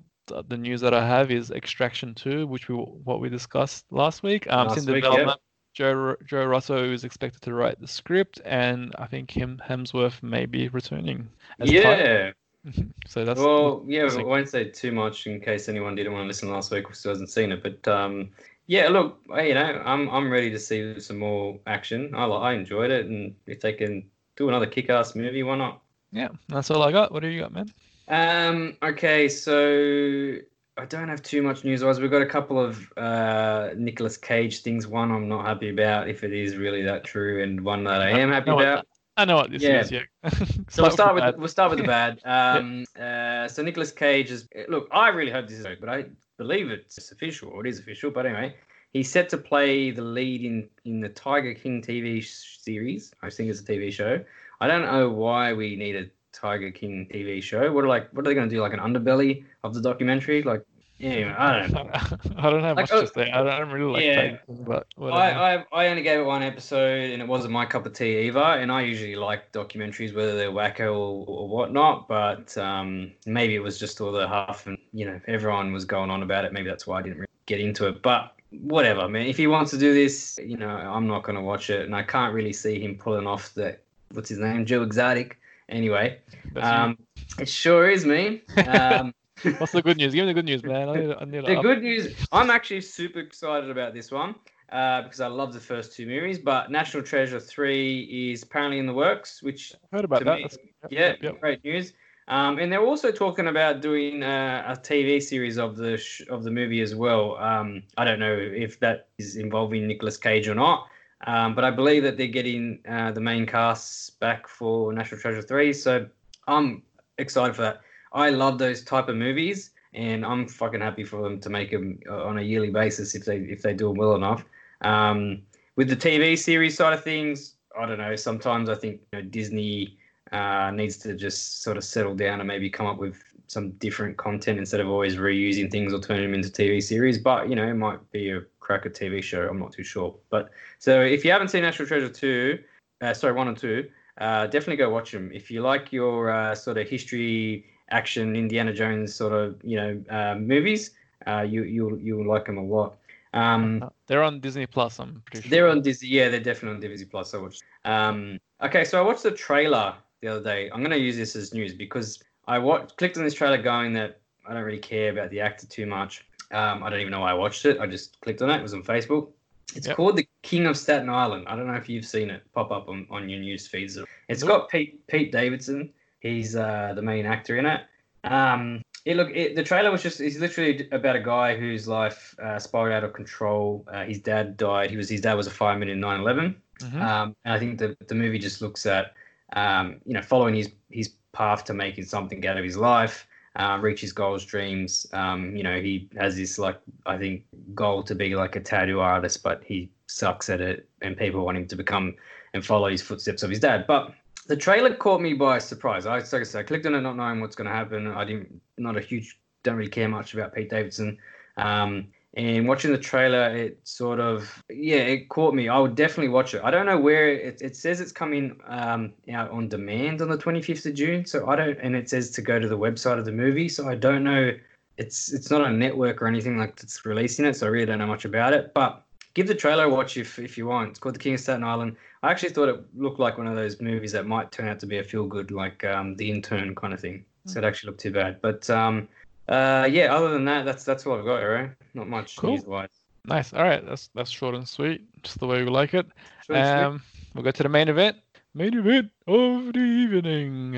the 0.48 0.58
news 0.58 0.82
that 0.82 0.94
I 0.94 1.06
have 1.06 1.32
is 1.32 1.52
Extraction 1.52 2.14
2, 2.14 2.48
which 2.48 2.68
we 2.68 2.76
what 2.76 3.22
we 3.22 3.30
discussed 3.30 3.86
last 3.92 4.24
week. 4.24 4.46
Um, 4.52 4.68
it's 4.68 4.78
Last 4.78 4.88
in 4.88 4.94
week, 4.94 5.04
yeah. 5.04 5.34
Joe 5.74 6.16
Joe 6.26 6.46
Russo 6.46 6.92
is 6.92 7.04
expected 7.04 7.42
to 7.44 7.54
write 7.54 7.80
the 7.80 7.88
script, 7.88 8.42
and 8.44 8.96
I 8.98 9.06
think 9.06 9.30
him 9.30 9.62
Hemsworth 9.64 10.24
may 10.24 10.46
be 10.48 10.68
returning. 10.70 11.30
as 11.60 11.72
Yeah. 11.72 12.32
So 13.08 13.24
that's 13.24 13.40
well, 13.40 13.84
yeah. 13.88 14.10
I 14.12 14.22
won't 14.22 14.50
say 14.50 14.66
too 14.66 14.92
much 14.92 15.28
in 15.28 15.40
case 15.40 15.70
anyone 15.70 15.96
didn't 15.96 16.12
want 16.12 16.24
to 16.24 16.28
listen 16.28 16.50
last 16.52 16.72
week 16.72 16.90
or 16.90 16.94
still 16.94 17.12
hasn't 17.12 17.30
seen 17.30 17.54
it. 17.54 17.64
But 17.64 17.88
um, 17.88 18.32
yeah, 18.68 18.90
look, 18.90 19.22
you 19.30 19.54
know, 19.54 19.82
I'm 19.86 20.10
I'm 20.10 20.30
ready 20.30 20.50
to 20.52 20.60
see 20.60 21.00
some 21.00 21.18
more 21.18 21.58
action. 21.68 22.14
I 22.14 22.26
I 22.26 22.54
enjoyed 22.54 22.92
it, 22.92 23.06
and 23.06 23.34
if 23.46 23.62
they 23.62 23.72
can 23.74 24.04
do 24.36 24.50
another 24.50 24.66
kick-ass 24.66 25.16
movie, 25.16 25.44
why 25.44 25.58
not? 25.58 25.82
yeah. 26.12 26.30
That's 26.50 26.70
all 26.70 26.84
I 26.84 26.92
got. 26.92 27.12
What 27.12 27.22
do 27.22 27.28
you 27.30 27.42
got, 27.42 27.54
man? 27.54 27.72
Um. 28.10 28.76
Okay. 28.84 29.30
So 29.30 30.36
I 30.78 30.86
don't 30.86 31.08
have 31.08 31.24
too 31.24 31.42
much 31.42 31.64
news. 31.64 31.84
Wise, 31.84 32.00
we've 32.02 32.12
got 32.12 32.22
a 32.22 32.26
couple 32.28 32.60
of 32.60 32.92
uh 32.98 33.70
Nicolas 33.78 34.18
Cage 34.18 34.62
things. 34.64 34.86
One 34.86 35.12
I'm 35.12 35.30
not 35.30 35.46
happy 35.46 35.70
about 35.70 36.10
if 36.10 36.26
it 36.26 36.34
is 36.34 36.58
really 36.58 36.84
that 36.84 37.06
true, 37.06 37.42
and 37.42 37.62
one 37.62 37.86
that 37.86 38.02
I 38.02 38.10
am 38.10 38.32
happy 38.32 38.52
what- 38.52 38.64
about. 38.66 38.88
I 39.18 39.26
know 39.26 39.36
what 39.36 39.52
this 39.52 39.64
Yeah. 39.64 39.82
is. 39.82 39.92
Yeah. 39.92 40.04
So 40.70 40.84
we'll 40.84 40.92
start 40.92 41.16
with 41.16 41.24
that. 41.24 41.38
we'll 41.38 41.48
start 41.48 41.70
with 41.72 41.80
the 41.80 41.86
bad. 41.86 42.20
Um. 42.26 42.86
Uh. 43.00 43.48
So 43.48 43.64
Nicolas 43.64 43.92
Cage 43.92 44.32
is. 44.32 44.48
Look, 44.70 44.88
I 44.92 45.10
really 45.10 45.32
hope 45.32 45.48
this 45.48 45.60
is, 45.60 45.68
but 45.80 45.90
I 45.90 46.06
believe 46.38 46.70
it's 46.70 47.12
official. 47.12 47.50
Or 47.50 47.66
it 47.66 47.70
is 47.70 47.80
official. 47.80 48.12
But 48.12 48.26
anyway, 48.26 48.56
he's 48.94 49.10
set 49.12 49.30
to 49.30 49.38
play 49.38 49.92
the 49.92 50.02
lead 50.04 50.42
in 50.44 50.70
in 50.86 51.00
the 51.02 51.10
Tiger 51.10 51.54
King 51.54 51.82
TV 51.82 52.24
series. 52.24 53.14
I 53.24 53.30
think 53.30 53.50
it's 53.50 53.62
a 53.62 53.64
TV 53.64 53.92
show. 53.92 54.24
I 54.62 54.68
don't 54.68 54.84
know 54.84 55.10
why 55.10 55.54
we 55.54 55.76
need 55.76 55.96
a 55.96 56.06
Tiger 56.34 56.70
King 56.72 57.08
TV 57.12 57.42
show. 57.42 57.72
What 57.72 57.84
are 57.84 57.88
like? 57.88 58.12
What 58.14 58.26
are 58.26 58.30
they 58.30 58.36
going 58.36 58.50
to 58.50 58.56
do? 58.56 58.62
Like 58.62 58.74
an 58.74 58.80
underbelly 58.80 59.44
of 59.64 59.74
the 59.74 59.82
documentary? 59.82 60.44
Like, 60.44 60.62
yeah, 61.00 61.36
I 61.38 61.60
don't 61.60 61.74
know. 61.74 61.90
I 62.38 62.50
don't 62.50 62.64
have 62.64 62.78
Like, 62.78 62.90
much 62.90 62.92
oh, 62.92 63.02
to 63.02 63.08
say. 63.08 63.32
I 63.32 63.38
don't, 63.38 63.50
I 63.50 63.60
don't 63.60 63.72
really 63.72 63.94
like 63.94 64.04
yeah. 64.04 64.38
But 64.48 64.88
whatever. 64.96 65.20
I, 65.20 65.56
I 65.56 65.66
I 65.72 65.88
only 65.90 66.02
gave 66.02 66.20
it 66.20 66.24
one 66.24 66.42
episode, 66.42 67.12
and 67.12 67.22
it 67.22 67.28
wasn't 67.28 67.54
my 67.54 67.66
cup 67.66 67.86
of 67.86 67.94
tea 67.94 68.22
either. 68.22 68.40
And 68.40 68.72
I 68.72 68.82
usually 68.82 69.16
like 69.16 69.52
documentaries, 69.52 70.16
whether 70.16 70.36
they're 70.36 70.52
wacko 70.52 70.94
or, 70.94 71.26
or 71.28 71.48
whatnot. 71.48 72.08
But 72.08 72.58
um, 72.58 73.12
maybe 73.26 73.56
it 73.56 73.60
was 73.60 73.78
just 73.78 74.02
all 74.02 74.12
the 74.12 74.28
huff, 74.28 74.66
and 74.66 74.78
you 74.92 75.06
know, 75.06 75.20
everyone 75.28 75.72
was 75.72 75.86
going 75.86 76.10
on 76.10 76.24
about 76.24 76.46
it. 76.46 76.54
Maybe 76.54 76.70
that's 76.70 76.88
why 76.88 77.00
I 77.00 77.02
didn't 77.04 77.18
really 77.18 77.28
get 77.46 77.60
into 77.60 77.88
it. 77.88 78.02
But 78.02 78.34
whatever, 78.52 79.08
man. 79.08 79.28
If 79.28 79.38
he 79.38 79.48
wants 79.48 79.72
to 79.72 79.78
do 79.78 79.94
this, 79.94 80.40
you 80.44 80.58
know, 80.58 80.70
I'm 80.70 81.08
not 81.08 81.24
going 81.24 81.36
to 81.36 81.42
watch 81.42 81.70
it, 81.70 81.86
and 81.86 81.96
I 81.96 82.04
can't 82.04 82.34
really 82.34 82.54
see 82.54 82.80
him 82.80 82.96
pulling 82.96 83.28
off 83.28 83.54
the 83.54 83.78
what's 84.14 84.30
his 84.30 84.40
name, 84.40 84.66
Joe 84.66 84.84
Exotic. 84.84 85.38
Anyway, 85.70 86.18
um, 86.56 86.98
it 87.40 87.50
sure 87.50 87.90
is 87.90 88.06
me. 88.06 88.42
Um, 88.68 89.14
What's 89.58 89.72
the 89.72 89.82
good 89.82 89.98
news? 89.98 90.14
Give 90.14 90.24
me 90.26 90.32
the 90.32 90.34
good 90.34 90.46
news, 90.46 90.64
man. 90.64 90.90
I 90.90 91.00
need, 91.00 91.16
I 91.20 91.26
need 91.26 91.46
the 91.46 91.62
good 91.62 91.82
news. 91.82 92.28
I'm 92.32 92.50
actually 92.50 92.82
super 92.82 93.20
excited 93.20 93.70
about 93.70 93.94
this 93.94 94.12
one 94.12 94.36
uh, 94.72 95.04
because 95.04 95.22
I 95.22 95.28
love 95.28 95.54
the 95.54 95.60
first 95.60 95.96
two 95.96 96.06
movies. 96.08 96.40
But 96.40 96.72
National 96.72 97.04
Treasure 97.04 97.40
three 97.40 98.32
is 98.32 98.44
apparently 98.44 98.80
in 98.80 98.86
the 98.86 98.94
works, 98.94 99.44
which 99.44 99.74
I 99.76 99.96
heard 99.96 100.06
about 100.06 100.26
that. 100.26 100.36
me, 100.36 100.42
yep, 100.42 100.60
yeah, 100.90 101.00
yep, 101.00 101.18
yep. 101.22 101.40
great 101.40 101.64
news. 101.64 101.94
Um, 102.30 102.60
and 102.60 102.72
they're 102.72 102.84
also 102.84 103.12
talking 103.12 103.48
about 103.48 103.82
doing 103.82 104.22
uh, 104.22 104.64
a 104.68 104.80
TV 104.80 105.22
series 105.22 105.58
of 105.58 105.78
the 105.78 105.98
sh- 105.98 106.24
of 106.30 106.44
the 106.44 106.52
movie 106.52 106.82
as 106.82 106.94
well. 106.94 107.38
Um, 107.38 107.84
I 107.98 108.04
don't 108.04 108.20
know 108.20 108.36
if 108.36 108.80
that 108.82 109.08
is 109.18 109.38
involving 109.38 109.88
Nicolas 109.88 110.18
Cage 110.18 110.50
or 110.50 110.56
not, 110.56 110.88
um, 111.26 111.56
but 111.56 111.64
I 111.64 111.72
believe 111.72 112.04
that 112.04 112.18
they're 112.18 112.28
getting 112.28 112.80
uh, 112.90 113.12
the 113.12 113.22
main 113.22 113.46
casts 113.46 114.10
back 114.10 114.48
for 114.50 114.92
National 114.92 115.22
Treasure 115.22 115.42
three. 115.42 115.72
So 115.72 116.08
I'm 116.48 116.84
excited 117.18 117.56
for 117.56 117.62
that. 117.62 117.82
I 118.18 118.32
love 118.32 118.58
those 118.58 118.84
type 118.84 119.10
of 119.10 119.16
movies, 119.16 119.70
and 119.94 120.26
I'm 120.26 120.48
fucking 120.48 120.82
happy 120.82 121.04
for 121.04 121.22
them 121.22 121.40
to 121.40 121.52
make 121.52 121.70
them 121.70 122.00
uh, 122.10 122.24
on 122.26 122.40
a 122.40 122.42
yearly 122.42 122.72
basis 122.72 123.14
if 123.14 123.26
they 123.26 123.38
if 123.38 123.62
they 123.62 123.76
do 123.76 123.90
them 123.90 123.98
well 123.98 124.16
enough. 124.16 124.44
Um, 124.82 125.44
with 125.76 125.88
the 125.88 125.96
TV 125.96 126.36
series 126.36 126.76
side 126.76 126.94
of 126.94 127.04
things, 127.04 127.54
I 127.80 127.86
don't 127.86 128.00
know. 128.00 128.16
Sometimes 128.16 128.70
I 128.70 128.76
think 128.76 129.02
you 129.14 129.20
know, 129.20 129.30
Disney 129.30 130.00
uh, 130.32 130.72
needs 130.72 130.98
to 130.98 131.14
just 131.14 131.62
sort 131.62 131.78
of 131.78 131.84
settle 131.84 132.16
down 132.16 132.40
and 132.40 132.48
maybe 132.48 132.72
come 132.72 132.88
up 132.88 132.98
with 132.98 133.22
some 133.46 133.70
different 133.74 134.18
content 134.18 134.58
instead 134.58 134.80
of 134.80 134.90
always 134.90 135.16
reusing 135.16 135.70
things 135.70 135.94
or 135.94 136.00
turning 136.00 136.24
them 136.24 136.34
into 136.34 136.50
TV 136.50 136.82
series. 136.82 137.20
But 137.20 137.50
you 137.50 137.56
know, 137.56 137.68
it 137.68 137.76
might 137.76 138.00
be 138.12 138.32
a 138.32 138.42
cracker 138.60 138.90
TV 138.90 139.22
show. 139.22 139.48
I'm 139.48 139.60
not 139.60 139.74
too 139.74 139.84
sure. 139.84 140.16
But 140.32 140.50
so 140.80 141.02
if 141.02 141.24
you 141.24 141.32
haven't 141.32 141.50
seen 141.50 141.62
National 141.62 141.88
Treasure 141.88 142.10
two, 142.10 142.64
uh, 143.00 143.14
sorry, 143.14 143.34
one 143.34 143.48
and 143.48 143.58
two, 143.58 143.88
uh, 144.20 144.48
definitely 144.48 144.78
go 144.78 144.90
watch 144.90 145.12
them. 145.12 145.30
If 145.32 145.52
you 145.52 145.62
like 145.62 145.92
your 145.94 146.32
uh, 146.32 146.56
sort 146.56 146.80
of 146.80 146.90
history, 146.90 147.66
action, 147.90 148.36
Indiana 148.36 148.74
Jones 148.74 149.14
sort 149.16 149.34
of 149.34 149.60
you 149.64 149.78
know 149.78 150.04
uh, 150.10 150.36
movies, 150.36 150.92
uh, 151.26 151.42
you 151.42 151.64
you'll 151.64 151.98
you'll 152.00 152.28
like 152.28 152.46
them 152.46 152.58
a 152.58 152.64
lot. 152.64 152.98
Um, 153.34 153.84
Uh, 153.84 153.90
They're 154.08 154.24
on 154.24 154.40
Disney 154.40 154.66
Plus. 154.66 155.00
I'm 155.00 155.22
pretty 155.26 155.44
sure. 155.44 155.50
they're 155.52 155.70
on 155.70 155.82
Disney. 155.82 156.10
Yeah, 156.10 156.30
they're 156.30 156.40
definitely 156.40 156.76
on 156.76 156.82
Disney 156.82 157.06
Plus. 157.06 157.34
I 157.34 157.38
watched. 157.38 157.64
Um, 157.86 158.40
okay, 158.62 158.84
so 158.84 158.98
I 158.98 159.06
watched 159.06 159.24
the 159.24 159.32
trailer 159.32 159.96
the 160.22 160.30
other 160.30 160.44
day. 160.44 160.70
I'm 160.72 160.80
going 160.80 160.92
to 160.92 160.98
use 161.00 161.16
this 161.18 161.36
as 161.36 161.54
news 161.54 161.74
because 161.74 162.24
I 162.48 162.58
watched, 162.58 162.98
clicked 162.98 163.18
on 163.18 163.24
this 163.24 163.34
trailer 163.34 163.62
going 163.62 163.94
that 163.94 164.20
I 164.48 164.54
don't 164.54 164.64
really 164.64 164.80
care 164.80 165.12
about 165.12 165.30
the 165.30 165.42
actor 165.42 165.68
too 165.68 165.86
much. 165.86 166.26
Um, 166.52 166.82
I 166.84 166.90
don't 166.90 167.00
even 167.02 167.12
know 167.12 167.20
why 167.20 167.32
I 167.32 167.34
watched 167.36 167.66
it. 167.66 167.80
I 167.80 167.86
just 167.86 168.20
clicked 168.22 168.42
on 168.42 168.50
it. 168.50 168.58
It 168.58 168.64
was 168.64 168.74
on 168.74 168.82
Facebook. 168.82 169.30
It's 169.76 169.86
Yep. 169.88 169.98
called 169.98 170.16
The 170.16 170.28
King 170.44 170.66
of 170.66 170.78
Staten 170.78 171.10
Island. 171.10 171.44
I 171.48 171.56
don't 171.58 171.68
know 171.68 171.74
if 171.76 171.90
you've 171.90 172.06
seen 172.06 172.30
it 172.30 172.42
pop 172.56 172.72
up 172.72 172.88
on, 172.88 173.06
on 173.12 173.28
your 173.30 173.42
news 173.42 173.68
feeds. 173.68 174.00
It's 174.30 174.42
got 174.44 174.70
Pete 174.70 175.06
Pete 175.08 175.32
Davidson. 175.32 175.92
He's 176.20 176.56
uh, 176.56 176.94
the 176.96 177.02
main 177.02 177.26
actor 177.26 177.58
in 177.58 177.66
it. 177.66 177.82
Um, 178.24 178.82
it 179.06 179.16
look 179.16 179.30
it, 179.34 179.56
the 179.56 179.64
trailer 179.64 179.90
was 179.90 180.04
just 180.04 180.20
it's 180.20 180.38
literally 180.38 180.88
about 180.92 181.16
a 181.16 181.22
guy 181.22 181.56
whose 181.56 181.88
life 181.88 182.36
uh, 182.44 182.60
spiraled 182.60 182.94
out 182.94 183.04
of 183.04 183.14
control. 183.14 183.86
Uh, 183.92 184.04
his 184.04 184.20
dad 184.20 184.58
died. 184.58 184.90
He 184.90 184.98
was 184.98 185.10
his 185.10 185.22
dad 185.22 185.36
was 185.36 185.48
a 185.48 185.52
fireman 185.52 185.90
in 185.90 186.00
9/11. 186.00 186.56
Mhm. 186.80 187.02
Um, 187.02 187.36
and 187.46 187.54
I 187.54 187.60
think 187.60 187.80
the 187.80 187.96
the 188.08 188.16
movie 188.16 188.40
just 188.40 188.62
looks 188.62 188.86
at 188.86 189.14
um, 189.54 190.02
you 190.06 190.14
know 190.14 190.22
following 190.22 190.56
his 190.56 190.72
his 190.92 191.14
path 191.32 191.64
to 191.66 191.74
making 191.74 192.06
something 192.06 192.46
out 192.46 192.58
of 192.58 192.66
his 192.66 192.76
life, 192.76 193.28
uh, 193.56 193.78
reach 193.80 194.02
his 194.02 194.12
goals, 194.12 194.44
dreams. 194.44 195.08
Um, 195.14 195.56
you 195.56 195.64
know 195.64 195.80
he 195.80 196.10
has 196.20 196.36
this 196.36 196.60
like 196.60 196.80
I 197.06 197.18
think 197.18 197.46
goal 197.74 198.04
to 198.04 198.16
be 198.16 198.36
like 198.36 198.58
a 198.58 198.60
tattoo 198.60 199.00
artist, 199.00 199.42
but 199.42 199.64
he 199.64 199.90
sucks 200.08 200.50
at 200.50 200.60
it, 200.60 200.90
and 201.02 201.16
people 201.16 201.46
want 201.46 201.58
him 201.58 201.68
to 201.68 201.76
become 201.78 202.16
and 202.54 202.66
follow 202.66 202.90
his 202.90 203.02
footsteps 203.02 203.44
of 203.44 203.50
his 203.50 203.60
dad. 203.60 203.86
But 203.88 204.14
the 204.48 204.56
trailer 204.56 204.94
caught 204.94 205.22
me 205.22 205.34
by 205.34 205.60
surprise. 205.60 206.06
I, 206.06 206.16
like 206.16 206.34
I 206.34 206.44
said, 206.44 206.60
I 206.60 206.64
clicked 206.64 206.86
on 206.86 206.96
it 206.96 207.02
not 207.02 207.16
knowing 207.16 207.42
what's 207.42 207.56
going 207.56 207.68
to 207.68 207.74
happen. 207.74 208.08
I 208.08 208.24
didn't, 208.24 208.62
not 208.78 208.98
a 208.98 209.02
huge, 209.02 209.40
don't 209.64 209.76
really 209.76 209.90
care 209.90 210.08
much 210.08 210.34
about 210.34 210.54
Pete 210.54 210.70
Davidson. 210.70 211.18
Um, 211.58 212.08
and 212.36 212.68
watching 212.68 212.92
the 212.92 213.00
trailer, 213.00 213.50
it 213.50 213.80
sort 213.84 214.20
of, 214.20 214.64
yeah, 214.70 214.98
it 214.98 215.28
caught 215.30 215.56
me. 215.56 215.70
I 215.70 215.80
would 215.80 215.96
definitely 215.96 216.30
watch 216.30 216.54
it. 216.54 216.62
I 216.64 216.70
don't 216.70 216.86
know 216.86 217.00
where 217.00 217.30
it, 217.30 217.62
it 217.62 217.76
says 217.76 218.00
it's 218.00 218.12
coming 218.12 218.60
um, 218.68 219.14
out 219.34 219.50
on 219.50 219.68
demand 219.68 220.22
on 220.22 220.30
the 220.30 220.38
25th 220.38 220.86
of 220.86 220.94
June. 220.94 221.26
So 221.26 221.48
I 221.48 221.56
don't, 221.56 221.80
and 221.82 221.96
it 221.96 222.10
says 222.10 222.30
to 222.32 222.42
go 222.42 222.60
to 222.60 222.68
the 222.68 222.78
website 222.78 223.18
of 223.18 223.26
the 223.26 223.32
movie. 223.32 223.68
So 223.68 223.90
I 223.90 223.96
don't 223.96 224.24
know. 224.24 224.52
It's 224.98 225.32
it's 225.32 225.52
not 225.52 225.62
a 225.62 225.72
network 225.72 226.22
or 226.22 226.28
anything 226.28 226.58
like 226.58 226.76
that's 226.76 227.06
releasing 227.06 227.46
it. 227.46 227.56
So 227.56 227.66
I 227.66 227.70
really 227.70 227.86
don't 227.86 228.00
know 228.00 228.08
much 228.08 228.26
about 228.26 228.54
it. 228.54 228.72
But 228.74 229.04
give 229.38 229.48
the 229.48 229.54
trailer 229.54 229.84
a 229.84 229.90
watch 229.90 230.18
if, 230.18 230.40
if 230.40 230.58
you 230.58 230.66
want. 230.66 230.90
It's 230.90 231.00
called 231.00 231.14
The 231.14 231.20
King 231.20 231.36
of 231.36 231.40
Staten 231.40 231.64
Island. 231.64 231.96
I 232.24 232.32
actually 232.32 232.50
thought 232.50 232.70
it 232.70 232.84
looked 232.96 233.20
like 233.20 233.38
one 233.38 233.46
of 233.46 233.56
those 233.56 233.80
movies 233.80 234.12
that 234.14 234.26
might 234.26 234.52
turn 234.52 234.68
out 234.68 234.80
to 234.80 234.88
be 234.88 234.98
a 234.98 235.04
feel 235.04 235.28
good, 235.28 235.52
like 235.52 235.84
um, 235.86 236.16
The 236.16 236.32
Intern 236.32 236.74
kind 236.74 236.92
of 236.92 237.00
thing. 237.00 237.24
So 237.46 237.60
it 237.60 237.64
actually 237.64 237.92
looked 237.92 238.02
too 238.02 238.12
bad. 238.12 238.42
But 238.42 238.68
um, 238.72 239.08
uh, 239.48 239.88
yeah, 239.90 240.14
other 240.14 240.30
than 240.30 240.44
that, 240.46 240.66
that's 240.66 240.84
that's 240.84 241.06
all 241.06 241.20
I've 241.20 241.24
got, 241.24 241.38
right? 241.38 241.70
Not 241.94 242.10
much 242.10 242.36
Cool. 242.36 242.56
news 242.56 242.66
wise. 242.66 242.90
Nice. 243.26 243.54
All 243.54 243.64
right. 243.64 243.86
That's 243.86 244.10
that's 244.16 244.32
short 244.32 244.56
and 244.56 244.68
sweet. 244.68 245.06
Just 245.22 245.40
the 245.40 245.48
way 245.48 245.64
we 245.64 245.70
like 245.70 245.94
it. 245.94 246.08
Short 246.46 246.58
and 246.58 246.68
sweet. 246.68 246.86
Um, 246.86 247.04
we'll 247.36 247.44
go 247.44 247.52
to 247.52 247.64
the 247.64 247.70
main 247.70 247.88
event. 247.88 248.18
Main 248.54 248.74
event 248.74 249.12
of 249.28 249.72
the 249.72 249.80
evening. 249.80 250.74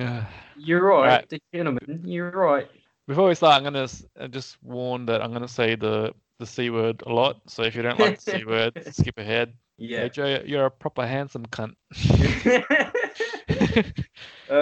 You're 0.57 0.83
right, 0.83 1.07
right. 1.07 1.29
the 1.29 1.41
gentleman. 1.53 2.03
You're 2.05 2.29
right. 2.31 2.69
Before 3.07 3.29
we 3.29 3.35
start, 3.35 3.55
I'm 3.55 3.63
gonna 3.63 3.87
uh, 4.19 4.27
just 4.27 4.61
warn 4.61 5.05
that 5.07 5.23
I'm 5.23 5.31
gonna 5.31 5.47
say 5.47 5.75
the 5.75 6.13
the 6.39 6.45
c 6.45 6.69
word 6.69 7.03
a 7.05 7.13
lot. 7.13 7.41
So 7.47 7.63
if 7.63 7.75
you 7.75 7.81
don't 7.81 7.99
like 7.99 8.19
the 8.19 8.31
c 8.39 8.45
word, 8.45 8.81
skip 8.91 9.17
ahead. 9.17 9.53
Yeah. 9.77 10.07
AJ, 10.09 10.47
you're 10.47 10.65
a 10.65 10.71
proper 10.71 11.05
handsome 11.07 11.45
cunt. 11.45 11.73
uh, 14.49 14.53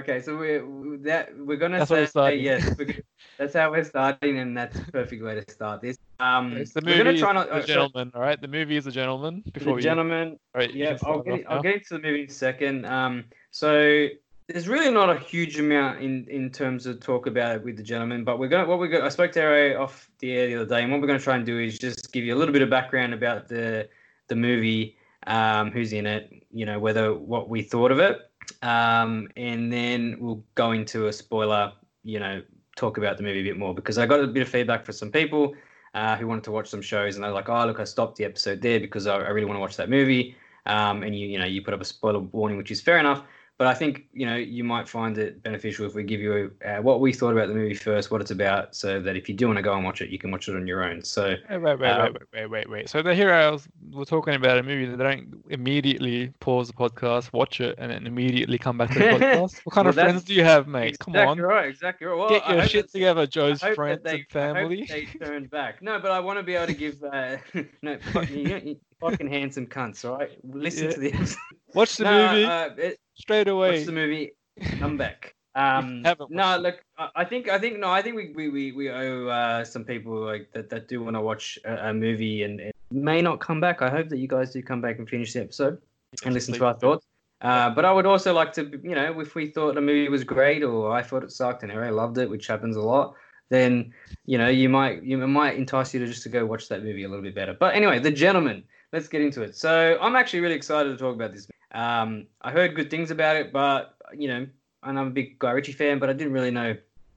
okay, 0.00 0.20
so 0.20 0.36
we're 0.36 0.64
that 1.02 1.30
we're 1.38 1.56
gonna 1.56 1.78
That's 1.78 1.88
say 1.90 2.00
we're 2.02 2.06
starting. 2.06 2.42
yes. 2.42 2.74
We're, 2.78 2.94
that's 3.38 3.54
how 3.54 3.70
we're 3.70 3.84
starting, 3.84 4.38
and 4.38 4.56
that's 4.56 4.78
the 4.78 4.90
perfect 4.92 5.22
way 5.22 5.34
to 5.40 5.50
start 5.52 5.80
this. 5.82 5.96
Um, 6.20 6.54
the 6.54 6.82
we're 6.84 6.98
gonna 6.98 7.16
try 7.18 7.32
not. 7.32 7.48
uh, 7.50 7.60
so- 7.60 7.66
gentleman. 7.66 8.10
All 8.14 8.20
right. 8.20 8.40
The 8.40 8.48
movie 8.48 8.76
is 8.76 8.86
a 8.86 8.92
gentleman. 8.92 9.42
Before 9.52 9.72
the 9.72 9.76
we, 9.76 9.82
gentleman. 9.82 10.38
all 10.54 10.60
right, 10.60 10.72
Yeah, 10.74 10.96
I'll 11.04 11.20
get, 11.22 11.44
I'll 11.48 11.56
now. 11.56 11.62
get 11.62 11.74
into 11.76 11.94
the 11.94 12.00
movie 12.00 12.22
in 12.22 12.28
a 12.28 12.32
second. 12.32 12.84
Um, 12.86 13.24
so 13.50 14.08
there's 14.48 14.68
really 14.68 14.90
not 14.90 15.08
a 15.08 15.18
huge 15.18 15.58
amount 15.58 16.02
in, 16.02 16.26
in 16.28 16.50
terms 16.50 16.86
of 16.86 17.00
talk 17.00 17.26
about 17.26 17.56
it 17.56 17.64
with 17.64 17.76
the 17.76 17.82
gentleman, 17.82 18.24
but 18.24 18.38
we're 18.38 18.48
gonna 18.48 18.68
what 18.68 18.84
gonna 18.90 19.04
I 19.04 19.08
spoke 19.08 19.32
to 19.32 19.40
Arrow 19.40 19.82
off 19.82 20.10
the 20.18 20.32
air 20.32 20.46
the 20.46 20.56
other 20.56 20.66
day, 20.66 20.82
and 20.82 20.92
what 20.92 21.00
we're 21.00 21.06
gonna 21.06 21.18
try 21.18 21.36
and 21.36 21.46
do 21.46 21.58
is 21.58 21.78
just 21.78 22.12
give 22.12 22.24
you 22.24 22.34
a 22.34 22.38
little 22.38 22.52
bit 22.52 22.62
of 22.62 22.68
background 22.68 23.14
about 23.14 23.48
the 23.48 23.88
the 24.28 24.36
movie, 24.36 24.96
um, 25.26 25.70
who's 25.70 25.92
in 25.92 26.06
it, 26.06 26.30
you 26.50 26.66
know, 26.66 26.78
whether 26.78 27.14
what 27.14 27.48
we 27.48 27.62
thought 27.62 27.90
of 27.90 27.98
it, 27.98 28.18
um, 28.62 29.28
and 29.36 29.72
then 29.72 30.16
we'll 30.20 30.44
go 30.54 30.72
into 30.72 31.08
a 31.08 31.12
spoiler, 31.12 31.72
you 32.02 32.20
know, 32.20 32.42
talk 32.76 32.98
about 32.98 33.16
the 33.16 33.22
movie 33.22 33.40
a 33.40 33.44
bit 33.44 33.58
more 33.58 33.74
because 33.74 33.96
I 33.96 34.04
got 34.04 34.20
a 34.20 34.26
bit 34.26 34.42
of 34.42 34.48
feedback 34.48 34.84
from 34.84 34.94
some 34.94 35.10
people 35.10 35.54
uh, 35.94 36.16
who 36.16 36.26
wanted 36.26 36.44
to 36.44 36.52
watch 36.52 36.68
some 36.68 36.82
shows, 36.82 37.14
and 37.14 37.24
they're 37.24 37.32
like, 37.32 37.48
"Oh, 37.48 37.64
look, 37.64 37.80
I 37.80 37.84
stopped 37.84 38.16
the 38.16 38.26
episode 38.26 38.60
there 38.60 38.78
because 38.78 39.06
I, 39.06 39.16
I 39.16 39.30
really 39.30 39.46
want 39.46 39.56
to 39.56 39.62
watch 39.62 39.76
that 39.76 39.88
movie." 39.88 40.36
Um, 40.66 41.02
and 41.02 41.16
you, 41.16 41.28
you 41.28 41.38
know, 41.38 41.44
you 41.46 41.62
put 41.62 41.74
up 41.74 41.80
a 41.80 41.84
spoiler 41.84 42.20
warning, 42.20 42.58
which 42.58 42.70
is 42.70 42.80
fair 42.80 42.98
enough. 42.98 43.22
But 43.56 43.68
I 43.68 43.74
think 43.74 44.06
you 44.12 44.26
know 44.26 44.34
you 44.34 44.64
might 44.64 44.88
find 44.88 45.16
it 45.16 45.40
beneficial 45.42 45.86
if 45.86 45.94
we 45.94 46.02
give 46.02 46.20
you 46.20 46.52
uh, 46.66 46.78
what 46.78 47.00
we 47.00 47.12
thought 47.12 47.30
about 47.32 47.46
the 47.46 47.54
movie 47.54 47.74
first, 47.74 48.10
what 48.10 48.20
it's 48.20 48.32
about, 48.32 48.74
so 48.74 49.00
that 49.00 49.14
if 49.16 49.28
you 49.28 49.34
do 49.34 49.46
want 49.46 49.58
to 49.58 49.62
go 49.62 49.74
and 49.74 49.84
watch 49.84 50.00
it, 50.00 50.10
you 50.10 50.18
can 50.18 50.32
watch 50.32 50.48
it 50.48 50.56
on 50.56 50.66
your 50.66 50.82
own. 50.82 51.04
So 51.04 51.36
Wait, 51.48 51.58
wait, 51.58 51.78
wait, 51.78 51.88
Uh, 51.90 52.10
wait, 52.12 52.22
wait, 52.32 52.46
wait, 52.50 52.70
wait. 52.70 52.88
So 52.88 53.00
the 53.00 53.14
heroes 53.14 53.68
we're 53.92 54.04
talking 54.04 54.34
about 54.34 54.58
a 54.58 54.62
movie 54.64 54.86
that 54.86 54.96
they 54.96 55.04
don't 55.04 55.44
immediately 55.50 56.32
pause 56.40 56.66
the 56.66 56.72
podcast, 56.74 57.32
watch 57.32 57.60
it, 57.60 57.76
and 57.78 57.92
then 57.92 58.08
immediately 58.08 58.58
come 58.58 58.76
back 58.76 58.90
to 58.90 58.98
the 58.98 59.04
podcast. 59.04 59.60
What 59.64 59.72
kind 59.72 59.86
Well, 59.86 59.90
of 59.90 59.94
friends 59.94 60.24
do 60.24 60.34
you 60.34 60.42
have, 60.42 60.66
mate? 60.66 60.98
Come 60.98 61.14
exactly 61.14 61.42
on, 61.44 61.48
right, 61.48 61.68
exactly 61.68 62.06
right. 62.08 62.16
Well, 62.18 62.30
get 62.30 62.48
your 62.48 62.62
shit 62.64 62.90
together, 62.90 63.24
Joe's 63.24 63.62
friends 63.62 64.02
they, 64.02 64.14
and 64.16 64.26
family. 64.30 64.84
They 64.88 65.04
turn 65.22 65.46
back. 65.46 65.80
No, 65.80 66.00
but 66.00 66.10
I 66.10 66.18
want 66.18 66.40
to 66.40 66.42
be 66.42 66.56
able 66.56 66.66
to 66.66 66.74
give 66.74 67.02
uh, 67.04 67.36
no 67.82 67.98
fucking, 67.98 68.36
you, 68.36 68.56
you 68.64 68.80
fucking 69.00 69.28
handsome 69.30 69.68
cunts. 69.68 70.04
All 70.04 70.18
right, 70.18 70.30
listen 70.42 70.88
Yeah. 70.88 70.94
to 70.94 71.00
the 71.00 71.36
Watch 71.74 71.96
the 71.96 72.04
no, 72.04 72.32
movie 72.32 72.44
Uh, 72.44 72.70
it, 72.76 73.00
straight 73.14 73.48
away. 73.48 73.78
watch 73.78 73.86
the 73.86 73.92
movie. 73.92 74.32
Come 74.78 74.96
back. 74.96 75.34
Um, 75.56 76.02
no, 76.30 76.58
look, 76.58 76.82
I 76.98 77.10
I 77.14 77.24
think, 77.24 77.48
I 77.48 77.60
think, 77.60 77.78
no, 77.78 77.88
I 77.88 78.02
think 78.02 78.16
we 78.16 78.32
we, 78.34 78.48
we, 78.48 78.72
we 78.72 78.90
owe 78.90 79.28
uh, 79.28 79.64
some 79.64 79.84
people 79.84 80.18
like 80.18 80.50
that, 80.52 80.68
that 80.70 80.88
do 80.88 81.00
want 81.00 81.14
to 81.14 81.20
watch 81.20 81.60
a, 81.64 81.90
a 81.90 81.94
movie 81.94 82.42
and, 82.42 82.58
and 82.58 82.72
may 82.90 83.22
not 83.22 83.38
come 83.38 83.60
back. 83.60 83.80
I 83.80 83.88
hope 83.88 84.08
that 84.08 84.18
you 84.18 84.26
guys 84.26 84.50
do 84.50 84.60
come 84.62 84.80
back 84.80 84.98
and 84.98 85.08
finish 85.08 85.32
the 85.32 85.42
episode 85.42 85.78
and 86.24 86.34
listen 86.34 86.54
to 86.54 86.64
our 86.64 86.74
thoughts. 86.74 87.06
Uh, 87.40 87.70
but 87.70 87.84
I 87.84 87.92
would 87.92 88.04
also 88.04 88.32
like 88.32 88.52
to, 88.54 88.62
you 88.82 88.96
know, 88.96 89.20
if 89.20 89.36
we 89.36 89.46
thought 89.46 89.76
the 89.76 89.80
movie 89.80 90.08
was 90.08 90.24
great 90.24 90.64
or 90.64 90.90
I 90.90 91.02
thought 91.02 91.22
it 91.22 91.30
sucked 91.30 91.62
and 91.62 91.70
Harry 91.70 91.92
loved 91.92 92.18
it, 92.18 92.28
which 92.28 92.48
happens 92.48 92.74
a 92.74 92.82
lot, 92.82 93.14
then 93.50 93.92
you 94.24 94.38
know 94.38 94.48
you 94.48 94.68
might 94.68 95.04
you 95.04 95.22
it 95.22 95.26
might 95.28 95.56
entice 95.56 95.94
you 95.94 96.00
to 96.00 96.06
just 96.06 96.24
to 96.24 96.30
go 96.30 96.44
watch 96.46 96.68
that 96.68 96.82
movie 96.82 97.04
a 97.04 97.08
little 97.08 97.22
bit 97.22 97.34
better. 97.34 97.54
But 97.54 97.76
anyway, 97.76 98.00
The 98.00 98.10
Gentlemen. 98.10 98.64
Let's 98.92 99.08
get 99.08 99.22
into 99.22 99.42
it. 99.42 99.56
So 99.56 99.98
I'm 100.00 100.14
actually 100.14 100.38
really 100.38 100.54
excited 100.54 100.88
to 100.90 100.96
talk 100.96 101.16
about 101.16 101.32
this. 101.32 101.48
Um, 101.74 102.26
I 102.40 102.50
heard 102.52 102.74
good 102.74 102.90
things 102.90 103.10
about 103.10 103.36
it, 103.36 103.52
but 103.52 103.96
you 104.16 104.28
know, 104.28 104.46
and 104.84 104.98
I'm 104.98 105.08
a 105.08 105.10
big 105.10 105.38
Guy 105.38 105.50
Ritchie 105.50 105.72
fan, 105.72 105.98
but 105.98 106.08
I 106.08 106.12
didn't 106.12 106.32
really 106.32 106.50
know 106.50 106.70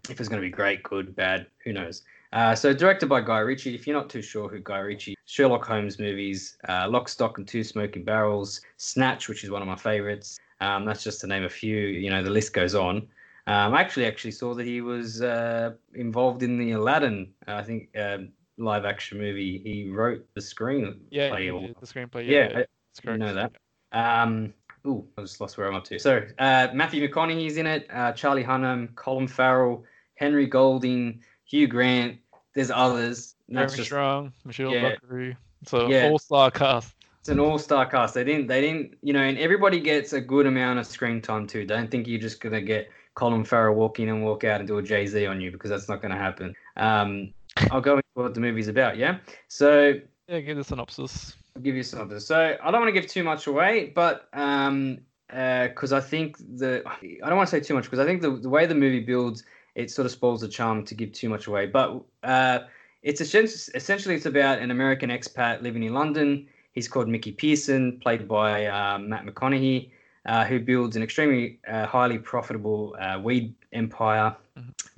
if 0.10 0.12
it 0.12 0.20
was 0.20 0.28
going 0.30 0.42
to 0.42 0.46
be 0.46 0.52
great, 0.52 0.84
good, 0.84 1.16
bad. 1.16 1.48
Who 1.64 1.74
knows? 1.74 2.04
Uh, 2.34 2.56
so 2.56 2.74
directed 2.74 3.08
by 3.08 3.22
Guy 3.22 3.40
Ritchie. 3.40 3.76
If 3.76 3.88
you're 3.88 3.96
not 3.96 4.10
too 4.10 4.22
sure 4.22 4.50
who 4.50 4.60
Guy 4.60 4.80
Ritchie, 4.80 5.16
Sherlock 5.26 5.66
Holmes 5.66 6.00
movies, 6.00 6.58
uh, 6.68 6.88
Lock, 6.90 7.08
Stock, 7.08 7.38
and 7.38 7.48
Two 7.48 7.64
Smoking 7.64 8.04
Barrels, 8.04 8.62
Snatch, 8.78 9.30
which 9.30 9.44
is 9.44 9.50
one 9.52 9.62
of 9.62 9.68
my 9.68 9.76
favorites. 9.76 10.38
Um, 10.60 10.86
that's 10.86 11.04
just 11.04 11.22
to 11.22 11.28
name 11.28 11.44
a 11.44 11.50
few. 11.50 11.78
You 11.78 12.10
know, 12.10 12.24
the 12.24 12.30
list 12.30 12.54
goes 12.54 12.74
on. 12.76 13.08
Um, 13.48 13.74
I 13.74 13.82
actually 13.82 14.06
actually 14.08 14.32
saw 14.32 14.54
that 14.56 14.66
he 14.66 14.82
was 14.82 15.22
uh, 15.22 15.72
involved 15.94 16.44
in 16.44 16.58
the 16.58 16.72
Aladdin, 16.72 17.32
I 17.48 17.64
think, 17.64 17.90
um, 17.98 18.30
live 18.58 18.84
action 18.84 19.20
movie. 19.20 19.62
He 19.64 19.90
wrote 19.90 20.26
the 20.34 20.42
screenplay. 20.42 20.98
Yeah, 21.12 21.38
yeah, 21.38 21.52
the 21.80 21.86
screenplay. 21.86 22.28
Yeah, 22.28 22.40
Yeah, 22.40 22.46
I- 22.46 22.54
that's 22.56 23.00
correct. 23.04 23.20
know 23.20 23.34
that. 23.36 23.52
Um, 23.92 24.54
ooh, 24.86 25.08
I 25.18 25.22
just 25.22 25.40
lost 25.42 25.58
where 25.58 25.68
I'm 25.68 25.76
up 25.76 25.84
to. 25.86 26.00
So 26.00 26.22
uh, 26.40 26.68
Matthew 26.74 27.08
McConaughey's 27.08 27.58
in 27.58 27.66
it. 27.68 27.88
Uh, 27.92 28.12
Charlie 28.14 28.44
Hunnam, 28.44 28.94
Colin 28.96 29.28
Farrell, 29.28 29.84
Henry 30.16 30.46
Golding, 30.48 31.22
Hugh 31.46 31.68
Grant. 31.68 32.18
There's 32.54 32.72
others. 32.72 33.36
Jeremy 33.50 33.72
just 33.76 33.84
Strong, 33.86 34.34
Michelle 34.46 34.72
Yeah. 34.72 34.90
Dockery. 34.92 35.38
So 35.66 35.88
Yeah. 35.88 36.10
all-star 36.10 36.52
cast. 36.52 36.94
it's 37.20 37.30
an 37.30 37.40
all-star 37.40 37.86
cast. 37.86 38.14
They 38.14 38.24
didn't. 38.24 38.48
They 38.48 38.62
didn't. 38.62 38.98
You 39.02 39.14
know, 39.14 39.22
and 39.22 39.38
everybody 39.38 39.80
gets 39.80 40.14
a 40.14 40.22
good 40.22 40.46
amount 40.46 40.80
of 40.80 40.86
screen 40.86 41.22
time 41.22 41.48
too. 41.48 41.66
Don't 41.66 41.90
think 41.90 42.08
you're 42.08 42.20
just 42.20 42.40
gonna 42.42 42.62
get 42.62 42.90
Colin 43.16 43.44
Farrell 43.44 43.76
walk 43.76 44.00
in 44.00 44.10
and 44.10 44.24
walk 44.24 44.44
out 44.44 44.60
and 44.60 44.68
do 44.68 44.78
a 44.78 44.84
Jay 44.84 45.08
Z 45.08 45.26
on 45.26 45.42
you 45.42 45.52
because 45.52 45.70
that's 45.70 45.90
not 45.90 46.02
gonna 46.02 46.18
happen. 46.18 46.56
Um, 46.78 47.34
I'll 47.72 47.82
go 47.82 47.94
into 47.96 48.04
what 48.14 48.34
the 48.34 48.40
movie's 48.40 48.68
about. 48.68 48.98
Yeah. 48.98 49.18
So 49.48 49.94
Yeah, 50.28 50.40
give 50.42 50.58
the 50.58 50.64
synopsis. 50.64 51.36
Give 51.62 51.76
you 51.76 51.84
some 51.84 52.02
of 52.02 52.10
this. 52.10 52.28
So 52.28 52.58
I 52.62 52.72
don't 52.72 52.82
want 52.82 52.94
to 52.94 53.00
give 53.00 53.10
too 53.10 53.24
much 53.24 53.48
away, 53.48 53.92
but 53.96 54.28
um, 54.34 55.00
because 55.30 55.92
I 55.94 56.00
think 56.00 56.38
the 56.38 56.84
I 56.88 57.28
don't 57.28 57.38
want 57.38 57.50
to 57.50 57.56
say 57.56 57.60
too 57.60 57.74
much 57.74 57.86
because 57.86 58.00
I 58.00 58.06
think 58.06 58.22
the, 58.22 58.32
the 58.32 58.50
way 58.50 58.66
the 58.66 58.76
movie 58.76 59.02
builds, 59.02 59.44
it 59.76 59.92
sort 59.92 60.06
of 60.06 60.12
spoils 60.12 60.42
the 60.42 60.48
charm 60.48 60.86
to 60.86 60.96
give 60.96 61.12
too 61.12 61.30
much 61.30 61.48
away. 61.48 61.66
But 61.68 62.02
uh, 62.24 62.60
it's 63.04 63.22
essentially, 63.22 64.16
it's 64.16 64.26
about 64.26 64.60
an 64.60 64.72
American 64.72 65.10
expat 65.10 65.62
living 65.62 65.84
in 65.84 65.94
London. 65.94 66.48
He's 66.74 66.88
called 66.88 67.08
Mickey 67.08 67.32
Pearson, 67.32 68.00
played 68.00 68.28
by 68.28 68.66
um, 68.68 69.10
Matt 69.10 69.26
McConaughey, 69.26 69.92
uh, 70.26 70.46
who 70.46 70.60
builds 70.60 70.96
an 70.96 71.04
extremely 71.04 71.60
uh, 71.68 71.86
highly 71.86 72.18
profitable 72.18 72.96
uh, 73.00 73.20
weed 73.20 73.54
empire, 73.72 74.36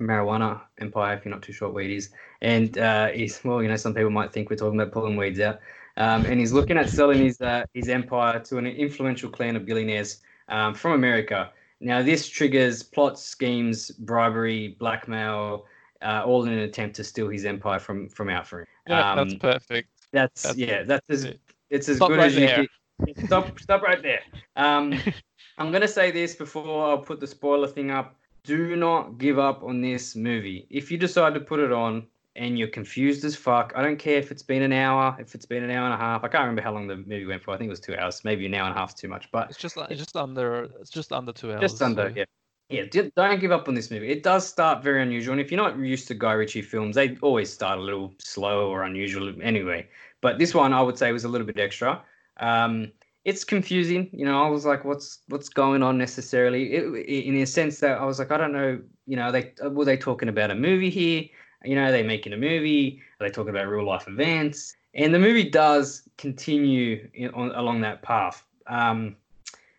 marijuana 0.00 0.60
empire, 0.80 1.16
if 1.16 1.24
you're 1.24 1.32
not 1.32 1.42
too 1.42 1.52
sure 1.52 1.68
what 1.68 1.74
weed 1.76 1.94
is. 1.94 2.10
And 2.40 2.76
uh, 2.78 3.08
he's 3.08 3.42
well, 3.44 3.62
you 3.62 3.68
know, 3.68 3.76
some 3.76 3.94
people 3.94 4.10
might 4.10 4.32
think 4.32 4.50
we're 4.50 4.56
talking 4.56 4.80
about 4.80 4.92
pulling 4.92 5.16
weeds 5.16 5.40
out. 5.40 5.60
Um, 6.00 6.24
and 6.24 6.40
he's 6.40 6.52
looking 6.52 6.78
at 6.78 6.88
selling 6.88 7.18
his 7.22 7.40
uh, 7.42 7.64
his 7.74 7.90
empire 7.90 8.40
to 8.40 8.56
an 8.56 8.66
influential 8.66 9.28
clan 9.28 9.54
of 9.54 9.66
billionaires 9.66 10.22
um, 10.48 10.74
from 10.74 10.92
America. 10.92 11.50
Now, 11.80 12.02
this 12.02 12.26
triggers 12.26 12.82
plots, 12.82 13.22
schemes, 13.22 13.90
bribery, 13.90 14.76
blackmail, 14.78 15.66
uh, 16.02 16.22
all 16.24 16.44
in 16.44 16.52
an 16.52 16.60
attempt 16.60 16.96
to 16.96 17.04
steal 17.04 17.28
his 17.28 17.44
empire 17.44 17.78
from 17.78 18.08
from 18.08 18.30
him. 18.30 18.42
Yeah, 18.88 19.12
Um, 19.12 19.16
that's 19.28 19.34
perfect. 19.34 19.88
That's, 20.12 20.42
that's- 20.42 20.58
yeah, 20.58 20.82
that's 20.84 21.04
as 21.10 21.24
it. 21.24 21.40
it's 21.68 21.88
as 21.90 21.98
good 21.98 22.16
right 22.16 22.26
as 22.28 22.34
you 22.34 22.46
there. 22.46 22.56
can. 22.56 23.26
Stop, 23.26 23.60
stop 23.60 23.82
right 23.82 24.02
there. 24.02 24.20
Um, 24.56 24.94
I'm 25.58 25.70
gonna 25.70 25.88
say 25.88 26.10
this 26.10 26.34
before 26.34 26.88
I'll 26.90 26.98
put 26.98 27.20
the 27.20 27.26
spoiler 27.26 27.68
thing 27.68 27.90
up. 27.90 28.16
Do 28.44 28.74
not 28.74 29.18
give 29.18 29.38
up 29.38 29.62
on 29.62 29.82
this 29.82 30.16
movie. 30.16 30.66
If 30.70 30.90
you 30.90 30.96
decide 30.96 31.34
to 31.34 31.40
put 31.40 31.60
it 31.60 31.72
on 31.72 32.06
and 32.36 32.58
you're 32.58 32.68
confused 32.68 33.24
as 33.24 33.34
fuck, 33.36 33.72
I 33.74 33.82
don't 33.82 33.98
care 33.98 34.18
if 34.18 34.30
it's 34.30 34.42
been 34.42 34.62
an 34.62 34.72
hour, 34.72 35.16
if 35.18 35.34
it's 35.34 35.46
been 35.46 35.64
an 35.64 35.70
hour 35.70 35.84
and 35.86 35.94
a 35.94 35.96
half. 35.96 36.22
I 36.24 36.28
can't 36.28 36.42
remember 36.42 36.62
how 36.62 36.72
long 36.72 36.86
the 36.86 36.96
movie 36.96 37.26
went 37.26 37.42
for. 37.42 37.52
I 37.52 37.58
think 37.58 37.68
it 37.68 37.70
was 37.70 37.80
two 37.80 37.96
hours. 37.96 38.22
Maybe 38.24 38.46
an 38.46 38.54
hour 38.54 38.66
and 38.68 38.74
a 38.76 38.78
half 38.78 38.90
is 38.90 38.94
too 38.94 39.08
much, 39.08 39.30
but 39.32 39.50
It's 39.50 39.58
just 39.58 39.76
it's 39.76 39.98
just 39.98 40.16
under 40.16 40.68
it's 40.80 40.90
just 40.90 41.12
under 41.12 41.32
two 41.32 41.52
hours. 41.52 41.60
just 41.60 41.82
under, 41.82 42.08
so- 42.10 42.14
yeah. 42.16 42.24
Yeah, 42.72 42.84
don't 43.16 43.40
give 43.40 43.50
up 43.50 43.66
on 43.66 43.74
this 43.74 43.90
movie. 43.90 44.10
It 44.10 44.22
does 44.22 44.46
start 44.46 44.84
very 44.84 45.02
unusual, 45.02 45.32
and 45.32 45.40
if 45.40 45.50
you're 45.50 45.60
not 45.60 45.76
used 45.76 46.06
to 46.06 46.14
Guy 46.14 46.34
Ritchie 46.34 46.62
films, 46.62 46.94
they 46.94 47.16
always 47.20 47.52
start 47.52 47.80
a 47.80 47.82
little 47.82 48.14
slow 48.20 48.70
or 48.70 48.84
unusual 48.84 49.34
anyway. 49.42 49.88
But 50.20 50.38
this 50.38 50.54
one, 50.54 50.72
I 50.72 50.80
would 50.80 50.96
say, 50.96 51.10
was 51.10 51.24
a 51.24 51.28
little 51.28 51.48
bit 51.48 51.58
extra. 51.58 52.00
Um, 52.38 52.92
it's 53.24 53.42
confusing, 53.42 54.08
you 54.12 54.24
know. 54.24 54.40
I 54.40 54.48
was 54.48 54.64
like, 54.64 54.84
"What's 54.84 55.18
what's 55.26 55.48
going 55.48 55.82
on 55.82 55.98
necessarily?" 55.98 56.72
It, 56.74 56.84
in 57.26 57.34
the 57.34 57.44
sense 57.44 57.80
that 57.80 57.98
I 57.98 58.04
was 58.04 58.20
like, 58.20 58.30
"I 58.30 58.36
don't 58.36 58.52
know," 58.52 58.80
you 59.04 59.16
know. 59.16 59.32
They 59.32 59.52
were 59.68 59.84
they 59.84 59.96
talking 59.96 60.28
about 60.28 60.52
a 60.52 60.54
movie 60.54 60.90
here? 60.90 61.24
You 61.64 61.74
know, 61.74 61.84
are 61.84 61.92
they 61.92 62.02
making 62.02 62.32
a 62.32 62.36
movie? 62.36 63.00
Are 63.20 63.26
they 63.28 63.32
talking 63.32 63.50
about 63.50 63.68
real 63.68 63.84
life 63.84 64.08
events? 64.08 64.74
And 64.94 65.14
the 65.14 65.18
movie 65.18 65.48
does 65.48 66.02
continue 66.18 67.08
in, 67.14 67.30
on, 67.34 67.52
along 67.54 67.82
that 67.82 68.02
path. 68.02 68.44
Um, 68.66 69.16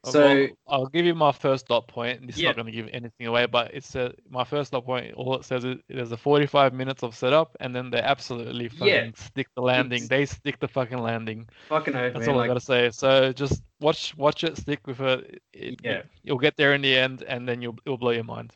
so 0.04 0.20
well, 0.24 0.48
I'll 0.68 0.86
give 0.88 1.06
you 1.06 1.14
my 1.14 1.32
first 1.32 1.68
dot 1.68 1.88
point. 1.88 2.26
This 2.26 2.38
is 2.38 2.44
not 2.44 2.56
going 2.56 2.66
to 2.66 2.72
give 2.72 2.88
anything 2.92 3.28
away, 3.28 3.46
but 3.46 3.72
it's 3.72 3.94
a, 3.94 4.12
my 4.32 4.44
first 4.44 4.72
dot 4.72 4.84
point. 4.84 5.14
All 5.14 5.36
it 5.36 5.46
says 5.46 5.64
is 5.64 5.78
there's 5.90 6.12
a 6.12 6.18
45 6.18 6.74
minutes 6.74 7.04
of 7.04 7.16
setup, 7.16 7.56
and 7.60 7.76
then 7.76 7.92
they 7.92 8.00
absolutely 8.00 8.68
fucking 8.70 8.88
Yeah. 8.88 9.10
stick 9.16 9.48
the 9.56 9.62
landing. 9.62 9.98
It's- 10.04 10.10
They 10.10 10.26
stick 10.26 10.60
the 10.60 10.68
fucking 10.68 10.98
landing. 10.98 11.48
fucking 11.70 11.96
oath, 11.96 12.14
That's 12.14 12.26
man. 12.26 12.30
all 12.36 12.38
like, 12.42 12.46
I 12.46 12.48
gotta 12.48 12.60
say. 12.62 12.90
So 12.90 13.32
just 13.32 13.62
watch, 13.80 14.18
watch 14.18 14.44
it, 14.44 14.58
stick 14.58 14.88
with 14.88 15.02
it. 15.02 15.42
it 15.54 15.80
Yeah. 15.84 16.02
you'll 16.24 16.40
get 16.40 16.58
there 16.58 16.74
in 16.74 16.82
the 16.82 16.98
end, 16.98 17.24
and 17.28 17.48
then 17.48 17.62
you'll 17.62 17.78
it'll 17.86 17.98
blow 18.00 18.12
your 18.12 18.24
mind. 18.24 18.56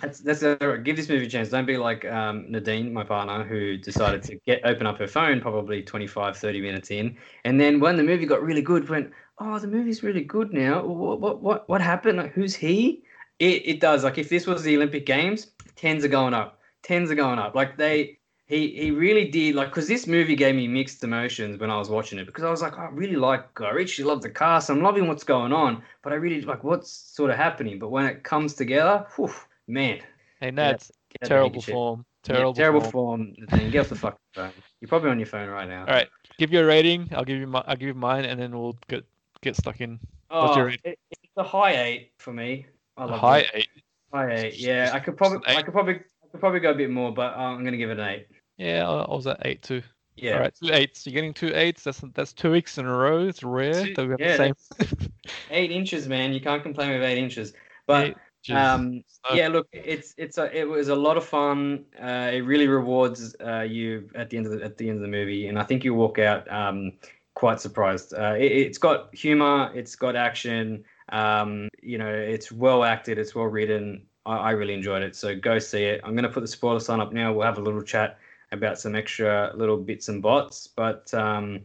That's 0.00 0.20
that's 0.20 0.42
give 0.42 0.96
this 0.96 1.08
movie 1.08 1.26
a 1.26 1.28
chance. 1.28 1.48
Don't 1.48 1.66
be 1.66 1.76
like 1.76 2.04
um, 2.04 2.46
Nadine, 2.48 2.92
my 2.92 3.02
partner, 3.02 3.42
who 3.42 3.76
decided 3.76 4.22
to 4.24 4.36
get 4.46 4.60
open 4.64 4.86
up 4.86 4.98
her 4.98 5.08
phone 5.08 5.40
probably 5.40 5.82
25, 5.82 6.36
30 6.36 6.60
minutes 6.60 6.90
in, 6.90 7.16
and 7.44 7.60
then 7.60 7.80
when 7.80 7.96
the 7.96 8.04
movie 8.04 8.24
got 8.24 8.42
really 8.42 8.62
good, 8.62 8.88
went, 8.88 9.10
"Oh, 9.38 9.58
the 9.58 9.66
movie's 9.66 10.04
really 10.04 10.22
good 10.22 10.52
now. 10.52 10.84
What 10.84 11.20
what 11.20 11.42
what, 11.42 11.68
what 11.68 11.80
happened? 11.80 12.18
Like, 12.18 12.32
who's 12.32 12.54
he?" 12.54 13.02
It 13.40 13.62
it 13.66 13.80
does. 13.80 14.04
Like 14.04 14.18
if 14.18 14.28
this 14.28 14.46
was 14.46 14.62
the 14.62 14.76
Olympic 14.76 15.04
Games, 15.04 15.48
tens 15.74 16.04
are 16.04 16.08
going 16.08 16.34
up. 16.34 16.60
Tens 16.82 17.10
are 17.10 17.16
going 17.16 17.38
up. 17.38 17.54
Like 17.54 17.76
they. 17.76 18.14
He, 18.46 18.68
he 18.68 18.90
really 18.92 19.28
did 19.28 19.56
like 19.56 19.68
because 19.68 19.86
this 19.88 20.06
movie 20.06 20.34
gave 20.34 20.54
me 20.54 20.66
mixed 20.66 21.04
emotions 21.04 21.60
when 21.60 21.70
I 21.70 21.76
was 21.76 21.90
watching 21.90 22.18
it 22.18 22.24
because 22.24 22.44
I 22.44 22.50
was 22.50 22.62
like 22.62 22.78
I 22.78 22.88
really 22.90 23.16
like 23.16 23.52
Guy 23.52 23.68
Ritchie, 23.68 24.04
love 24.04 24.22
the 24.22 24.30
cast, 24.30 24.70
I'm 24.70 24.80
loving 24.80 25.06
what's 25.06 25.22
going 25.22 25.52
on, 25.52 25.82
but 26.02 26.14
I 26.14 26.16
really 26.16 26.40
like 26.40 26.64
what's 26.64 26.90
sort 26.90 27.30
of 27.30 27.36
happening. 27.36 27.78
But 27.78 27.90
when 27.90 28.06
it 28.06 28.24
comes 28.24 28.54
together, 28.54 29.06
whew, 29.16 29.34
man, 29.68 30.00
Hey, 30.40 30.50
Nads, 30.50 30.90
Get 31.20 31.22
out 31.22 31.22
of 31.22 31.28
terrible 31.28 31.62
form. 31.62 32.04
Yeah, 32.26 32.34
Terrible, 32.34 32.54
terrible 32.54 32.80
form. 32.82 33.34
form. 33.48 33.70
Get 33.70 33.80
off 33.80 33.88
the 33.88 33.94
fucking 33.96 34.18
phone. 34.34 34.50
You're 34.80 34.88
probably 34.88 35.10
on 35.10 35.18
your 35.18 35.26
phone 35.26 35.48
right 35.48 35.68
now. 35.68 35.80
All 35.80 35.86
right, 35.94 36.08
give 36.38 36.52
you 36.52 36.60
a 36.60 36.64
rating. 36.66 37.08
I'll 37.12 37.24
give 37.24 37.38
you 37.38 37.46
my, 37.46 37.62
I'll 37.66 37.76
give 37.76 37.88
you 37.88 37.94
mine, 37.94 38.24
and 38.24 38.40
then 38.40 38.52
we'll 38.58 38.76
get 38.88 39.04
get 39.40 39.56
stuck 39.56 39.80
in. 39.80 39.98
Oh, 40.30 40.66
it, 40.66 40.80
it's 40.84 41.20
a 41.36 41.42
high 41.42 41.76
eight 41.82 42.12
for 42.18 42.32
me. 42.32 42.66
I 42.96 43.04
A 43.04 43.06
love 43.06 43.20
high 43.20 43.38
it. 43.40 43.50
eight. 43.54 43.68
High 44.12 44.32
eight. 44.34 44.58
Yeah, 44.58 44.90
I 44.92 45.00
could 45.00 45.16
probably, 45.16 45.40
I 45.46 45.62
could 45.62 45.72
probably, 45.72 45.94
I 45.94 46.26
could 46.30 46.40
probably 46.40 46.60
go 46.60 46.70
a 46.70 46.74
bit 46.74 46.90
more, 46.90 47.12
but 47.12 47.34
I'm 47.36 47.64
gonna 47.64 47.76
give 47.78 47.90
it 47.90 47.98
an 47.98 48.08
eight. 48.08 48.26
Yeah, 48.58 48.88
I 48.88 49.10
was 49.14 49.26
at 49.26 49.38
eight 49.46 49.62
too. 49.62 49.82
Yeah. 50.16 50.34
All 50.34 50.40
right, 50.40 50.54
two 50.54 50.72
eights. 50.72 51.06
You're 51.06 51.14
getting 51.14 51.32
two 51.32 51.52
eights. 51.54 51.84
That's 51.84 52.02
that's 52.14 52.32
two 52.32 52.50
weeks 52.50 52.76
in 52.78 52.84
a 52.86 52.94
row. 52.94 53.26
It's 53.26 53.42
rare 53.42 53.84
Two- 53.86 53.94
that 53.94 54.04
we 54.04 54.10
have 54.10 54.20
yeah, 54.20 54.36
the 54.36 54.86
same. 54.88 55.10
Eight 55.50 55.70
inches, 55.70 56.08
man. 56.08 56.32
You 56.32 56.40
can't 56.40 56.62
complain 56.62 56.90
with 56.90 57.02
eight 57.02 57.18
inches. 57.18 57.52
But 57.86 58.06
Eight. 58.08 58.16
Um, 58.50 59.04
yeah, 59.34 59.48
look, 59.48 59.68
it's 59.72 60.14
it's 60.16 60.38
a, 60.38 60.56
it 60.56 60.64
was 60.64 60.88
a 60.88 60.94
lot 60.94 61.16
of 61.16 61.24
fun. 61.24 61.84
Uh, 62.00 62.30
it 62.32 62.40
really 62.40 62.68
rewards 62.68 63.34
uh, 63.44 63.60
you 63.60 64.08
at 64.14 64.30
the 64.30 64.36
end 64.36 64.46
of 64.46 64.52
the 64.52 64.64
at 64.64 64.78
the 64.78 64.88
end 64.88 64.96
of 64.96 65.02
the 65.02 65.08
movie, 65.08 65.48
and 65.48 65.58
I 65.58 65.64
think 65.64 65.84
you 65.84 65.94
walk 65.94 66.18
out 66.18 66.50
um, 66.50 66.92
quite 67.34 67.60
surprised. 67.60 68.14
Uh, 68.14 68.34
it, 68.38 68.52
it's 68.52 68.78
got 68.78 69.14
humor, 69.14 69.70
it's 69.74 69.96
got 69.96 70.16
action. 70.16 70.84
Um, 71.10 71.68
you 71.82 71.98
know, 71.98 72.12
it's 72.12 72.52
well 72.52 72.84
acted, 72.84 73.18
it's 73.18 73.34
well 73.34 73.46
written. 73.46 74.02
I, 74.24 74.36
I 74.36 74.50
really 74.52 74.74
enjoyed 74.74 75.02
it, 75.02 75.16
so 75.16 75.34
go 75.34 75.58
see 75.58 75.84
it. 75.84 76.00
I'm 76.04 76.14
gonna 76.14 76.28
put 76.28 76.40
the 76.40 76.48
spoiler 76.48 76.80
sign 76.80 77.00
up 77.00 77.12
now. 77.12 77.32
We'll 77.32 77.46
have 77.46 77.58
a 77.58 77.62
little 77.62 77.82
chat 77.82 78.18
about 78.52 78.78
some 78.78 78.94
extra 78.94 79.52
little 79.54 79.76
bits 79.76 80.08
and 80.08 80.22
bots. 80.22 80.66
But 80.66 81.12
um, 81.12 81.64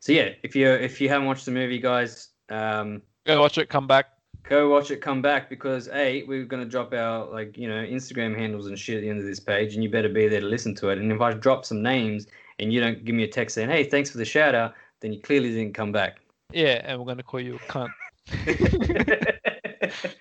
so 0.00 0.12
yeah, 0.12 0.30
if 0.42 0.54
you 0.54 0.68
if 0.68 1.00
you 1.00 1.08
haven't 1.08 1.26
watched 1.26 1.46
the 1.46 1.52
movie, 1.52 1.78
guys. 1.78 2.28
Um, 2.50 3.02
Go 3.26 3.40
watch 3.40 3.58
it. 3.58 3.68
Come 3.68 3.86
back. 3.86 4.17
Go 4.48 4.68
watch 4.68 4.90
it 4.90 5.00
come 5.00 5.20
back 5.20 5.50
because 5.50 5.88
a 5.88 6.22
we're 6.24 6.44
going 6.44 6.62
to 6.62 6.68
drop 6.68 6.92
our 6.92 7.26
like 7.26 7.56
you 7.56 7.68
know 7.68 7.84
instagram 7.84 8.36
handles 8.36 8.66
and 8.66 8.78
shit 8.78 8.96
at 8.96 9.02
the 9.02 9.08
end 9.08 9.18
of 9.18 9.26
this 9.26 9.40
page 9.40 9.74
and 9.74 9.82
you 9.82 9.90
better 9.90 10.08
be 10.08 10.26
there 10.26 10.40
to 10.40 10.46
listen 10.46 10.74
to 10.74 10.88
it 10.88 10.98
and 10.98 11.12
if 11.12 11.20
i 11.20 11.32
drop 11.32 11.64
some 11.64 11.82
names 11.82 12.26
and 12.58 12.72
you 12.72 12.80
don't 12.80 13.04
give 13.04 13.14
me 13.14 13.24
a 13.24 13.28
text 13.28 13.54
saying 13.54 13.68
hey 13.68 13.84
thanks 13.84 14.10
for 14.10 14.18
the 14.18 14.24
shout 14.24 14.54
out 14.54 14.74
then 15.00 15.12
you 15.12 15.20
clearly 15.20 15.50
didn't 15.50 15.74
come 15.74 15.92
back 15.92 16.20
Yeah, 16.52 16.80
and 16.84 16.98
we're 16.98 17.06
gonna 17.06 17.22
call 17.22 17.40
you 17.40 17.56
a 17.56 17.58
cunt. 17.70 17.90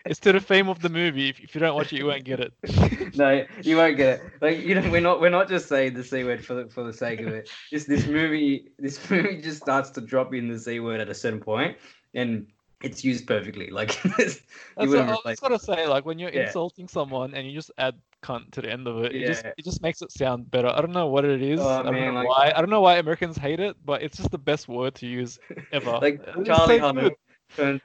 It's 0.06 0.20
to 0.22 0.32
the 0.32 0.40
fame 0.40 0.70
of 0.70 0.80
the 0.80 0.90
movie. 0.90 1.30
If, 1.30 1.40
if 1.40 1.54
you 1.54 1.60
don't 1.60 1.76
watch 1.76 1.92
it, 1.92 1.98
you 1.98 2.06
won't 2.06 2.24
get 2.24 2.40
it. 2.40 2.54
no 3.18 3.46
you 3.64 3.76
won't 3.76 3.98
get 3.98 4.20
it 4.20 4.32
like 4.42 4.60
you 4.60 4.76
know 4.76 4.90
we're 4.90 5.02
not 5.02 5.20
we're 5.20 5.30
not 5.30 5.50
just 5.50 5.68
saying 5.68 5.94
the 5.94 6.04
c 6.04 6.24
word 6.24 6.46
for 6.46 6.54
the 6.54 6.70
for 6.70 6.84
the 6.84 6.94
sake 6.94 7.20
of 7.22 7.28
it 7.28 7.50
this 7.72 7.86
this 7.86 8.06
movie 8.06 8.68
this 8.78 9.10
movie 9.10 9.42
just 9.42 9.62
starts 9.62 9.90
to 9.90 10.02
drop 10.02 10.34
in 10.34 10.48
the 10.48 10.60
c 10.60 10.80
word 10.80 11.00
at 11.00 11.10
a 11.10 11.16
certain 11.16 11.40
point 11.40 11.76
and 12.14 12.48
it's 12.84 13.04
used 13.04 13.26
perfectly 13.26 13.70
like 13.70 14.04
you 14.04 14.12
That's 14.18 14.40
what 14.76 14.98
I 15.00 15.18
was 15.26 15.40
gonna 15.40 15.60
say. 15.60 15.88
Like 15.88 16.06
when 16.06 16.20
you're 16.20 16.32
Yeah. 16.32 16.46
insulting 16.48 16.88
someone 16.88 17.34
and 17.34 17.48
you 17.48 17.54
just 17.54 17.72
add 17.78 17.96
cunt 18.24 18.52
to 18.52 18.62
the 18.62 18.72
end 18.72 18.88
of 18.88 19.04
it, 19.04 19.16
it 19.16 19.26
just 19.26 19.46
it 19.46 19.64
just 19.64 19.82
makes 19.82 20.02
it 20.02 20.12
sound 20.12 20.50
better. 20.52 20.68
I 20.70 20.82
don't 20.82 20.92
know 20.94 21.08
what 21.08 21.26
it 21.26 21.42
is. 21.42 21.60
Oh, 21.60 21.68
I 21.68 21.84
don't 21.84 21.94
man, 21.94 22.14
know 22.14 22.20
like- 22.22 22.28
why. 22.30 22.54
I 22.56 22.60
don't 22.62 22.70
know 22.70 22.82
why 22.82 22.98
Americans 22.98 23.38
hate 23.38 23.60
it, 23.60 23.76
but 23.86 24.02
it's 24.04 24.18
just 24.18 24.32
the 24.32 24.38
best 24.38 24.68
word 24.68 24.96
to 24.96 25.08
use 25.08 25.40
ever. 25.72 25.92
like 26.02 26.22
It's 26.26 26.48
Charlie 26.48 26.80
so 26.80 26.84
Hunnam. 26.94 27.12
turns, 27.56 27.82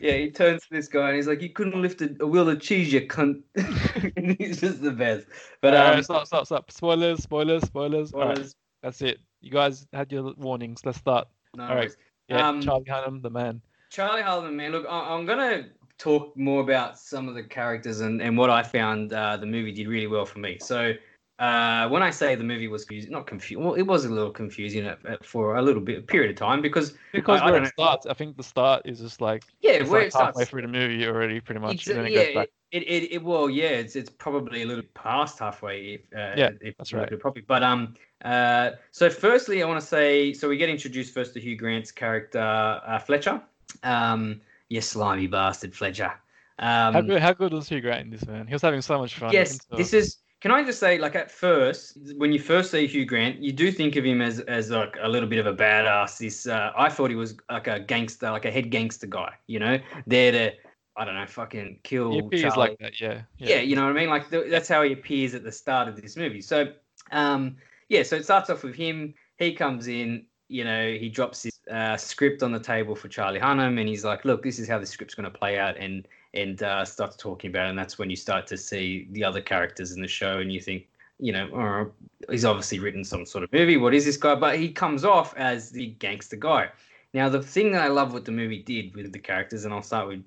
yeah, 0.00 0.12
he 0.12 0.30
turns 0.30 0.62
to 0.62 0.68
this 0.70 0.88
guy 0.88 1.08
and 1.08 1.16
he's 1.16 1.26
like, 1.26 1.40
"You 1.42 1.48
couldn't 1.50 1.80
lift 1.80 2.00
a, 2.02 2.14
a 2.20 2.26
wheel 2.26 2.48
of 2.48 2.60
cheese, 2.60 2.92
you 2.92 3.00
cunt." 3.06 3.42
and 4.16 4.36
he's 4.38 4.60
just 4.60 4.82
the 4.82 4.90
best. 4.92 5.26
But 5.60 5.74
um, 5.74 6.02
stop, 6.02 6.26
stop, 6.26 6.46
stop. 6.46 6.70
Spoilers, 6.70 7.22
spoilers, 7.22 7.62
spoilers. 7.64 8.10
Spoilers, 8.10 8.54
that's 8.82 9.02
it. 9.02 9.18
You 9.40 9.50
guys 9.50 9.86
had 9.92 10.12
your 10.12 10.34
warnings. 10.36 10.82
Let's 10.84 10.98
start. 10.98 11.26
no 11.56 11.64
alright. 11.64 11.78
worries. 11.78 11.96
Yeah, 12.28 12.48
Um, 12.48 12.60
Charlie 12.60 12.84
Hunnam, 12.84 13.22
the 13.22 13.30
man. 13.30 13.62
Charlie 13.96 14.20
Hunnam, 14.20 14.52
man. 14.52 14.72
Look, 14.72 14.84
I, 14.86 15.14
I'm 15.14 15.24
gonna 15.24 15.68
talk 15.96 16.36
more 16.36 16.60
about 16.60 16.98
some 16.98 17.30
of 17.30 17.34
the 17.34 17.42
characters 17.42 18.00
and, 18.00 18.20
and 18.20 18.36
what 18.36 18.50
I 18.50 18.62
found 18.62 19.14
uh, 19.14 19.38
the 19.38 19.46
movie 19.46 19.72
did 19.72 19.88
really 19.88 20.06
well 20.06 20.26
for 20.26 20.38
me. 20.38 20.58
So 20.60 20.92
uh, 21.38 21.88
when 21.88 22.02
I 22.02 22.10
say 22.10 22.34
the 22.34 22.44
movie 22.44 22.68
was 22.68 22.84
confusing, 22.84 23.10
not 23.10 23.26
confusing, 23.26 23.64
well, 23.64 23.72
it 23.72 23.84
was 23.84 24.04
a 24.04 24.10
little 24.10 24.30
confusing 24.30 24.84
at, 24.84 24.98
at, 25.06 25.24
for 25.24 25.56
a 25.56 25.62
little 25.62 25.80
bit 25.80 25.98
a 25.98 26.02
period 26.02 26.30
of 26.30 26.36
time 26.36 26.60
because 26.60 26.92
Because 27.12 27.40
I 27.40 27.46
where 27.46 27.54
don't 27.54 27.68
it 27.68 27.72
starts, 27.72 28.04
I 28.04 28.12
think 28.12 28.36
the 28.36 28.42
start 28.42 28.82
is 28.84 29.00
just 29.00 29.22
like 29.22 29.44
yeah, 29.62 29.70
it's 29.70 29.88
where 29.88 30.00
like 30.00 30.08
it 30.08 30.10
starts. 30.10 30.38
halfway 30.38 30.44
through 30.44 30.62
the 30.62 30.68
movie 30.68 31.06
already, 31.06 31.40
pretty 31.40 31.62
much. 31.62 31.76
It's, 31.76 31.86
and 31.86 31.96
then 31.96 32.06
it 32.08 32.12
yeah, 32.12 32.42
it, 32.72 32.82
it, 32.82 33.12
it, 33.12 33.24
well, 33.24 33.48
yeah, 33.48 33.68
it's 33.68 33.96
it's 33.96 34.10
probably 34.10 34.60
a 34.60 34.66
little 34.66 34.84
past 34.92 35.38
halfway. 35.38 35.94
If, 35.94 36.00
uh, 36.14 36.34
Yeah, 36.36 36.50
if 36.60 36.76
that's 36.76 36.92
right. 36.92 37.18
properly. 37.18 37.46
But 37.48 37.62
um, 37.62 37.94
uh, 38.22 38.72
so 38.90 39.08
firstly, 39.08 39.62
I 39.62 39.66
want 39.66 39.80
to 39.80 39.86
say, 39.86 40.34
so 40.34 40.50
we 40.50 40.58
get 40.58 40.68
introduced 40.68 41.14
first 41.14 41.32
to 41.32 41.40
Hugh 41.40 41.56
Grant's 41.56 41.90
character 41.90 42.40
uh, 42.40 42.98
Fletcher. 42.98 43.40
Um, 43.82 44.40
you 44.68 44.80
slimy 44.80 45.26
bastard, 45.26 45.74
Fletcher. 45.74 46.12
Um, 46.58 46.94
how 46.94 47.00
good? 47.02 47.22
How 47.22 47.32
good 47.32 47.52
was 47.52 47.68
Hugh 47.68 47.80
Grant 47.80 48.06
in 48.06 48.10
this 48.10 48.26
man? 48.26 48.46
He 48.46 48.54
was 48.54 48.62
having 48.62 48.80
so 48.80 48.98
much 48.98 49.14
fun. 49.16 49.32
yes, 49.32 49.58
this 49.76 49.92
is. 49.92 50.18
Can 50.40 50.50
I 50.50 50.62
just 50.62 50.78
say, 50.78 50.98
like 50.98 51.16
at 51.16 51.30
first, 51.30 51.98
when 52.18 52.30
you 52.30 52.38
first 52.38 52.70
see 52.70 52.86
Hugh 52.86 53.06
Grant, 53.06 53.42
you 53.42 53.52
do 53.52 53.72
think 53.72 53.96
of 53.96 54.04
him 54.04 54.20
as 54.20 54.40
as 54.40 54.70
like 54.70 54.96
a 55.00 55.08
little 55.08 55.28
bit 55.28 55.38
of 55.38 55.46
a 55.46 55.54
badass. 55.54 56.18
This, 56.18 56.46
uh, 56.46 56.72
I 56.76 56.88
thought 56.88 57.10
he 57.10 57.16
was 57.16 57.36
like 57.50 57.66
a 57.66 57.80
gangster, 57.80 58.30
like 58.30 58.44
a 58.44 58.50
head 58.50 58.70
gangster 58.70 59.06
guy. 59.06 59.34
You 59.46 59.58
know, 59.58 59.78
there 60.06 60.32
to, 60.32 60.52
I 60.96 61.04
don't 61.04 61.14
know, 61.14 61.26
fucking 61.26 61.80
kill. 61.82 62.12
He 62.12 62.18
appears 62.18 62.42
Charlie. 62.42 62.58
like 62.58 62.78
that. 62.78 63.00
Yeah. 63.00 63.22
yeah, 63.38 63.60
you 63.60 63.76
know 63.76 63.84
what 63.84 63.96
I 63.96 64.00
mean. 64.00 64.08
Like 64.08 64.30
th- 64.30 64.50
that's 64.50 64.68
how 64.68 64.82
he 64.82 64.92
appears 64.92 65.34
at 65.34 65.42
the 65.42 65.52
start 65.52 65.88
of 65.88 66.00
this 66.00 66.16
movie. 66.16 66.40
So, 66.40 66.72
um, 67.12 67.56
yeah, 67.88 68.02
so 68.02 68.16
it 68.16 68.24
starts 68.24 68.48
off 68.48 68.62
with 68.62 68.74
him. 68.74 69.14
He 69.38 69.52
comes 69.52 69.88
in. 69.88 70.26
You 70.48 70.64
know, 70.64 70.92
he 70.92 71.08
drops 71.08 71.42
his 71.42 71.55
uh, 71.70 71.96
script 71.96 72.42
on 72.42 72.52
the 72.52 72.60
table 72.60 72.94
for 72.94 73.08
Charlie 73.08 73.40
Hunnam, 73.40 73.78
and 73.78 73.88
he's 73.88 74.04
like, 74.04 74.24
"Look, 74.24 74.42
this 74.42 74.58
is 74.58 74.68
how 74.68 74.78
the 74.78 74.86
script's 74.86 75.14
going 75.14 75.30
to 75.30 75.38
play 75.38 75.58
out," 75.58 75.76
and 75.76 76.06
and 76.34 76.62
uh, 76.62 76.84
starts 76.84 77.16
talking 77.16 77.50
about 77.50 77.66
it. 77.66 77.70
And 77.70 77.78
that's 77.78 77.98
when 77.98 78.10
you 78.10 78.16
start 78.16 78.46
to 78.48 78.56
see 78.56 79.08
the 79.12 79.24
other 79.24 79.40
characters 79.40 79.92
in 79.92 80.02
the 80.02 80.08
show, 80.08 80.38
and 80.38 80.52
you 80.52 80.60
think, 80.60 80.86
you 81.18 81.32
know, 81.32 81.48
oh, 81.54 81.92
he's 82.30 82.44
obviously 82.44 82.78
written 82.78 83.04
some 83.04 83.24
sort 83.24 83.44
of 83.44 83.52
movie. 83.52 83.76
What 83.76 83.94
is 83.94 84.04
this 84.04 84.16
guy? 84.16 84.34
But 84.34 84.58
he 84.58 84.70
comes 84.70 85.04
off 85.04 85.34
as 85.36 85.70
the 85.70 85.88
gangster 85.98 86.36
guy. 86.36 86.68
Now, 87.14 87.28
the 87.28 87.42
thing 87.42 87.72
that 87.72 87.82
I 87.82 87.88
love 87.88 88.12
what 88.12 88.24
the 88.26 88.32
movie 88.32 88.62
did 88.62 88.94
with 88.94 89.12
the 89.12 89.18
characters, 89.18 89.64
and 89.64 89.72
I'll 89.72 89.82
start 89.82 90.08
with, 90.08 90.22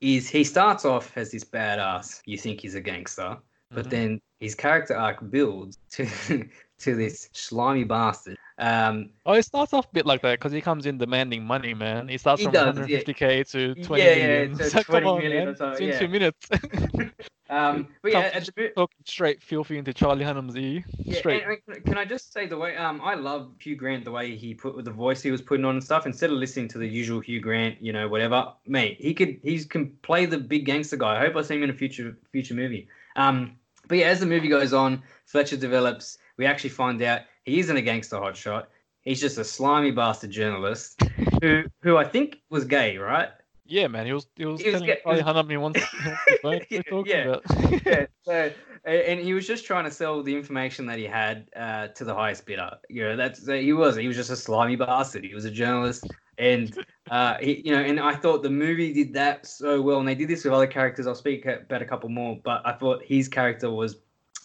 is 0.00 0.28
he 0.28 0.42
starts 0.44 0.84
off 0.84 1.16
as 1.16 1.30
this 1.30 1.44
badass. 1.44 2.20
You 2.26 2.36
think 2.36 2.60
he's 2.60 2.74
a 2.74 2.80
gangster, 2.80 3.36
but 3.70 3.86
Mhm. 3.86 3.90
then 3.90 4.20
his 4.40 4.54
character 4.54 4.96
arc 4.96 5.30
builds 5.30 5.78
to 5.92 6.06
to 6.80 6.94
this 6.94 7.28
slimy 7.32 7.84
bastard. 7.84 8.38
Um, 8.58 9.10
Oh, 9.26 9.32
it 9.34 9.44
starts 9.44 9.72
off 9.72 9.86
a 9.86 9.92
bit 9.92 10.06
like 10.06 10.22
that 10.22 10.38
because 10.38 10.52
he 10.52 10.60
comes 10.60 10.86
in 10.86 10.98
demanding 10.98 11.44
money, 11.44 11.74
man. 11.74 12.08
He 12.08 12.18
starts 12.18 12.40
He 12.40 12.46
from 12.46 12.54
does, 12.54 12.76
yeah. 12.88 12.98
150k 12.98 13.50
to 13.50 13.74
20 13.84 14.02
Yeah, 14.02 14.14
yeah, 14.14 14.26
million. 14.26 14.58
to 14.58 14.64
So 14.70 14.82
20 14.82 14.84
come 15.04 15.06
on, 15.06 15.18
million 15.22 15.48
or 15.48 15.54
so, 15.56 15.70
It's 15.72 15.80
in 15.80 15.98
two 15.98 16.08
minutes. 16.08 16.48
um, 17.50 17.88
but 18.02 18.12
yeah, 18.12 18.18
at 18.34 18.46
the, 18.46 18.52
mo- 18.56 18.68
Talking 18.76 18.96
straight 19.04 19.42
filthy 19.42 19.78
into 19.78 19.92
Charlie 19.94 20.24
Hunnam's 20.24 20.56
ear. 20.56 20.84
Yeah, 20.98 21.18
Straight. 21.18 21.42
and, 21.68 21.84
can 21.84 21.98
I 21.98 22.04
just 22.04 22.32
say 22.32 22.46
the 22.46 22.56
way 22.58 22.76
um 22.76 23.00
I 23.02 23.14
love 23.14 23.52
Hugh 23.60 23.76
Grant 23.76 24.04
the 24.04 24.10
way 24.10 24.36
he 24.36 24.54
put 24.54 24.74
with 24.76 24.84
the 24.84 24.90
voice 24.90 25.22
he 25.22 25.30
was 25.30 25.40
putting 25.42 25.64
on 25.64 25.74
and 25.76 25.84
stuff 25.84 26.06
instead 26.06 26.30
of 26.30 26.36
listening 26.36 26.68
to 26.68 26.78
the 26.78 26.86
usual 26.86 27.20
Hugh 27.20 27.40
Grant 27.40 27.80
you 27.80 27.92
know 27.92 28.08
whatever 28.08 28.52
mate 28.66 28.96
he 29.00 29.14
could 29.14 29.38
he's 29.42 29.64
can 29.66 29.90
play 30.02 30.26
the 30.26 30.38
big 30.38 30.66
gangster 30.66 30.96
guy 30.96 31.16
I 31.16 31.20
hope 31.20 31.36
I 31.36 31.42
see 31.42 31.56
him 31.56 31.62
in 31.62 31.70
a 31.70 31.74
future 31.74 32.16
future 32.30 32.54
movie 32.54 32.88
um 33.16 33.56
but 33.88 33.98
yeah 33.98 34.06
as 34.08 34.20
the 34.20 34.26
movie 34.26 34.48
goes 34.48 34.72
on 34.72 35.02
Fletcher 35.26 35.56
develops 35.56 36.18
we 36.38 36.46
actually 36.46 36.70
find 36.70 37.00
out 37.02 37.20
he 37.44 37.58
isn't 37.58 37.76
a 37.76 37.82
gangster 37.82 38.16
hotshot 38.16 38.66
he's 39.02 39.20
just 39.20 39.38
a 39.38 39.44
slimy 39.44 39.90
bastard 39.90 40.30
journalist 40.30 41.00
who 41.42 41.64
who 41.82 41.96
I 41.96 42.04
think 42.04 42.38
was 42.50 42.64
gay 42.64 42.96
right 42.96 43.30
Yeah, 43.66 43.86
man. 43.88 44.06
He 44.06 44.12
was 44.14 44.26
he 44.36 44.46
was 44.46 44.60
He 44.62 44.68
was 44.70 44.80
telling 44.80 44.86
get- 44.86 45.02
Charlie 45.02 45.18
he 45.20 45.24
was- 45.24 45.34
Hunnam 45.36 45.50
he 45.50 45.56
wants, 45.58 45.80
he 45.92 46.08
wants 46.08 46.22
to 46.28 46.38
vote. 46.42 46.62
What 46.70 46.72
are 46.72 46.74
you 46.74 46.82
talking 46.84 47.12
Yeah, 47.12 47.24
about? 47.26 47.42
yeah. 47.86 48.06
So, 48.22 48.50
and 48.84 49.20
he 49.20 49.34
was 49.34 49.46
just 49.46 49.66
trying 49.66 49.84
to 49.84 49.90
sell 49.90 50.22
the 50.22 50.34
information 50.34 50.86
that 50.86 50.98
he 50.98 51.04
had 51.04 51.48
uh, 51.54 51.88
to 51.88 52.04
the 52.04 52.14
highest 52.14 52.46
bidder. 52.46 52.70
You 52.88 53.02
know, 53.04 53.16
that's 53.16 53.46
uh, 53.46 53.52
he 53.52 53.72
was. 53.74 53.96
He 53.96 54.08
was 54.08 54.16
just 54.16 54.30
a 54.30 54.36
slimy 54.36 54.76
bastard. 54.76 55.22
He 55.24 55.34
was 55.34 55.44
a 55.44 55.50
journalist, 55.50 56.06
and 56.38 56.66
uh, 57.10 57.34
he, 57.44 57.60
you 57.66 57.72
know, 57.72 57.82
and 57.82 58.00
I 58.00 58.14
thought 58.14 58.42
the 58.42 58.48
movie 58.66 58.92
did 58.94 59.12
that 59.14 59.46
so 59.46 59.82
well. 59.82 59.98
And 59.98 60.08
they 60.08 60.14
did 60.14 60.28
this 60.28 60.44
with 60.44 60.54
other 60.54 60.66
characters. 60.66 61.06
I'll 61.06 61.14
speak 61.26 61.44
about 61.44 61.82
a 61.82 61.84
couple 61.92 62.08
more, 62.08 62.38
but 62.42 62.62
I 62.64 62.72
thought 62.72 63.02
his 63.04 63.28
character 63.28 63.68
was 63.70 63.96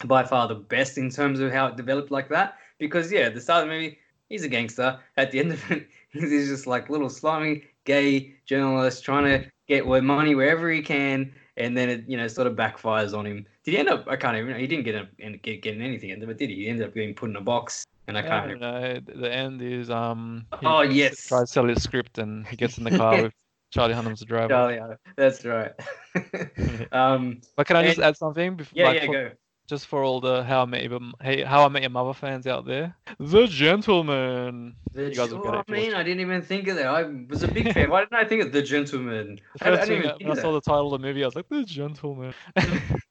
by 0.08 0.24
far 0.24 0.48
the 0.48 0.56
best 0.56 0.98
in 0.98 1.10
terms 1.10 1.40
of 1.40 1.52
how 1.52 1.68
it 1.68 1.76
developed 1.78 2.12
like 2.12 2.30
that. 2.30 2.56
Because 2.80 3.12
yeah, 3.12 3.22
at 3.22 3.36
the 3.36 3.42
start 3.42 3.64
of 3.64 3.70
the 3.70 3.76
movie, 3.76 4.00
he's 4.30 4.44
a 4.44 4.50
gangster. 4.50 5.00
At 5.18 5.32
the 5.32 5.40
end 5.40 5.52
of 5.54 5.72
it, 5.72 5.88
he's 6.12 6.50
just 6.50 6.68
like 6.68 6.90
little 6.90 7.10
slimy 7.10 7.64
gay 7.86 8.36
journalist 8.46 9.04
trying 9.04 9.26
to 9.26 9.50
get 9.68 9.86
where 9.86 10.02
money 10.02 10.36
wherever 10.36 10.70
he 10.70 10.82
can, 10.82 11.34
and 11.58 11.78
then 11.78 11.90
it 11.90 12.04
you 12.08 12.18
know 12.18 12.28
sort 12.28 12.48
of 12.48 12.56
backfires 12.56 13.18
on 13.18 13.26
him. 13.26 13.46
Did 13.64 13.72
he 13.72 13.78
end 13.78 13.90
up? 13.90 14.08
I 14.08 14.16
can't 14.16 14.38
even. 14.38 14.60
He 14.60 14.68
didn't 14.68 14.86
get 14.86 14.96
a, 14.96 15.08
and 15.20 15.42
get 15.42 15.62
getting 15.62 15.82
anything 15.82 16.10
it, 16.10 16.38
did 16.38 16.50
he? 16.50 16.56
He 16.56 16.68
ended 16.68 16.88
up 16.88 16.94
getting 16.94 17.14
put 17.14 17.30
in 17.30 17.36
a 17.38 17.42
box, 17.42 17.86
and 18.08 18.18
I 18.18 18.22
can't. 18.22 18.60
know. 18.60 19.00
The 19.06 19.32
end 19.34 19.62
is 19.62 19.90
um. 19.90 20.46
Oh 20.64 20.82
yes, 20.82 21.28
tries 21.28 21.48
to 21.48 21.48
sell 21.48 21.68
his 21.68 21.82
script 21.82 22.18
and 22.18 22.46
he 22.48 22.56
gets 22.58 22.78
in 22.78 22.84
the 22.84 22.98
car 22.98 23.22
with 23.24 23.34
Charlie 23.72 23.94
Hunnam's 23.94 24.20
the 24.20 24.26
driver. 24.26 24.50
Charlie. 24.50 24.80
That's 25.16 25.46
right. 25.46 25.72
um. 26.92 27.40
But 27.56 27.68
can 27.68 27.78
I 27.78 27.84
just 27.84 27.98
And- 27.98 28.06
add 28.08 28.18
something? 28.18 28.58
Before, 28.58 28.74
Yeah, 28.76 28.86
like, 28.88 29.02
yeah. 29.02 29.06
for- 29.06 29.14
Go. 29.14 29.32
Just 29.74 29.88
for 29.88 30.04
all 30.04 30.20
the 30.22 30.44
How 30.44 30.62
I 30.62 30.66
Met 30.66 30.84
Your 30.84 31.00
Hey 31.20 31.42
How 31.42 31.66
I 31.66 31.68
Met 31.68 31.82
Your 31.82 31.90
Mother 31.90 32.14
fans 32.14 32.46
out 32.46 32.64
there, 32.64 32.96
The 33.18 33.48
Gentlemen. 33.48 34.76
The, 34.94 35.06
You 35.06 35.16
guys 35.16 35.34
will 35.34 35.42
get 35.42 35.52
it 35.52 35.58
watch 35.58 35.68
man, 35.68 35.96
I 35.96 36.04
didn't 36.04 36.20
even 36.20 36.44
think 36.44 36.68
of 36.68 36.76
that. 36.76 36.86
I 36.86 37.02
was 37.28 37.42
a 37.42 37.48
big 37.48 37.74
fan. 37.74 37.90
Why 37.90 38.02
didn't 38.02 38.14
I 38.14 38.24
think 38.24 38.44
of 38.44 38.52
the 38.52 38.62
gentleman? 38.62 39.40
The 39.60 39.66
I, 39.66 39.72
I 39.72 39.76
didn't 39.78 39.92
even 39.92 40.04
that- 40.04 40.18
think 40.20 40.30
when 40.30 40.38
I 40.38 40.42
saw 40.44 40.52
the 40.54 40.62
title 40.62 40.94
of 40.94 41.02
the 41.02 41.08
movie, 41.08 41.24
I 41.24 41.26
was 41.26 41.36
like, 41.36 41.50
The 41.50 41.64
Gentlemen. 41.64 42.36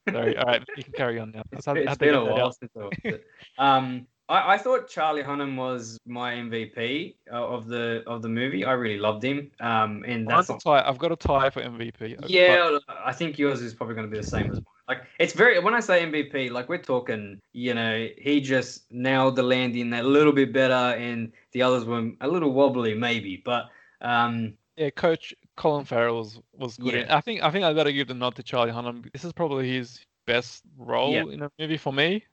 Sorry. 0.09 0.37
All 0.37 0.45
right, 0.45 0.63
you 0.77 0.85
can 0.85 0.93
carry 0.93 1.19
on 1.19 1.33
now. 1.33 1.43
I 1.53 1.57
It's, 1.57 1.67
it's 1.67 1.97
been 1.97 2.15
a 2.15 2.25
while 2.25 2.53
since 2.53 2.71
I 2.77 2.85
watched 2.85 3.01
it. 3.07 3.27
Um, 3.59 4.07
I, 4.29 4.55
I 4.55 4.59
thought 4.59 4.89
Charlie 4.89 5.25
Hunnam 5.25 5.57
was 5.57 5.99
my 6.07 6.35
MVP 6.35 7.17
uh, 7.33 7.45
of 7.45 7.67
the 7.67 8.05
of 8.07 8.23
the 8.23 8.29
movie. 8.29 8.65
I 8.65 8.73
really 8.75 8.99
loved 8.99 9.25
him. 9.25 9.51
Um, 9.59 10.05
and 10.07 10.29
that's 10.29 10.49
a 10.49 10.53
not, 10.53 10.63
tie. 10.63 10.89
I've 10.89 10.99
got 10.99 11.11
a 11.11 11.17
tie 11.17 11.51
for 11.51 11.61
MVP. 11.61 12.25
yeah. 12.29 12.79
I 13.05 13.13
think 13.13 13.37
yours 13.37 13.61
is 13.63 13.75
probably 13.75 13.97
going 13.97 14.07
to 14.07 14.13
be 14.13 14.21
the 14.21 14.27
same 14.27 14.49
as 14.49 14.59
mine. 14.59 14.65
Like 14.89 15.03
it's 15.18 15.33
very 15.33 15.59
when 15.61 15.74
I 15.74 15.80
say 15.80 16.05
MVP, 16.05 16.51
like 16.51 16.68
we're 16.68 16.78
talking, 16.78 17.41
you 17.53 17.72
know, 17.74 18.09
he 18.18 18.41
just 18.41 18.91
nailed 18.91 19.37
the 19.37 19.43
landing 19.43 19.91
that 19.91 20.05
little 20.05 20.33
bit 20.33 20.53
better, 20.53 20.97
and 20.99 21.33
the 21.53 21.62
others 21.62 21.85
were 21.85 22.11
a 22.20 22.28
little 22.28 22.53
wobbly 22.53 22.95
maybe, 22.95 23.41
but 23.45 23.66
um, 24.01 24.55
Yeah, 24.76 24.91
Coach 24.91 25.35
Colin 25.57 25.85
Farrell 25.85 26.18
was, 26.18 26.41
was 26.53 26.76
good. 26.76 26.95
Yeah. 26.95 27.16
I 27.16 27.20
think 27.20 27.43
I 27.43 27.51
think 27.51 27.64
I 27.64 27.72
got 27.72 27.85
to 27.85 27.93
give 27.93 28.09
the 28.09 28.14
nod 28.14 28.35
to 28.37 28.43
Charlie 28.43 28.72
Hunnam. 28.72 29.11
This 29.12 29.24
is 29.24 29.33
probably 29.33 29.70
his 29.70 30.05
best 30.26 30.62
role 30.76 31.28
in 31.28 31.43
a 31.43 31.51
movie 31.59 31.76
for 31.76 31.93
me. 31.93 32.24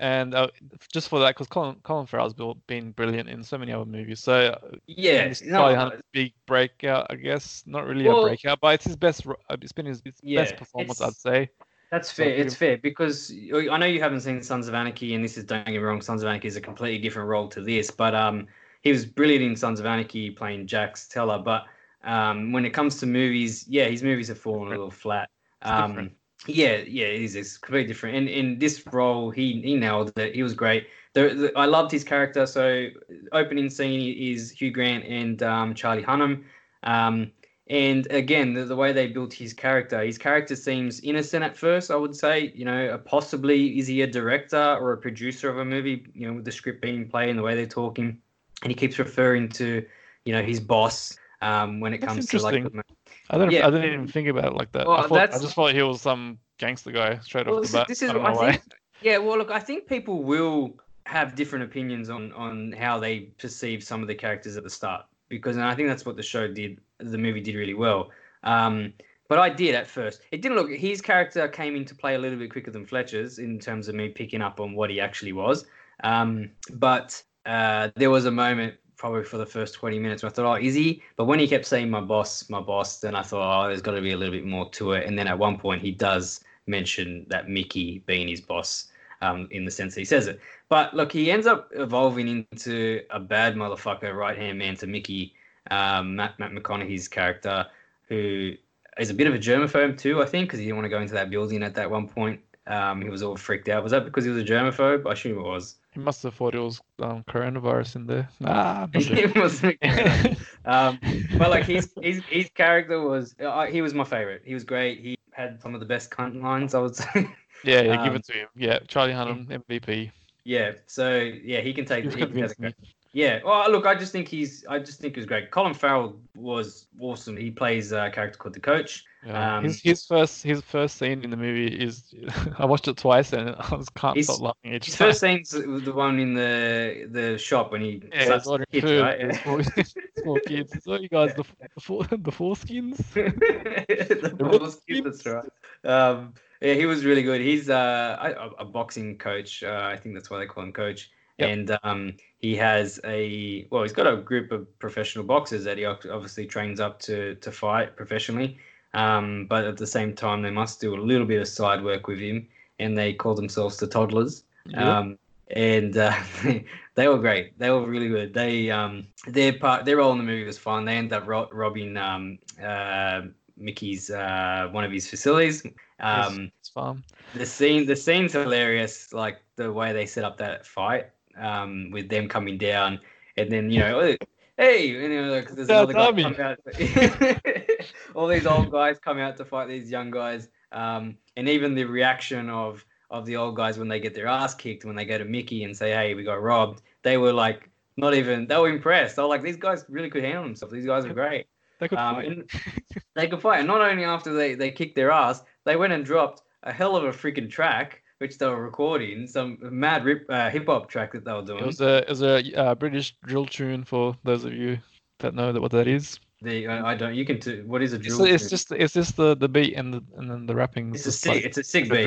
And 0.00 0.32
uh, 0.34 0.48
just 0.92 1.08
for 1.08 1.18
that, 1.18 1.30
because 1.34 1.48
Colin 1.48 1.76
Colin 1.82 2.06
Farrell's 2.06 2.34
been 2.68 2.92
brilliant 2.92 3.28
in 3.28 3.42
so 3.42 3.58
many 3.58 3.72
other 3.72 3.84
movies. 3.84 4.20
So 4.20 4.32
uh, 4.34 4.76
yeah, 4.86 5.32
no, 5.44 5.74
Charlie 5.74 5.96
big 6.12 6.34
breakout, 6.46 7.08
I 7.10 7.16
guess. 7.16 7.64
Not 7.66 7.84
really 7.86 8.06
Well- 8.06 8.20
a 8.20 8.28
breakout, 8.28 8.60
but 8.60 8.74
it's 8.74 8.84
his 8.84 8.94
best. 8.96 9.26
uh, 9.26 9.34
It's 9.60 9.72
been 9.72 9.86
his, 9.86 10.00
his 10.04 10.14
Yeah, 10.22 10.42
best 10.42 10.56
performance, 10.56 11.00
I'd 11.00 11.14
say. 11.14 11.50
That's 11.90 12.12
fair. 12.12 12.26
pretty- 12.26 12.42
It's 12.42 12.54
fair 12.54 12.76
because 12.78 13.32
I 13.32 13.76
know 13.76 13.86
you 13.86 14.00
haven't 14.00 14.20
seen 14.20 14.40
Sons 14.42 14.68
of 14.68 14.74
Anarchy, 14.74 15.14
and 15.14 15.24
this 15.24 15.36
is 15.36 15.44
don't 15.44 15.64
get 15.64 15.72
me 15.72 15.78
wrong, 15.78 16.00
Sons 16.00 16.22
of 16.22 16.28
Anarchy 16.28 16.46
is 16.46 16.56
a 16.56 16.60
completely 16.60 16.98
different 16.98 17.28
role 17.28 17.48
to 17.48 17.60
this. 17.60 17.90
But 17.90 18.14
um, 18.14 18.46
he 18.82 18.92
was 18.92 19.04
brilliant 19.04 19.42
in 19.42 19.56
Sons 19.56 19.80
of 19.80 19.86
Anarchy 19.86 20.30
playing 20.30 20.68
Jax 20.68 21.08
Teller. 21.08 21.38
But 21.40 21.64
um, 22.04 22.52
when 22.52 22.64
it 22.64 22.70
comes 22.70 23.00
to 23.00 23.06
movies, 23.06 23.64
yeah, 23.66 23.86
his 23.86 24.04
movies 24.04 24.28
have 24.28 24.38
fallen 24.38 24.68
a 24.68 24.70
little 24.70 24.92
flat. 24.92 25.28
Um. 25.62 26.10
Yeah, 26.46 26.78
yeah, 26.86 27.06
it 27.06 27.22
is. 27.22 27.34
It's 27.34 27.58
completely 27.58 27.88
different. 27.88 28.16
And 28.16 28.28
in 28.28 28.58
this 28.58 28.86
role, 28.86 29.30
he 29.30 29.60
he 29.62 29.76
nailed 29.76 30.16
it. 30.18 30.34
He 30.34 30.42
was 30.42 30.54
great. 30.54 30.86
The, 31.14 31.34
the, 31.34 31.52
I 31.58 31.64
loved 31.64 31.90
his 31.90 32.04
character. 32.04 32.46
So 32.46 32.88
opening 33.32 33.70
scene 33.70 34.16
is 34.16 34.50
Hugh 34.50 34.70
Grant 34.70 35.04
and 35.04 35.42
um, 35.42 35.74
Charlie 35.74 36.04
Hunnam. 36.04 36.44
Um, 36.84 37.32
and 37.70 38.06
again, 38.10 38.54
the, 38.54 38.64
the 38.64 38.76
way 38.76 38.92
they 38.92 39.08
built 39.08 39.32
his 39.32 39.52
character, 39.52 40.02
his 40.02 40.16
character 40.16 40.56
seems 40.56 41.00
innocent 41.00 41.44
at 41.44 41.56
first. 41.56 41.90
I 41.90 41.96
would 41.96 42.16
say, 42.16 42.52
you 42.54 42.64
know, 42.64 42.98
possibly 43.04 43.78
is 43.78 43.86
he 43.86 44.02
a 44.02 44.06
director 44.06 44.76
or 44.80 44.92
a 44.92 44.96
producer 44.96 45.50
of 45.50 45.58
a 45.58 45.64
movie? 45.64 46.06
You 46.14 46.28
know, 46.28 46.34
with 46.34 46.44
the 46.44 46.52
script 46.52 46.80
being 46.80 47.08
played 47.08 47.30
and 47.30 47.38
the 47.38 47.42
way 47.42 47.56
they're 47.56 47.66
talking, 47.66 48.20
and 48.62 48.70
he 48.70 48.74
keeps 48.74 48.98
referring 48.98 49.48
to, 49.50 49.84
you 50.24 50.32
know, 50.32 50.42
his 50.42 50.60
boss 50.60 51.18
um, 51.42 51.80
when 51.80 51.92
it 51.92 52.00
That's 52.00 52.14
comes 52.14 52.26
to 52.26 52.40
like. 52.40 52.62
the- 52.62 52.82
I 53.30 53.38
didn't. 53.38 53.52
yeah. 53.52 53.66
I 53.66 53.70
didn't 53.70 53.92
even 53.92 54.08
think 54.08 54.28
about 54.28 54.44
it 54.46 54.54
like 54.54 54.72
that. 54.72 54.88
I, 54.88 55.06
thought, 55.06 55.34
I 55.34 55.38
just 55.38 55.54
thought 55.54 55.74
he 55.74 55.82
was 55.82 56.00
some 56.00 56.38
gangster 56.58 56.90
guy 56.90 57.18
straight 57.18 57.46
Well, 57.46 57.58
off 57.58 57.66
the 57.66 57.78
bat. 57.78 57.88
this 57.88 58.02
is 58.02 58.10
I 58.10 58.12
don't 58.14 58.38
think, 58.38 58.62
yeah. 59.02 59.18
Well, 59.18 59.38
look, 59.38 59.50
I 59.50 59.60
think 59.60 59.86
people 59.86 60.22
will 60.22 60.74
have 61.04 61.34
different 61.34 61.64
opinions 61.64 62.10
on 62.10 62.32
on 62.32 62.72
how 62.72 62.98
they 62.98 63.20
perceive 63.38 63.82
some 63.82 64.02
of 64.02 64.08
the 64.08 64.14
characters 64.14 64.56
at 64.56 64.62
the 64.64 64.70
start. 64.70 65.04
because 65.28 65.56
and 65.56 65.64
I 65.64 65.74
think 65.74 65.88
that's 65.88 66.04
what 66.06 66.16
the 66.16 66.22
show 66.22 66.48
did. 66.48 66.80
The 66.98 67.18
movie 67.18 67.40
did 67.40 67.54
really 67.54 67.74
well. 67.74 68.10
Um, 68.44 68.92
but 69.28 69.38
I 69.38 69.50
did 69.50 69.74
at 69.74 69.86
first. 69.86 70.22
It 70.32 70.40
didn't 70.42 70.56
look. 70.56 70.70
His 70.70 71.00
character 71.02 71.48
came 71.48 71.76
into 71.76 71.94
play 71.94 72.14
a 72.14 72.18
little 72.18 72.38
bit 72.38 72.50
quicker 72.50 72.70
than 72.70 72.86
Fletcher's 72.86 73.38
in 73.38 73.58
terms 73.58 73.88
of 73.88 73.94
me 73.94 74.08
picking 74.08 74.40
up 74.40 74.58
on 74.58 74.72
what 74.74 74.88
he 74.90 75.00
actually 75.00 75.32
was. 75.32 75.66
Um, 76.02 76.50
but 76.72 77.22
uh, 77.44 77.90
there 77.96 78.10
was 78.10 78.24
a 78.24 78.30
moment 78.30 78.74
probably 78.98 79.22
for 79.22 79.38
the 79.38 79.46
first 79.46 79.74
20 79.74 79.98
minutes 79.98 80.24
I 80.24 80.28
thought, 80.28 80.44
oh, 80.44 80.62
is 80.62 80.74
he? 80.74 81.02
But 81.16 81.24
when 81.24 81.38
he 81.38 81.48
kept 81.48 81.64
saying 81.64 81.88
my 81.88 82.00
boss, 82.00 82.50
my 82.50 82.60
boss, 82.60 82.98
then 82.98 83.14
I 83.14 83.22
thought, 83.22 83.64
oh, 83.64 83.68
there's 83.68 83.80
got 83.80 83.92
to 83.92 84.02
be 84.02 84.12
a 84.12 84.16
little 84.16 84.34
bit 84.34 84.44
more 84.44 84.68
to 84.70 84.92
it. 84.92 85.06
And 85.06 85.16
then 85.16 85.28
at 85.28 85.38
one 85.38 85.56
point, 85.56 85.80
he 85.80 85.92
does 85.92 86.40
mention 86.66 87.24
that 87.28 87.48
Mickey 87.48 88.02
being 88.06 88.28
his 88.28 88.40
boss 88.40 88.88
um, 89.22 89.48
in 89.50 89.64
the 89.64 89.70
sense 89.70 89.94
he 89.94 90.04
says 90.04 90.26
it. 90.26 90.40
But 90.68 90.94
look, 90.94 91.12
he 91.12 91.30
ends 91.30 91.46
up 91.46 91.70
evolving 91.74 92.46
into 92.52 93.02
a 93.10 93.20
bad 93.20 93.54
motherfucker, 93.54 94.14
right 94.14 94.36
hand 94.36 94.58
man 94.58 94.76
to 94.76 94.86
Mickey, 94.86 95.34
um, 95.70 96.16
Matt, 96.16 96.38
Matt 96.38 96.52
McConaughey's 96.52 97.08
character, 97.08 97.66
who 98.08 98.52
is 98.98 99.10
a 99.10 99.14
bit 99.14 99.26
of 99.26 99.34
a 99.34 99.38
germaphobe 99.38 99.96
too, 99.96 100.22
I 100.22 100.26
think, 100.26 100.48
because 100.48 100.58
he 100.58 100.66
didn't 100.66 100.76
want 100.76 100.86
to 100.86 100.90
go 100.90 101.00
into 101.00 101.14
that 101.14 101.30
building 101.30 101.62
at 101.62 101.74
that 101.76 101.90
one 101.90 102.08
point. 102.08 102.40
Um, 102.68 103.00
he 103.00 103.08
was 103.08 103.22
all 103.22 103.36
freaked 103.36 103.68
out. 103.70 103.82
Was 103.82 103.92
that 103.92 104.04
because 104.04 104.24
he 104.24 104.30
was 104.30 104.42
a 104.42 104.44
germaphobe? 104.44 105.06
I 105.06 105.12
assume 105.12 105.38
it 105.38 105.42
was. 105.42 105.76
He 105.92 106.00
must 106.00 106.22
have 106.22 106.34
thought 106.34 106.54
it 106.54 106.60
was 106.60 106.80
um, 107.00 107.24
coronavirus 107.24 107.96
in 107.96 108.06
there. 108.06 108.28
Nah, 108.40 108.86
it 108.94 109.34
was. 109.34 109.64
um, 110.64 111.00
but 111.38 111.50
like 111.50 111.64
his 111.64 111.90
his 112.02 112.22
his 112.24 112.50
character 112.50 113.00
was 113.00 113.34
uh, 113.40 113.64
he 113.66 113.80
was 113.80 113.94
my 113.94 114.04
favorite. 114.04 114.42
He 114.44 114.52
was 114.52 114.64
great. 114.64 115.00
He 115.00 115.16
had 115.32 115.60
some 115.62 115.74
of 115.74 115.80
the 115.80 115.86
best 115.86 116.10
cunt 116.10 116.42
lines. 116.42 116.74
I 116.74 116.80
would 116.80 116.94
say. 116.94 117.30
Yeah, 117.64 117.80
yeah, 117.80 118.04
give 118.04 118.14
it 118.14 118.24
to 118.26 118.32
him. 118.34 118.48
Yeah, 118.54 118.78
Charlie 118.86 119.12
Hunnam 119.12 119.46
MVP. 119.48 120.12
Yeah, 120.44 120.72
so 120.86 121.18
yeah, 121.18 121.60
he 121.60 121.72
can 121.72 121.86
take. 121.86 122.04
He 122.04 122.10
can 122.10 122.32
take 122.32 122.56
the, 122.56 122.74
yeah, 123.12 123.40
well, 123.42 123.70
look, 123.70 123.86
I 123.86 123.94
just 123.94 124.12
think 124.12 124.28
he's. 124.28 124.66
I 124.68 124.78
just 124.78 125.00
think 125.00 125.16
he's 125.16 125.24
great. 125.24 125.50
Colin 125.50 125.72
Farrell 125.72 126.20
was 126.36 126.88
awesome. 127.00 127.38
He 127.38 127.50
plays 127.50 127.90
a 127.90 128.10
character 128.10 128.38
called 128.38 128.54
the 128.54 128.60
Coach. 128.60 129.04
Yeah. 129.26 129.56
Um, 129.56 129.64
his 129.64 129.80
his 129.80 130.04
first 130.04 130.42
his 130.42 130.60
first 130.60 130.96
scene 130.96 131.24
in 131.24 131.30
the 131.30 131.36
movie 131.36 131.66
is 131.66 132.14
I 132.58 132.66
watched 132.66 132.86
it 132.86 132.98
twice 132.98 133.32
and 133.32 133.56
I 133.58 133.76
just 133.76 133.94
can't 133.94 134.16
his, 134.16 134.26
stop 134.26 134.40
laughing 134.40 134.74
each 134.74 134.86
his 134.86 134.96
time. 134.96 135.08
first 135.08 135.20
scene's 135.20 135.50
the 135.50 135.92
one 135.92 136.18
in 136.20 136.34
the 136.34 137.08
the 137.10 137.38
shop 137.38 137.72
when 137.72 137.80
he 137.80 138.02
yeah, 138.12 138.26
starts 138.26 138.46
ordering 138.46 138.66
kids, 138.70 138.84
food. 138.86 139.02
Right? 139.02 139.34
Small, 139.42 139.60
small 140.22 140.40
kids. 140.46 140.84
So 140.84 141.00
you 141.00 141.08
guys 141.08 141.34
the 141.34 141.44
the, 141.74 141.80
four, 141.80 142.04
the 142.10 142.16
foreskins. 142.30 142.98
the, 143.14 144.30
the 144.36 144.44
foreskins. 144.44 145.04
That's 145.04 145.26
right. 145.26 145.90
Um, 145.90 146.34
yeah, 146.60 146.74
he 146.74 146.86
was 146.86 147.04
really 147.04 147.22
good. 147.22 147.40
He's 147.40 147.70
uh, 147.70 148.18
a, 148.58 148.62
a 148.62 148.64
boxing 148.66 149.16
coach. 149.16 149.62
Uh, 149.62 149.88
I 149.90 149.96
think 149.96 150.14
that's 150.14 150.28
why 150.28 150.38
they 150.38 150.46
call 150.46 150.62
him 150.62 150.72
coach. 150.72 151.10
Yep. 151.38 151.50
And 151.50 151.78
um, 151.82 152.16
he 152.38 152.54
has 152.56 153.00
a 153.04 153.66
well, 153.70 153.82
he's 153.82 153.92
got 153.92 154.06
a 154.06 154.16
group 154.16 154.52
of 154.52 154.78
professional 154.78 155.24
boxers 155.24 155.64
that 155.64 155.76
he 155.76 155.84
obviously 155.84 156.46
trains 156.46 156.80
up 156.80 157.00
to 157.00 157.34
to 157.36 157.50
fight 157.50 157.96
professionally. 157.96 158.58
Um, 158.94 159.46
but 159.46 159.64
at 159.64 159.76
the 159.76 159.86
same 159.86 160.14
time, 160.14 160.42
they 160.42 160.50
must 160.50 160.80
do 160.80 160.94
a 160.94 161.00
little 161.00 161.26
bit 161.26 161.40
of 161.40 161.48
side 161.48 161.82
work 161.82 162.06
with 162.06 162.20
him, 162.20 162.48
and 162.78 162.96
they 162.96 163.12
call 163.12 163.34
themselves 163.34 163.76
the 163.76 163.86
Toddlers. 163.86 164.44
Yep. 164.66 164.78
Um, 164.78 165.18
and 165.50 165.96
uh, 165.96 166.14
they 166.94 167.08
were 167.08 167.18
great. 167.18 167.58
They 167.58 167.70
were 167.70 167.84
really 167.84 168.08
good. 168.08 168.32
They 168.32 168.70
um, 168.70 169.06
their 169.26 169.52
part, 169.52 169.84
their 169.84 169.96
role 169.96 170.12
in 170.12 170.18
the 170.18 170.24
movie 170.24 170.44
was 170.44 170.58
fun. 170.58 170.84
They 170.84 170.96
end 170.96 171.12
up 171.12 171.26
ro- 171.26 171.48
robbing 171.52 171.96
um, 171.96 172.38
uh, 172.62 173.22
Mickey's 173.56 174.10
uh, 174.10 174.68
one 174.70 174.84
of 174.84 174.92
his 174.92 175.08
facilities. 175.08 175.64
Um, 176.00 176.52
it's 176.60 176.68
fun. 176.68 177.02
The 177.34 177.46
scene, 177.46 177.84
the 177.84 177.96
scene's 177.96 178.32
hilarious. 178.32 179.12
Like 179.12 179.38
the 179.56 179.72
way 179.72 179.92
they 179.92 180.06
set 180.06 180.22
up 180.22 180.38
that 180.38 180.64
fight 180.64 181.10
um, 181.38 181.90
with 181.90 182.08
them 182.08 182.28
coming 182.28 182.58
down, 182.58 183.00
and 183.36 183.50
then 183.50 183.70
you 183.70 183.80
know, 183.80 184.16
hey, 184.56 184.86
you 184.86 185.08
know, 185.08 185.30
like, 185.30 185.48
there's 185.50 185.68
another 185.68 185.92
guy 185.92 186.22
come 186.22 186.36
out. 186.40 186.58
all 188.14 188.26
these 188.26 188.46
old 188.46 188.70
guys 188.70 188.98
come 188.98 189.18
out 189.18 189.36
to 189.36 189.44
fight 189.44 189.68
these 189.68 189.90
young 189.90 190.10
guys, 190.10 190.48
um, 190.72 191.16
and 191.36 191.48
even 191.48 191.74
the 191.74 191.84
reaction 191.84 192.50
of 192.50 192.84
of 193.10 193.24
the 193.24 193.36
old 193.36 193.56
guys 193.56 193.78
when 193.78 193.88
they 193.88 194.00
get 194.00 194.14
their 194.14 194.26
ass 194.26 194.54
kicked 194.54 194.84
when 194.84 194.94
they 194.94 195.04
go 195.04 195.16
to 195.16 195.24
Mickey 195.24 195.64
and 195.64 195.76
say, 195.76 195.92
"Hey, 195.92 196.14
we 196.14 196.24
got 196.24 196.42
robbed," 196.42 196.82
they 197.02 197.16
were 197.16 197.32
like 197.32 197.70
not 197.96 198.14
even 198.14 198.46
they 198.46 198.56
were 198.56 198.68
impressed. 198.68 199.16
They 199.16 199.22
were 199.22 199.28
like, 199.28 199.42
"These 199.42 199.56
guys 199.56 199.84
really 199.88 200.10
could 200.10 200.24
handle 200.24 200.44
themselves. 200.44 200.74
These 200.74 200.86
guys 200.86 201.04
are 201.04 201.14
great." 201.14 201.46
They 201.78 201.88
could 201.88 201.98
um, 201.98 202.16
fight. 202.16 203.02
they 203.14 203.28
could 203.28 203.40
fight. 203.40 203.60
And 203.60 203.68
not 203.68 203.80
only 203.80 204.04
after 204.04 204.32
they, 204.32 204.54
they 204.54 204.70
kicked 204.70 204.96
their 204.96 205.10
ass, 205.10 205.42
they 205.64 205.76
went 205.76 205.92
and 205.92 206.04
dropped 206.04 206.42
a 206.62 206.72
hell 206.72 206.96
of 206.96 207.04
a 207.04 207.10
freaking 207.10 207.48
track 207.48 208.02
which 208.18 208.38
they 208.38 208.46
were 208.46 208.62
recording, 208.62 209.26
some 209.26 209.58
mad 209.60 210.04
rip, 210.04 210.26
uh, 210.28 210.50
hip 210.50 210.66
hop 210.66 210.88
track 210.88 211.12
that 211.12 211.24
they 211.24 211.32
were 211.32 211.42
doing. 211.42 211.60
It 211.60 211.66
was 211.66 211.80
a, 211.80 211.98
it 211.98 212.08
was 212.08 212.22
a 212.22 212.54
uh, 212.54 212.74
British 212.74 213.14
drill 213.24 213.46
tune 213.46 213.84
for 213.84 214.16
those 214.24 214.44
of 214.44 214.52
you 214.52 214.78
that 215.20 215.34
know 215.34 215.52
that 215.52 215.60
what 215.60 215.72
that 215.72 215.88
is. 215.88 216.18
The 216.42 216.68
I, 216.68 216.92
I 216.92 216.94
don't. 216.94 217.14
You 217.14 217.24
can. 217.24 217.40
T- 217.40 217.62
what 217.62 217.82
is 217.82 217.92
a 217.92 217.98
drill? 217.98 218.24
It's, 218.24 218.42
it's 218.42 218.50
just 218.50 218.72
it's 218.72 218.94
just 218.94 219.16
the, 219.16 219.34
the 219.34 219.48
beat 219.48 219.74
and 219.74 219.92
the 219.92 220.02
and 220.16 220.30
then 220.30 220.46
the 220.46 220.54
rapping. 220.54 220.94
It's 220.94 221.06
a 221.06 221.12
sick. 221.12 221.34
Like, 221.34 221.44
it's 221.44 221.58
a 221.58 221.64
sick 221.64 221.90
beat. 221.90 222.06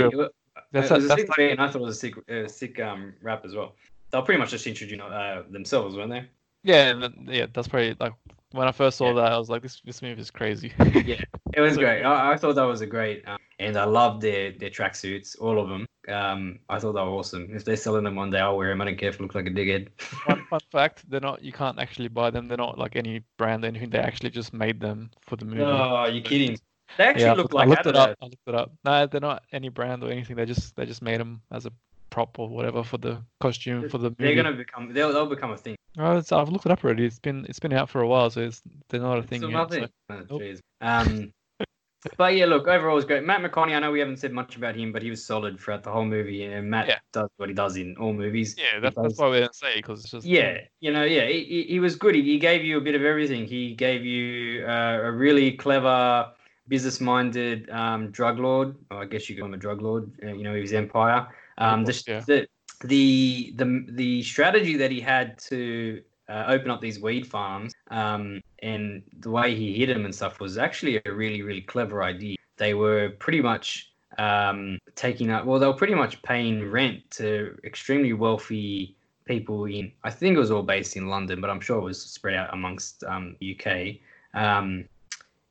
That's 0.72 0.90
it 0.90 0.94
was 0.94 1.10
a, 1.10 1.14
a 1.14 1.18
sick 1.18 1.30
like, 1.30 1.38
beat, 1.38 1.52
and 1.52 1.62
I 1.62 1.68
thought 1.68 1.82
it 1.82 1.86
was 1.86 1.98
a 1.98 2.00
sick, 2.00 2.14
uh, 2.30 2.48
sick 2.48 2.80
um, 2.80 3.14
rap 3.22 3.44
as 3.44 3.56
well. 3.56 3.76
They 4.12 4.18
were 4.18 4.24
pretty 4.24 4.40
much 4.40 4.52
just 4.52 4.68
introducing 4.68 5.02
uh, 5.02 5.44
themselves, 5.50 5.98
weren't 5.98 6.12
they? 6.12 6.26
Yeah, 6.64 7.08
yeah. 7.26 7.48
That's 7.52 7.68
probably 7.68 7.96
like 8.00 8.14
when 8.52 8.68
I 8.68 8.72
first 8.72 8.98
saw 8.98 9.08
yeah. 9.08 9.22
that, 9.22 9.32
I 9.32 9.38
was 9.38 9.50
like, 9.50 9.62
this 9.62 9.82
this 9.82 10.02
movie 10.02 10.22
is 10.22 10.32
crazy. 10.32 10.74
yeah, 11.06 11.22
it 11.54 11.62
was 11.62 11.78
great. 11.84 12.04
I, 12.04 12.34
I, 12.34 12.38
thought 12.38 12.56
that 12.56 12.64
was 12.64 12.82
a 12.82 12.86
great, 12.86 13.28
um, 13.28 13.38
and 13.60 13.78
I 13.78 13.86
loved 13.86 14.22
their 14.22 14.52
their 14.52 14.70
tracksuits, 14.70 15.40
all 15.40 15.60
of 15.60 15.70
them. 15.70 15.86
Um, 16.08 16.60
I 16.70 16.80
thought 16.80 16.94
they 16.94 17.02
were 17.02 17.10
awesome. 17.10 17.50
If 17.52 17.64
they're 17.64 17.76
selling 17.76 18.04
them 18.04 18.16
one 18.16 18.30
day, 18.30 18.40
I'll 18.40 18.58
wear 18.58 18.70
them. 18.70 18.82
I 18.82 18.86
don't 18.86 18.98
care 18.98 19.10
if 19.10 19.20
I 19.20 19.24
look 19.24 19.36
like 19.36 19.48
a 19.48 19.52
dickhead. 19.52 19.90
fun, 19.98 20.46
fun 20.50 20.60
fact: 20.72 21.10
they're 21.10 21.20
not. 21.20 21.44
You 21.44 21.52
can't 21.52 21.80
actually 21.80 22.10
buy 22.10 22.30
them. 22.30 22.48
They're 22.48 22.58
not 22.58 22.78
like 22.78 22.96
any 22.96 23.24
brand 23.38 23.64
or 23.64 23.68
anything. 23.68 23.90
They 23.90 24.00
actually 24.00 24.32
just 24.32 24.54
made 24.54 24.80
them 24.80 25.12
for 25.22 25.36
the 25.36 25.46
movie. 25.46 25.62
Oh, 25.62 26.06
you 26.06 26.22
kidding? 26.22 26.58
They 26.98 27.06
actually 27.06 27.26
yeah, 27.26 27.34
look 27.34 27.54
like. 27.54 27.68
I 27.68 27.70
looked 27.70 27.86
it 27.86 27.96
up. 27.96 28.18
I 28.22 28.26
looked 28.26 28.48
it 28.48 28.56
up. 28.56 28.72
No, 28.84 29.08
they're 29.08 29.22
not 29.22 29.44
any 29.52 29.70
brand 29.70 30.04
or 30.04 30.12
anything. 30.12 30.36
They 30.36 30.46
just 30.46 30.76
they 30.76 30.86
just 30.86 31.02
made 31.02 31.20
them 31.20 31.42
as 31.52 31.66
a 31.66 31.72
prop 32.12 32.38
or 32.38 32.48
whatever 32.48 32.84
for 32.84 33.00
the 33.00 33.24
costume 33.40 33.90
for 33.90 33.98
the 33.98 34.12
movie. 34.12 34.16
They're 34.20 34.36
gonna 34.36 34.56
become. 34.56 34.94
They'll, 34.94 35.12
they'll 35.12 35.26
become 35.26 35.52
a 35.52 35.58
thing. 35.58 35.76
Oh, 35.98 36.22
I've 36.32 36.50
looked 36.50 36.66
it 36.66 36.72
up 36.72 36.84
already. 36.84 37.06
It's 37.06 37.20
been 37.20 37.46
it's 37.50 37.60
been 37.60 37.74
out 37.74 37.90
for 37.90 38.02
a 38.02 38.08
while, 38.08 38.30
so 38.30 38.42
it's 38.42 38.62
they're 38.90 39.02
not 39.02 39.18
a 39.18 39.24
thing 39.24 39.40
Still 39.40 39.52
yet. 39.52 39.58
Nothing. 39.58 39.88
So. 40.30 40.40
Oh. 40.40 40.88
Um, 40.88 41.34
but 42.18 42.36
yeah, 42.36 42.46
look, 42.46 42.68
overall 42.68 42.96
was 42.96 43.06
great. 43.06 43.24
Matt 43.24 43.42
McConaughey, 43.42 43.76
I 43.76 43.80
know 43.80 43.92
we 43.92 44.00
haven't 44.00 44.18
said 44.18 44.32
much 44.32 44.56
about 44.56 44.76
him, 44.76 44.92
but 44.92 45.02
he 45.02 45.10
was 45.10 45.24
solid 45.24 45.60
throughout 45.60 45.84
the 45.84 45.92
whole 45.92 46.06
movie. 46.06 46.46
And 46.46 46.70
Matt 46.70 46.88
yeah. 46.88 47.00
does 47.12 47.30
what 47.38 47.50
he 47.50 47.56
does 47.56 47.76
in 47.76 47.96
all 47.98 48.14
movies. 48.14 48.56
Yeah, 48.58 48.80
that's, 48.80 48.96
that's 48.96 49.20
why 49.20 49.30
we 49.30 49.40
didn't 49.40 49.56
say 49.56 49.76
because 49.76 50.02
it's 50.02 50.12
just. 50.12 50.26
Yeah, 50.26 50.60
you 50.80 50.92
know, 50.92 51.04
yeah, 51.04 51.28
he, 51.28 51.66
he 51.68 51.80
was 51.80 51.96
good. 51.96 52.16
He, 52.16 52.22
he 52.22 52.40
gave 52.40 52.64
you 52.64 52.78
a 52.78 52.82
bit 52.82 52.96
of 52.96 53.04
everything. 53.04 53.46
He 53.46 53.76
gave 53.76 54.06
you 54.06 54.66
uh, 54.66 55.00
a 55.04 55.12
really 55.12 55.52
clever, 55.52 56.32
business-minded 56.70 57.70
um, 57.70 58.12
drug 58.12 58.40
lord. 58.40 58.76
I 58.90 59.06
guess 59.06 59.30
you 59.30 59.36
call 59.36 59.48
him 59.48 59.54
a 59.54 59.58
drug 59.58 59.82
lord. 59.82 60.10
Uh, 60.24 60.28
you 60.28 60.44
know, 60.44 60.56
his 60.56 60.72
empire. 60.72 61.28
Um, 61.62 61.86
the, 61.86 62.04
yeah. 62.08 62.24
the, 62.26 62.48
the 62.86 63.54
the 63.56 63.86
the 63.90 64.24
strategy 64.24 64.76
that 64.78 64.92
he 64.92 65.00
had 65.00 65.38
to 65.50 66.02
uh, 66.28 66.46
open 66.48 66.72
up 66.72 66.82
these 66.82 67.00
weed 67.00 67.28
farms 67.28 67.74
um, 67.92 68.42
and 68.64 69.04
the 69.20 69.30
way 69.30 69.54
he 69.54 69.74
hid 69.74 69.90
them 69.90 70.06
and 70.06 70.16
stuff 70.16 70.40
was 70.40 70.58
actually 70.58 71.02
a 71.06 71.14
really 71.14 71.42
really 71.42 71.62
clever 71.62 72.04
idea. 72.04 72.38
They 72.58 72.74
were 72.74 73.12
pretty 73.20 73.42
much 73.42 73.92
um, 74.18 74.80
taking 74.96 75.30
up 75.30 75.46
well 75.46 75.60
they 75.60 75.68
were 75.68 75.74
pretty 75.74 75.96
much 75.96 76.22
paying 76.24 76.70
rent 76.70 77.10
to 77.12 77.58
extremely 77.64 78.14
wealthy 78.14 78.96
people 79.26 79.66
in 79.66 79.92
I 80.04 80.10
think 80.10 80.36
it 80.36 80.40
was 80.40 80.52
all 80.52 80.64
based 80.64 80.98
in 80.98 81.08
London, 81.08 81.42
but 81.42 81.50
I'm 81.50 81.62
sure 81.62 81.78
it 81.78 81.84
was 81.84 82.02
spread 82.02 82.36
out 82.36 82.54
amongst 82.54 83.04
um, 83.04 83.36
UK. 83.42 83.98
Um, 84.34 84.86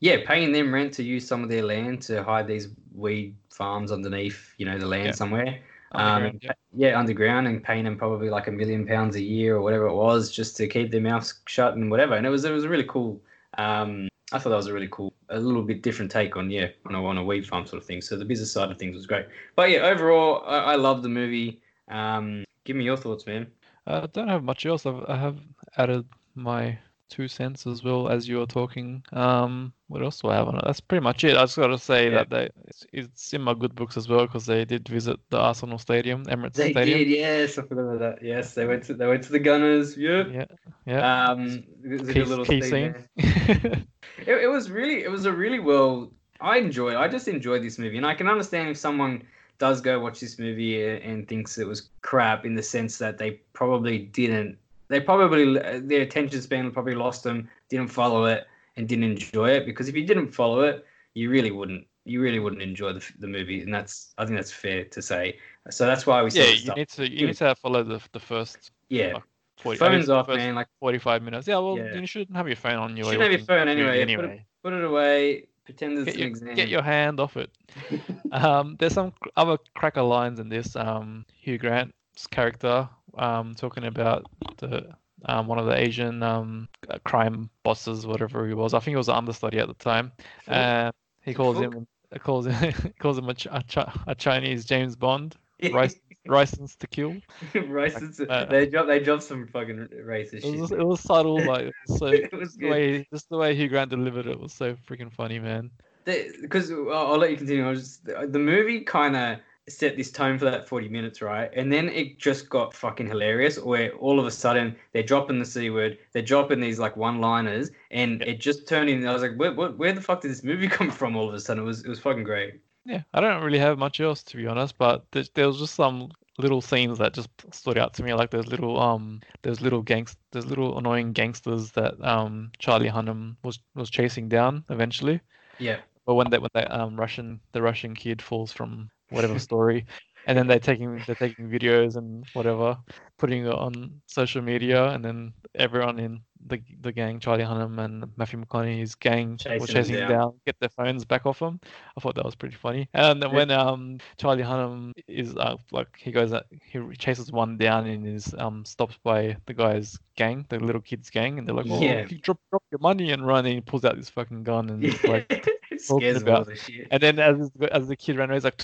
yeah, 0.00 0.16
paying 0.26 0.50
them 0.50 0.72
rent 0.72 0.94
to 0.94 1.02
use 1.02 1.26
some 1.28 1.42
of 1.42 1.50
their 1.50 1.62
land 1.62 2.00
to 2.02 2.24
hide 2.24 2.46
these 2.46 2.68
weed 2.94 3.36
farms 3.50 3.92
underneath, 3.92 4.54
you 4.56 4.64
know, 4.64 4.78
the 4.78 4.86
land 4.86 5.06
yeah. 5.06 5.12
somewhere. 5.12 5.60
Um, 5.92 6.38
yeah. 6.40 6.52
yeah. 6.72 6.98
underground 6.98 7.48
and 7.48 7.62
paying 7.62 7.84
them 7.84 7.96
probably 7.96 8.30
like 8.30 8.46
a 8.46 8.52
million 8.52 8.86
pounds 8.86 9.16
a 9.16 9.22
year 9.22 9.56
or 9.56 9.62
whatever 9.62 9.86
it 9.86 9.94
was 9.94 10.30
just 10.30 10.56
to 10.58 10.68
keep 10.68 10.90
their 10.90 11.00
mouths 11.00 11.40
shut 11.46 11.74
and 11.74 11.90
whatever. 11.90 12.14
And 12.14 12.26
it 12.26 12.30
was 12.30 12.44
it 12.44 12.52
was 12.52 12.66
really 12.66 12.84
cool. 12.84 13.20
Um, 13.58 14.08
I 14.32 14.38
thought 14.38 14.50
that 14.50 14.56
was 14.56 14.68
a 14.68 14.72
really 14.72 14.88
cool, 14.90 15.12
a 15.28 15.40
little 15.40 15.62
bit 15.62 15.82
different 15.82 16.10
take 16.10 16.36
on 16.36 16.50
yeah 16.50 16.68
on 16.86 16.94
a, 16.94 17.04
on 17.04 17.18
a 17.18 17.24
weed 17.24 17.46
farm 17.46 17.66
sort 17.66 17.82
of 17.82 17.86
thing. 17.86 18.00
So 18.00 18.16
the 18.16 18.24
business 18.24 18.52
side 18.52 18.70
of 18.70 18.78
things 18.78 18.96
was 18.96 19.06
great. 19.06 19.26
But 19.56 19.70
yeah, 19.70 19.80
overall, 19.80 20.44
I, 20.46 20.58
I 20.58 20.74
love 20.76 21.02
the 21.02 21.08
movie. 21.08 21.60
Um, 21.88 22.44
give 22.64 22.76
me 22.76 22.84
your 22.84 22.96
thoughts, 22.96 23.26
man. 23.26 23.48
Uh, 23.86 24.02
I 24.04 24.06
don't 24.06 24.28
have 24.28 24.44
much 24.44 24.66
else. 24.66 24.86
I've, 24.86 25.04
I 25.08 25.16
have 25.16 25.38
added 25.76 26.04
my 26.36 26.78
two 27.10 27.28
cents 27.28 27.66
as 27.66 27.84
well 27.84 28.08
as 28.08 28.26
you 28.28 28.38
were 28.38 28.46
talking. 28.46 29.02
Um, 29.12 29.72
what 29.88 30.02
else 30.02 30.20
do 30.20 30.28
I 30.28 30.36
have 30.36 30.48
on 30.48 30.56
it? 30.56 30.62
That's 30.64 30.80
pretty 30.80 31.02
much 31.02 31.24
it. 31.24 31.36
I 31.36 31.42
just 31.42 31.56
got 31.56 31.66
to 31.66 31.78
say 31.78 32.04
yeah. 32.04 32.18
that 32.18 32.30
they 32.30 32.48
it's, 32.66 32.86
it's, 32.92 33.34
in 33.34 33.42
my 33.42 33.52
good 33.52 33.74
books 33.74 33.96
as 33.96 34.08
well 34.08 34.26
because 34.26 34.46
they 34.46 34.64
did 34.64 34.88
visit 34.88 35.18
the 35.30 35.38
Arsenal 35.38 35.78
Stadium, 35.78 36.24
Emirates 36.26 36.54
they 36.54 36.70
Stadium. 36.70 36.98
They 36.98 37.04
did, 37.04 37.10
yes, 37.10 37.58
I 37.58 37.62
forgot 37.62 37.82
about 37.82 37.98
that. 37.98 38.24
Yes, 38.24 38.54
they 38.54 38.66
went 38.66 38.84
to 38.84 38.94
they 38.94 39.06
went 39.06 39.22
to 39.24 39.32
the 39.32 39.40
Gunners. 39.40 39.96
Yeah, 39.96 40.24
yeah, 40.30 40.44
yeah. 40.86 41.24
Um, 41.24 41.64
it 41.84 42.00
was 42.00 42.08
a 42.08 42.24
little 42.24 42.44
key 42.44 42.62
scene. 42.62 42.94
it, 43.16 43.86
it 44.26 44.50
was 44.50 44.70
really, 44.70 45.02
it 45.02 45.10
was 45.10 45.26
a 45.26 45.32
really 45.32 45.60
well. 45.60 46.12
I 46.40 46.56
enjoyed. 46.58 46.94
I 46.94 47.08
just 47.08 47.28
enjoyed 47.28 47.62
this 47.62 47.78
movie, 47.78 47.98
and 47.98 48.06
I 48.06 48.14
can 48.14 48.28
understand 48.28 48.70
if 48.70 48.78
someone 48.78 49.22
does 49.58 49.82
go 49.82 50.00
watch 50.00 50.20
this 50.20 50.38
movie 50.38 50.82
and 50.82 51.28
thinks 51.28 51.58
it 51.58 51.66
was 51.66 51.90
crap 52.00 52.46
in 52.46 52.54
the 52.54 52.62
sense 52.62 52.96
that 52.96 53.18
they 53.18 53.32
probably 53.52 53.98
didn't 53.98 54.56
they 54.90 55.00
probably 55.00 55.54
their 55.80 56.02
attention 56.02 56.42
span 56.42 56.70
probably 56.70 56.94
lost 56.94 57.22
them, 57.24 57.48
didn't 57.70 57.88
follow 57.88 58.24
it, 58.26 58.46
and 58.76 58.86
didn't 58.86 59.04
enjoy 59.04 59.50
it. 59.50 59.64
Because 59.64 59.88
if 59.88 59.96
you 59.96 60.04
didn't 60.04 60.28
follow 60.32 60.60
it, 60.60 60.84
you 61.14 61.30
really 61.30 61.50
wouldn't 61.50 61.86
you 62.04 62.20
really 62.20 62.40
wouldn't 62.40 62.60
enjoy 62.60 62.92
the, 62.92 63.12
the 63.20 63.26
movie, 63.26 63.62
and 63.62 63.72
that's 63.72 64.12
I 64.18 64.26
think 64.26 64.36
that's 64.36 64.52
fair 64.52 64.84
to 64.84 65.00
say. 65.00 65.38
So 65.70 65.86
that's 65.86 66.06
why 66.06 66.22
we 66.22 66.30
Yeah, 66.32 66.44
you 66.50 66.74
need 66.74 66.88
to 66.90 67.10
you 67.10 67.26
need 67.28 67.36
to 67.36 67.54
follow 67.54 67.82
the 67.84 68.00
the 68.12 68.20
first 68.20 68.72
yeah. 68.88 69.14
like, 69.14 69.22
40, 69.58 69.76
I 69.80 69.88
Phones 69.88 70.08
off, 70.08 70.26
the 70.26 70.32
first 70.32 70.44
man. 70.44 70.54
Like 70.54 70.68
45 70.80 71.22
minutes. 71.22 71.46
Yeah, 71.46 71.58
well, 71.58 71.76
Yeah. 71.78 71.94
you 71.94 72.06
shouldn't 72.06 72.36
have 72.36 72.46
your 72.48 72.56
phone 72.56 72.76
on 72.76 72.96
you. 72.96 73.04
You 73.04 73.12
shouldn't 73.12 73.22
have 73.22 73.32
your 73.32 73.46
phone 73.46 73.66
movie 73.68 73.70
anyway, 73.80 74.16
put 74.16 74.24
it- 74.24 74.28
Anyway, 74.28 74.46
put 74.62 74.72
it 74.72 74.84
away. 74.84 75.46
Pretend 75.64 75.98
it's 75.98 76.06
get 76.06 76.14
an 76.14 76.20
your, 76.20 76.28
exam. 76.28 76.54
get 76.54 76.68
your 76.68 76.82
hand 76.82 77.20
off 77.20 77.36
it. 77.36 77.50
Um, 78.32 78.76
there's 78.78 78.94
some 78.94 79.12
other 79.36 79.58
cracker 79.74 80.02
lines 80.02 80.38
in 80.38 80.48
this. 80.48 80.76
Um, 80.76 81.26
Hugh 81.32 81.58
Grant's 81.58 82.28
character 82.30 82.88
um, 83.16 83.54
talking 83.54 83.84
about 83.84 84.26
the 84.58 84.94
um, 85.26 85.46
one 85.46 85.58
of 85.58 85.66
the 85.66 85.76
Asian 85.78 86.22
um, 86.22 86.68
uh, 86.88 86.98
crime 87.04 87.50
bosses, 87.62 88.06
whatever 88.06 88.46
he 88.46 88.54
was. 88.54 88.72
I 88.74 88.78
think 88.78 88.92
he 88.92 88.96
was 88.96 89.08
an 89.08 89.16
understudy 89.16 89.58
at 89.58 89.68
the 89.68 89.74
time. 89.74 90.12
And 90.46 90.92
he 91.22 91.34
calls 91.34 91.58
Fook? 91.58 91.74
him 91.74 91.86
calls 92.20 92.46
him 92.46 92.94
calls 92.98 93.18
him 93.18 93.28
a, 93.28 93.34
a, 93.50 93.92
a 94.08 94.14
Chinese 94.14 94.64
James 94.64 94.96
Bond, 94.96 95.36
rice, 95.72 95.94
license 96.26 96.74
to 96.76 96.86
kill. 96.86 97.16
racist. 97.54 98.26
uh, 98.28 98.46
they 98.46 98.66
dropped. 98.66 98.88
They 98.88 99.00
dropped 99.00 99.22
some 99.22 99.46
fucking 99.48 99.88
racist 100.04 100.34
It 100.34 100.42
shit. 100.42 100.58
was, 100.60 100.72
it 100.72 100.86
was 100.86 101.00
subtle, 101.00 101.44
like 101.44 101.70
so 101.86 102.06
It 102.06 102.32
was 102.32 102.48
just 102.48 102.58
the 102.58 102.64
good. 102.64 102.70
way 102.70 103.06
just 103.12 103.28
the 103.28 103.36
way 103.36 103.54
Hugh 103.54 103.68
Grant 103.68 103.90
delivered 103.90 104.26
it 104.26 104.38
was 104.40 104.52
so 104.52 104.74
freaking 104.88 105.12
funny, 105.12 105.38
man. 105.38 105.70
because 106.04 106.70
I'll, 106.70 106.90
I'll 106.92 107.18
let 107.18 107.30
you 107.30 107.36
continue. 107.36 107.66
I 107.66 107.70
was 107.70 107.80
just, 107.80 108.04
the, 108.06 108.26
the 108.28 108.38
movie 108.38 108.80
kind 108.80 109.16
of 109.16 109.38
set 109.70 109.96
this 109.96 110.10
tone 110.10 110.38
for 110.38 110.44
that 110.46 110.68
40 110.68 110.88
minutes, 110.88 111.22
right? 111.22 111.50
And 111.54 111.72
then 111.72 111.88
it 111.88 112.18
just 112.18 112.48
got 112.48 112.74
fucking 112.74 113.08
hilarious 113.08 113.58
where 113.58 113.92
all 113.94 114.18
of 114.18 114.26
a 114.26 114.30
sudden 114.30 114.76
they're 114.92 115.02
dropping 115.02 115.38
the 115.38 115.44
C 115.44 115.70
word, 115.70 115.98
they're 116.12 116.22
dropping 116.22 116.60
these 116.60 116.78
like 116.78 116.96
one 116.96 117.20
liners, 117.20 117.70
and 117.90 118.22
it 118.22 118.40
just 118.40 118.66
turned 118.68 118.90
in. 118.90 119.06
I 119.06 119.12
was 119.12 119.22
like, 119.22 119.36
where, 119.36 119.52
where, 119.52 119.70
where 119.70 119.92
the 119.92 120.00
fuck 120.00 120.20
did 120.20 120.30
this 120.30 120.44
movie 120.44 120.68
come 120.78 120.90
from 120.90 121.16
all 121.16 121.28
of 121.28 121.34
a 121.34 121.40
sudden? 121.40 121.62
It 121.62 121.66
was, 121.66 121.84
it 121.84 121.88
was 121.88 121.98
fucking 121.98 122.24
great. 122.24 122.60
Yeah, 122.84 123.02
I 123.12 123.20
don't 123.20 123.42
really 123.42 123.58
have 123.58 123.78
much 123.78 124.00
else 124.00 124.22
to 124.24 124.36
be 124.36 124.46
honest, 124.46 124.78
but 124.78 125.04
there, 125.12 125.24
there 125.34 125.46
was 125.46 125.58
just 125.58 125.74
some 125.74 126.10
little 126.38 126.60
scenes 126.60 126.98
that 126.98 127.14
just 127.14 127.28
stood 127.52 127.78
out 127.78 127.94
to 127.94 128.02
me. 128.02 128.14
Like 128.14 128.30
there's 128.30 128.46
little 128.46 128.80
um, 128.80 129.20
there's 129.42 129.60
little 129.60 129.82
gangs, 129.82 130.16
there's 130.32 130.46
little 130.46 130.78
annoying 130.78 131.12
gangsters 131.12 131.72
that 131.72 131.94
um 132.02 132.50
Charlie 132.58 132.88
Hunnam 132.88 133.36
was 133.44 133.58
was 133.74 133.90
chasing 133.90 134.28
down 134.28 134.64
eventually. 134.70 135.20
Yeah. 135.58 135.80
But 136.06 136.14
when 136.14 136.30
that 136.30 136.40
when 136.40 136.50
that 136.54 136.72
um 136.72 136.98
Russian 136.98 137.40
the 137.52 137.62
Russian 137.62 137.94
kid 137.94 138.22
falls 138.22 138.52
from 138.52 138.90
whatever 139.10 139.38
story, 139.50 139.86
and 140.26 140.36
then 140.38 140.46
they're 140.46 140.58
taking 140.58 141.02
they're 141.06 141.14
taking 141.14 141.48
videos 141.48 141.96
and 141.96 142.24
whatever, 142.32 142.76
putting 143.18 143.46
it 143.46 143.52
on 143.52 144.00
social 144.06 144.42
media, 144.42 144.88
and 144.90 145.04
then 145.04 145.32
everyone 145.54 145.98
in 145.98 146.20
the 146.46 146.60
the 146.80 146.92
gang, 146.92 147.20
Charlie 147.20 147.44
Hunnam 147.44 147.78
and 147.84 148.06
Matthew 148.16 148.42
McConaughey's 148.42 148.94
gang, 148.94 149.36
Chasing 149.36 149.60
were 149.60 149.66
chasing 149.66 149.94
him 149.96 150.00
down. 150.08 150.10
down, 150.10 150.32
get 150.46 150.56
their 150.60 150.70
phones 150.70 151.04
back 151.04 151.26
off 151.26 151.38
them. 151.40 151.60
I 151.96 152.00
thought 152.00 152.14
that 152.14 152.24
was 152.24 152.34
pretty 152.34 152.54
funny. 152.56 152.88
And 152.94 153.20
Yeah. 153.22 153.28
when 153.28 153.50
um 153.50 153.98
Charlie 154.16 154.42
Hunnam 154.42 154.92
is 155.06 155.36
uh, 155.36 155.56
like 155.70 155.88
he 155.98 156.12
goes 156.12 156.32
uh, 156.32 156.42
he 156.64 156.80
chases 156.96 157.30
one 157.30 157.58
down 157.58 157.86
and 157.86 158.06
is 158.06 158.34
um 158.38 158.64
stopped 158.64 159.02
by 159.02 159.36
the 159.46 159.52
guy's 159.54 159.98
gang, 160.16 160.46
the 160.48 160.58
little 160.60 160.80
kid's 160.80 161.10
gang, 161.10 161.38
and 161.38 161.46
they're 161.46 161.54
like, 161.54 161.66
oh, 161.68 161.82
Yeah. 161.82 162.06
you 162.08 162.18
drop 162.18 162.38
drop 162.50 162.62
your 162.70 162.80
money 162.80 163.10
and 163.12 163.26
run, 163.26 163.44
and 163.44 163.54
he 163.54 163.60
pulls 163.60 163.84
out 163.84 163.96
this 163.96 164.08
fucking 164.10 164.44
gun 164.44 164.70
and 164.70 165.04
like. 165.04 165.46
it 165.80 165.98
scares 165.98 166.22
all 166.24 166.44
the 166.44 166.56
shit. 166.56 166.88
And 166.90 167.02
then 167.02 167.18
as 167.18 167.50
as 167.72 167.88
the 167.88 167.96
kid 167.96 168.16
ran 168.16 168.30
away, 168.30 168.36
he's 168.36 168.44
like, 168.44 168.62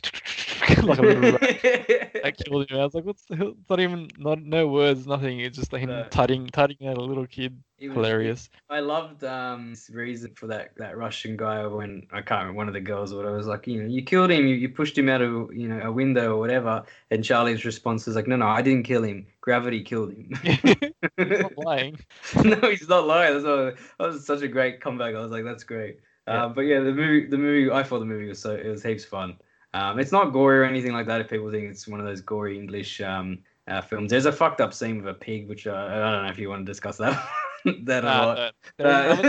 like 0.83 0.99
a 0.99 1.03
little 1.03 1.23
rat 1.33 1.41
that 2.23 2.35
killed 2.45 2.71
him. 2.71 2.79
I 2.79 2.85
was 2.85 2.95
like, 2.95 3.05
what's 3.05 3.25
the 3.27 3.37
hell? 3.37 3.55
It's 3.61 3.71
not 3.71 3.81
even 3.81 4.09
not 4.19 4.41
no 4.43 4.69
words, 4.69 5.07
nothing. 5.07 5.41
It's 5.41 5.57
just 5.57 5.73
like 5.73 5.83
him 5.83 5.91
No. 5.91 6.07
tutting 6.11 6.47
tutting 6.49 6.87
at 6.87 6.97
a 6.97 7.01
little 7.03 7.27
kid. 7.27 7.63
Was- 7.79 7.93
Hilarious. 7.93 8.49
I 8.71 8.81
loved 8.81 9.23
um 9.23 9.71
this 9.71 9.91
reason 9.91 10.33
for 10.35 10.47
that 10.47 10.71
that 10.79 10.97
Russian 10.97 11.37
guy 11.37 11.67
when 11.67 12.07
I 12.11 12.23
can't 12.23 12.41
remember 12.41 12.57
one 12.57 12.69
of 12.69 12.75
the 12.75 12.81
girls 12.81 13.13
or 13.13 13.17
whatever 13.19 13.37
was 13.37 13.47
like, 13.47 13.67
you 13.67 13.83
know, 13.83 13.89
you 13.89 14.03
killed 14.03 14.31
him, 14.31 14.47
you, 14.47 14.55
you 14.55 14.71
pushed 14.71 14.97
him 14.97 15.11
out 15.11 15.21
of 15.21 15.53
you 15.55 15.69
know 15.69 15.81
a 15.83 15.93
window 15.93 16.35
or 16.37 16.39
whatever, 16.41 16.85
and 17.11 17.23
Charlie's 17.23 17.67
response 17.67 18.07
was 18.07 18.17
like, 18.17 18.27
no, 18.27 18.37
no, 18.37 18.47
I 18.47 18.63
didn't 18.63 18.85
kill 18.85 19.03
him, 19.03 19.27
gravity 19.43 19.83
killed 19.83 20.13
him. 20.15 20.31
He's 20.43 21.41
not 21.43 21.59
lying. 21.59 21.99
no, 22.43 22.57
he's 22.71 22.89
not 22.89 23.07
lying. 23.07 23.35
That's 23.35 23.45
what, 23.45 23.77
that 23.99 24.07
was 24.07 24.27
such 24.27 24.43
a 24.43 24.49
great 24.49 24.81
comeback. 24.81 25.15
I 25.15 25.21
was 25.21 25.31
like, 25.31 25.45
that's 25.45 25.65
great. 25.65 25.99
Yeah. 26.31 26.45
Uh, 26.45 26.49
but 26.49 26.63
yeah, 26.63 26.81
the 26.81 26.93
movie, 26.93 27.27
the 27.27 27.39
movie, 27.39 27.71
I 27.71 27.83
thought 27.83 28.01
the 28.01 28.05
movie 28.07 28.29
was 28.29 28.41
so 28.41 28.55
it 28.55 28.67
was 28.67 28.83
heaps 28.83 29.05
fun. 29.05 29.37
Um, 29.75 29.99
it's 29.99 30.13
not 30.13 30.33
gory 30.33 30.59
or 30.59 30.65
anything 30.65 30.93
like 30.93 31.07
that. 31.07 31.21
If 31.21 31.29
people 31.29 31.51
think 31.51 31.71
it's 31.71 31.87
one 31.87 32.01
of 32.01 32.07
those 32.07 32.21
gory 32.21 32.59
English 32.59 33.01
um, 33.01 33.39
uh, 33.69 33.81
films, 33.83 34.11
there's 34.11 34.27
a 34.27 34.33
fucked 34.33 34.61
up 34.61 34.73
scene 34.75 34.99
with 35.03 35.09
a 35.15 35.19
pig, 35.19 35.49
which 35.49 35.67
uh, 35.67 35.73
I 35.75 35.95
don't 35.99 36.25
know 36.25 36.31
if 36.31 36.39
you 36.39 36.49
want 36.49 36.67
to 36.67 36.71
discuss 36.71 36.97
that 36.99 37.23
that 37.85 38.05
a 38.05 38.11
Nah, 38.11 38.13
lot. 38.13 38.43
no, 38.47 38.51
there 38.79 38.91
is 38.91 39.01
Uh, 39.05 39.23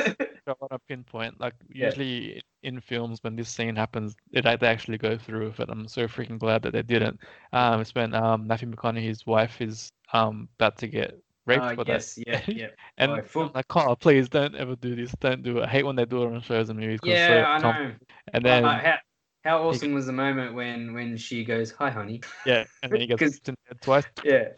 I 0.48 0.54
want 0.60 0.72
to 0.72 0.80
pinpoint. 0.80 1.40
Like 1.40 1.56
Yeah. 1.80 1.92
usually 1.92 2.42
in 2.64 2.80
films, 2.80 3.20
when 3.24 3.36
this 3.36 3.50
scene 3.50 3.76
happens, 3.76 4.16
they 4.32 4.42
they 4.42 4.68
actually 4.68 4.98
go 4.98 5.18
through 5.18 5.48
with 5.48 5.60
it. 5.60 5.70
I'm 5.70 5.88
so 5.88 6.08
freaking 6.08 6.40
glad 6.40 6.62
that 6.64 6.72
they 6.74 6.84
didn't. 6.84 7.20
Um, 7.54 7.82
it's 7.82 7.94
when 7.96 8.14
um 8.14 8.48
Matthew 8.48 8.70
McConaughey's 8.70 9.26
wife 9.26 9.62
is 9.62 9.92
um 10.14 10.50
about 10.56 10.78
to 10.80 10.88
get 10.88 11.20
raped 11.48 11.64
Uh, 11.64 11.76
that 11.78 11.88
yes, 11.88 12.20
yeah, 12.28 12.42
yeah. 12.48 12.68
And 12.98 13.12
Oh, 13.12 13.22
full- 13.24 13.44
I'm 13.46 13.52
like, 13.56 13.76
oh, 13.76 13.96
please 13.96 14.30
don't 14.30 14.56
ever 14.56 14.76
do 14.76 14.96
this. 14.96 15.12
Don't 15.20 15.44
do 15.44 15.60
it. 15.60 15.64
I 15.64 15.68
hate 15.68 15.86
when 15.86 15.96
they 15.96 16.06
do 16.06 16.24
it 16.24 16.34
on 16.34 16.42
shows 16.42 16.70
and 16.70 16.80
movies. 16.80 17.00
Yeah, 17.04 17.28
so 17.28 17.34
I 17.44 17.60
know. 17.60 17.96
And 18.34 18.46
Uh, 18.46 18.48
then, 18.62 18.64
how, 18.64 18.98
how 19.44 19.64
awesome 19.68 19.94
was 19.94 20.06
the 20.06 20.14
moment 20.14 20.54
when 20.56 20.94
when 20.94 21.18
she 21.18 21.44
goes, 21.46 21.72
"Hi, 21.72 21.90
honey"? 21.90 22.22
yeah, 22.46 22.66
and 22.84 22.92
then 22.92 23.02
he 23.02 23.08
gets 23.08 23.22
'cause- 23.26 23.34
hit 23.34 23.50
in 23.50 23.56
the 23.56 23.68
head 23.70 23.82
twice. 23.82 24.06
Yeah, 24.24 24.50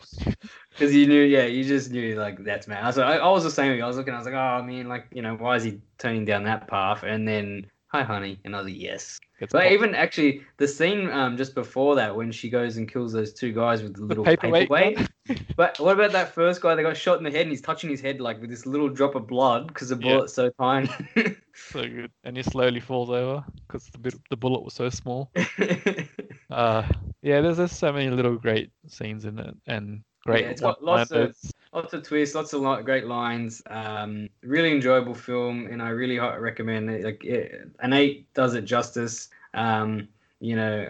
because 0.71 0.95
you 0.95 1.07
knew, 1.07 1.21
yeah, 1.21 1.45
you 1.45 1.63
just 1.63 1.91
knew 1.91 2.15
like 2.15 2.43
that's. 2.43 2.67
I 2.69 2.85
was, 2.85 2.97
I, 2.97 3.17
I 3.17 3.29
was 3.29 3.43
the 3.43 3.51
same. 3.51 3.81
I 3.81 3.87
was 3.87 3.97
looking, 3.97 4.13
I 4.13 4.17
was 4.17 4.25
like, 4.25 4.35
oh, 4.35 4.37
I 4.37 4.61
mean, 4.61 4.87
like 4.87 5.07
you 5.13 5.21
know, 5.21 5.35
why 5.35 5.55
is 5.57 5.63
he 5.63 5.81
turning 5.97 6.25
down 6.25 6.43
that 6.43 6.67
path? 6.67 7.03
And 7.03 7.27
then, 7.27 7.69
"Hi, 7.91 8.03
honey," 8.03 8.39
and 8.45 8.55
I 8.55 8.59
was 8.59 8.67
like, 8.67 8.79
yes. 8.79 9.19
But 9.51 9.71
even 9.71 9.95
actually, 9.95 10.43
the 10.57 10.67
scene 10.67 11.09
um 11.09 11.37
just 11.37 11.55
before 11.55 11.95
that 11.95 12.15
when 12.15 12.31
she 12.31 12.49
goes 12.49 12.77
and 12.77 12.91
kills 12.91 13.13
those 13.13 13.33
two 13.33 13.51
guys 13.53 13.81
with 13.81 13.93
the 13.93 14.01
The 14.01 14.05
little 14.07 14.23
paperweight 14.25 14.69
paperweight. 14.69 15.09
But 15.55 15.79
what 15.79 15.93
about 15.93 16.11
that 16.13 16.33
first 16.33 16.61
guy 16.61 16.75
that 16.75 16.81
got 16.83 16.97
shot 16.97 17.17
in 17.19 17.23
the 17.23 17.31
head 17.31 17.41
and 17.41 17.51
he's 17.51 17.61
touching 17.61 17.89
his 17.89 18.01
head 18.01 18.19
like 18.19 18.41
with 18.41 18.49
this 18.49 18.65
little 18.65 18.89
drop 18.89 19.15
of 19.15 19.27
blood 19.27 19.67
because 19.67 19.89
the 19.89 19.95
Yeah. 19.95 20.01
bullet's 20.15 20.33
so 20.33 20.49
tiny. 20.59 20.89
so 21.55 21.81
good. 21.81 22.11
And 22.23 22.35
he 22.37 22.43
slowly 22.43 22.79
falls 22.79 23.09
over 23.09 23.43
because 23.67 23.85
the 23.87 23.97
bit, 23.97 24.15
the 24.29 24.37
bullet 24.37 24.63
was 24.63 24.73
so 24.73 24.89
small. 24.89 25.31
Uh, 26.49 26.81
yeah, 27.21 27.41
there's 27.41 27.57
there's 27.57 27.71
so 27.71 27.93
many 27.93 28.09
little 28.09 28.35
great 28.35 28.71
scenes 28.87 29.25
in 29.25 29.37
it 29.37 29.55
and 29.67 30.01
great 30.25 30.45
it's 30.45 30.61
got 30.61 30.83
lots 30.83 31.11
of-. 31.11 31.35
Lots 31.73 31.93
of 31.93 32.03
twists, 32.03 32.35
lots 32.35 32.53
of 32.53 32.61
li- 32.61 32.83
great 32.83 33.05
lines. 33.05 33.61
Um, 33.69 34.29
really 34.41 34.71
enjoyable 34.71 35.13
film, 35.13 35.67
and 35.67 35.81
I 35.81 35.89
really 35.89 36.19
recommend 36.19 36.89
it. 36.89 37.03
Like 37.03 37.23
it, 37.23 37.69
an 37.79 37.93
eight 37.93 38.31
does 38.33 38.55
it 38.55 38.65
justice. 38.65 39.29
Um, 39.53 40.07
you 40.39 40.55
know, 40.55 40.87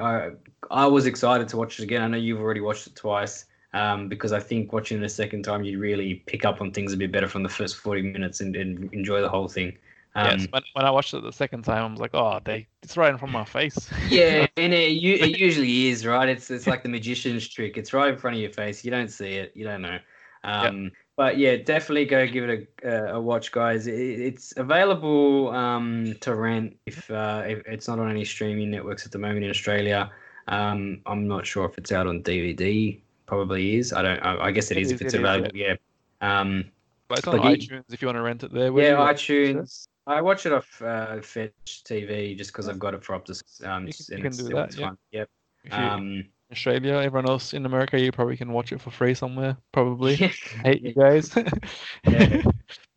I 0.71 0.83
I 0.83 0.85
was 0.87 1.05
excited 1.05 1.47
to 1.49 1.57
watch 1.57 1.79
it 1.79 1.83
again. 1.83 2.01
I 2.01 2.07
know 2.07 2.17
you've 2.17 2.41
already 2.41 2.61
watched 2.61 2.87
it 2.87 2.95
twice. 2.95 3.45
Um, 3.71 4.09
because 4.09 4.33
I 4.33 4.39
think 4.39 4.73
watching 4.73 4.97
it 4.97 5.03
a 5.03 5.09
second 5.09 5.43
time, 5.43 5.63
you 5.63 5.77
really 5.77 6.15
pick 6.25 6.43
up 6.43 6.59
on 6.59 6.71
things 6.71 6.91
a 6.91 6.97
bit 6.97 7.11
better 7.11 7.27
from 7.27 7.43
the 7.43 7.49
first 7.49 7.77
forty 7.77 8.01
minutes 8.01 8.41
and, 8.41 8.55
and 8.55 8.91
enjoy 8.93 9.21
the 9.21 9.29
whole 9.29 9.47
thing. 9.47 9.77
Um, 10.15 10.39
yes, 10.39 10.47
when, 10.49 10.63
when 10.73 10.85
I 10.85 10.91
watched 10.91 11.13
it 11.13 11.21
the 11.21 11.31
second 11.31 11.63
time, 11.63 11.83
I 11.83 11.91
was 11.91 11.99
like, 11.99 12.15
oh, 12.15 12.39
they 12.43 12.67
it's 12.81 12.97
right 12.97 13.11
in 13.11 13.17
front 13.19 13.29
of 13.29 13.39
my 13.39 13.45
face. 13.45 13.91
yeah, 14.09 14.47
and 14.57 14.73
it, 14.73 14.91
it 15.03 15.39
usually 15.39 15.89
is 15.89 16.03
right. 16.03 16.27
It's 16.27 16.49
it's 16.49 16.65
like 16.65 16.81
the 16.81 16.89
magician's 16.89 17.47
trick. 17.47 17.77
It's 17.77 17.93
right 17.93 18.11
in 18.11 18.17
front 18.17 18.35
of 18.35 18.41
your 18.41 18.51
face. 18.51 18.83
You 18.83 18.89
don't 18.89 19.11
see 19.11 19.35
it. 19.35 19.51
You 19.55 19.65
don't 19.65 19.83
know. 19.83 19.99
Um, 20.43 20.91
But 21.15 21.37
yeah, 21.37 21.57
definitely 21.57 22.05
go 22.05 22.25
give 22.27 22.49
it 22.49 22.69
a, 22.83 23.11
uh, 23.11 23.17
a 23.17 23.21
watch, 23.21 23.51
guys. 23.51 23.87
It, 23.87 23.93
it's 23.99 24.53
available 24.55 25.49
um, 25.49 26.15
to 26.21 26.33
rent 26.33 26.77
if, 26.85 27.11
uh, 27.11 27.43
if 27.45 27.61
it's 27.67 27.87
not 27.89 27.99
on 27.99 28.09
any 28.09 28.23
streaming 28.23 28.71
networks 28.71 29.05
at 29.05 29.11
the 29.11 29.17
moment 29.19 29.43
in 29.43 29.49
Australia. 29.49 30.09
Um, 30.47 31.01
I'm 31.05 31.27
not 31.27 31.45
sure 31.45 31.65
if 31.65 31.77
it's 31.77 31.91
out 31.91 32.07
on 32.07 32.23
DVD. 32.23 32.99
Probably 33.25 33.75
is. 33.75 33.91
I 33.93 34.01
don't. 34.01 34.19
I, 34.19 34.45
I 34.45 34.51
guess 34.51 34.71
it 34.71 34.77
It 34.77 34.81
is 34.81 34.87
is, 34.87 34.93
if 34.93 35.01
it's 35.01 35.13
it 35.13 35.17
is, 35.17 35.23
available. 35.23 35.51
Yeah. 35.53 35.75
Um, 36.21 36.63
But 37.09 37.19
it's 37.19 37.27
on 37.27 37.37
But 37.37 37.59
you- 37.61 37.67
iTunes 37.67 37.93
if 37.93 38.01
you 38.01 38.07
want 38.07 38.17
to 38.17 38.21
rent 38.21 38.43
it 38.43 38.53
there. 38.53 38.71
Where 38.73 38.85
yeah, 38.85 38.91
you 38.93 38.97
watch 38.97 39.29
it? 39.29 39.57
iTunes. 39.57 39.87
I 40.07 40.21
watch 40.21 40.45
it 40.45 40.53
off 40.53 40.81
uh, 40.81 41.21
Fetch 41.21 41.83
TV 41.83 42.35
just 42.37 42.51
because 42.51 42.67
I've 42.69 42.79
got 42.79 42.93
it 42.95 43.03
for 43.03 43.19
Optus. 43.19 43.43
Um, 43.67 43.85
You 43.87 43.93
can- 43.93 44.17
you 44.17 44.23
can 44.23 44.31
do 44.31 44.55
that, 44.55 44.75
yeah. 44.77 44.91
Yep. 45.11 45.29
If 45.65 45.71
you 45.73 45.77
Um, 45.77 46.23
Australia, 46.51 46.93
everyone 46.95 47.29
else 47.29 47.53
in 47.53 47.65
America, 47.65 47.99
you 47.99 48.11
probably 48.11 48.37
can 48.37 48.51
watch 48.51 48.71
it 48.71 48.81
for 48.81 48.89
free 48.89 49.13
somewhere. 49.13 49.55
Probably. 49.71 50.15
yeah. 50.15 50.27
Hate 50.63 50.81
you 50.81 50.93
guys. 50.93 51.35
Yeah. 52.07 52.41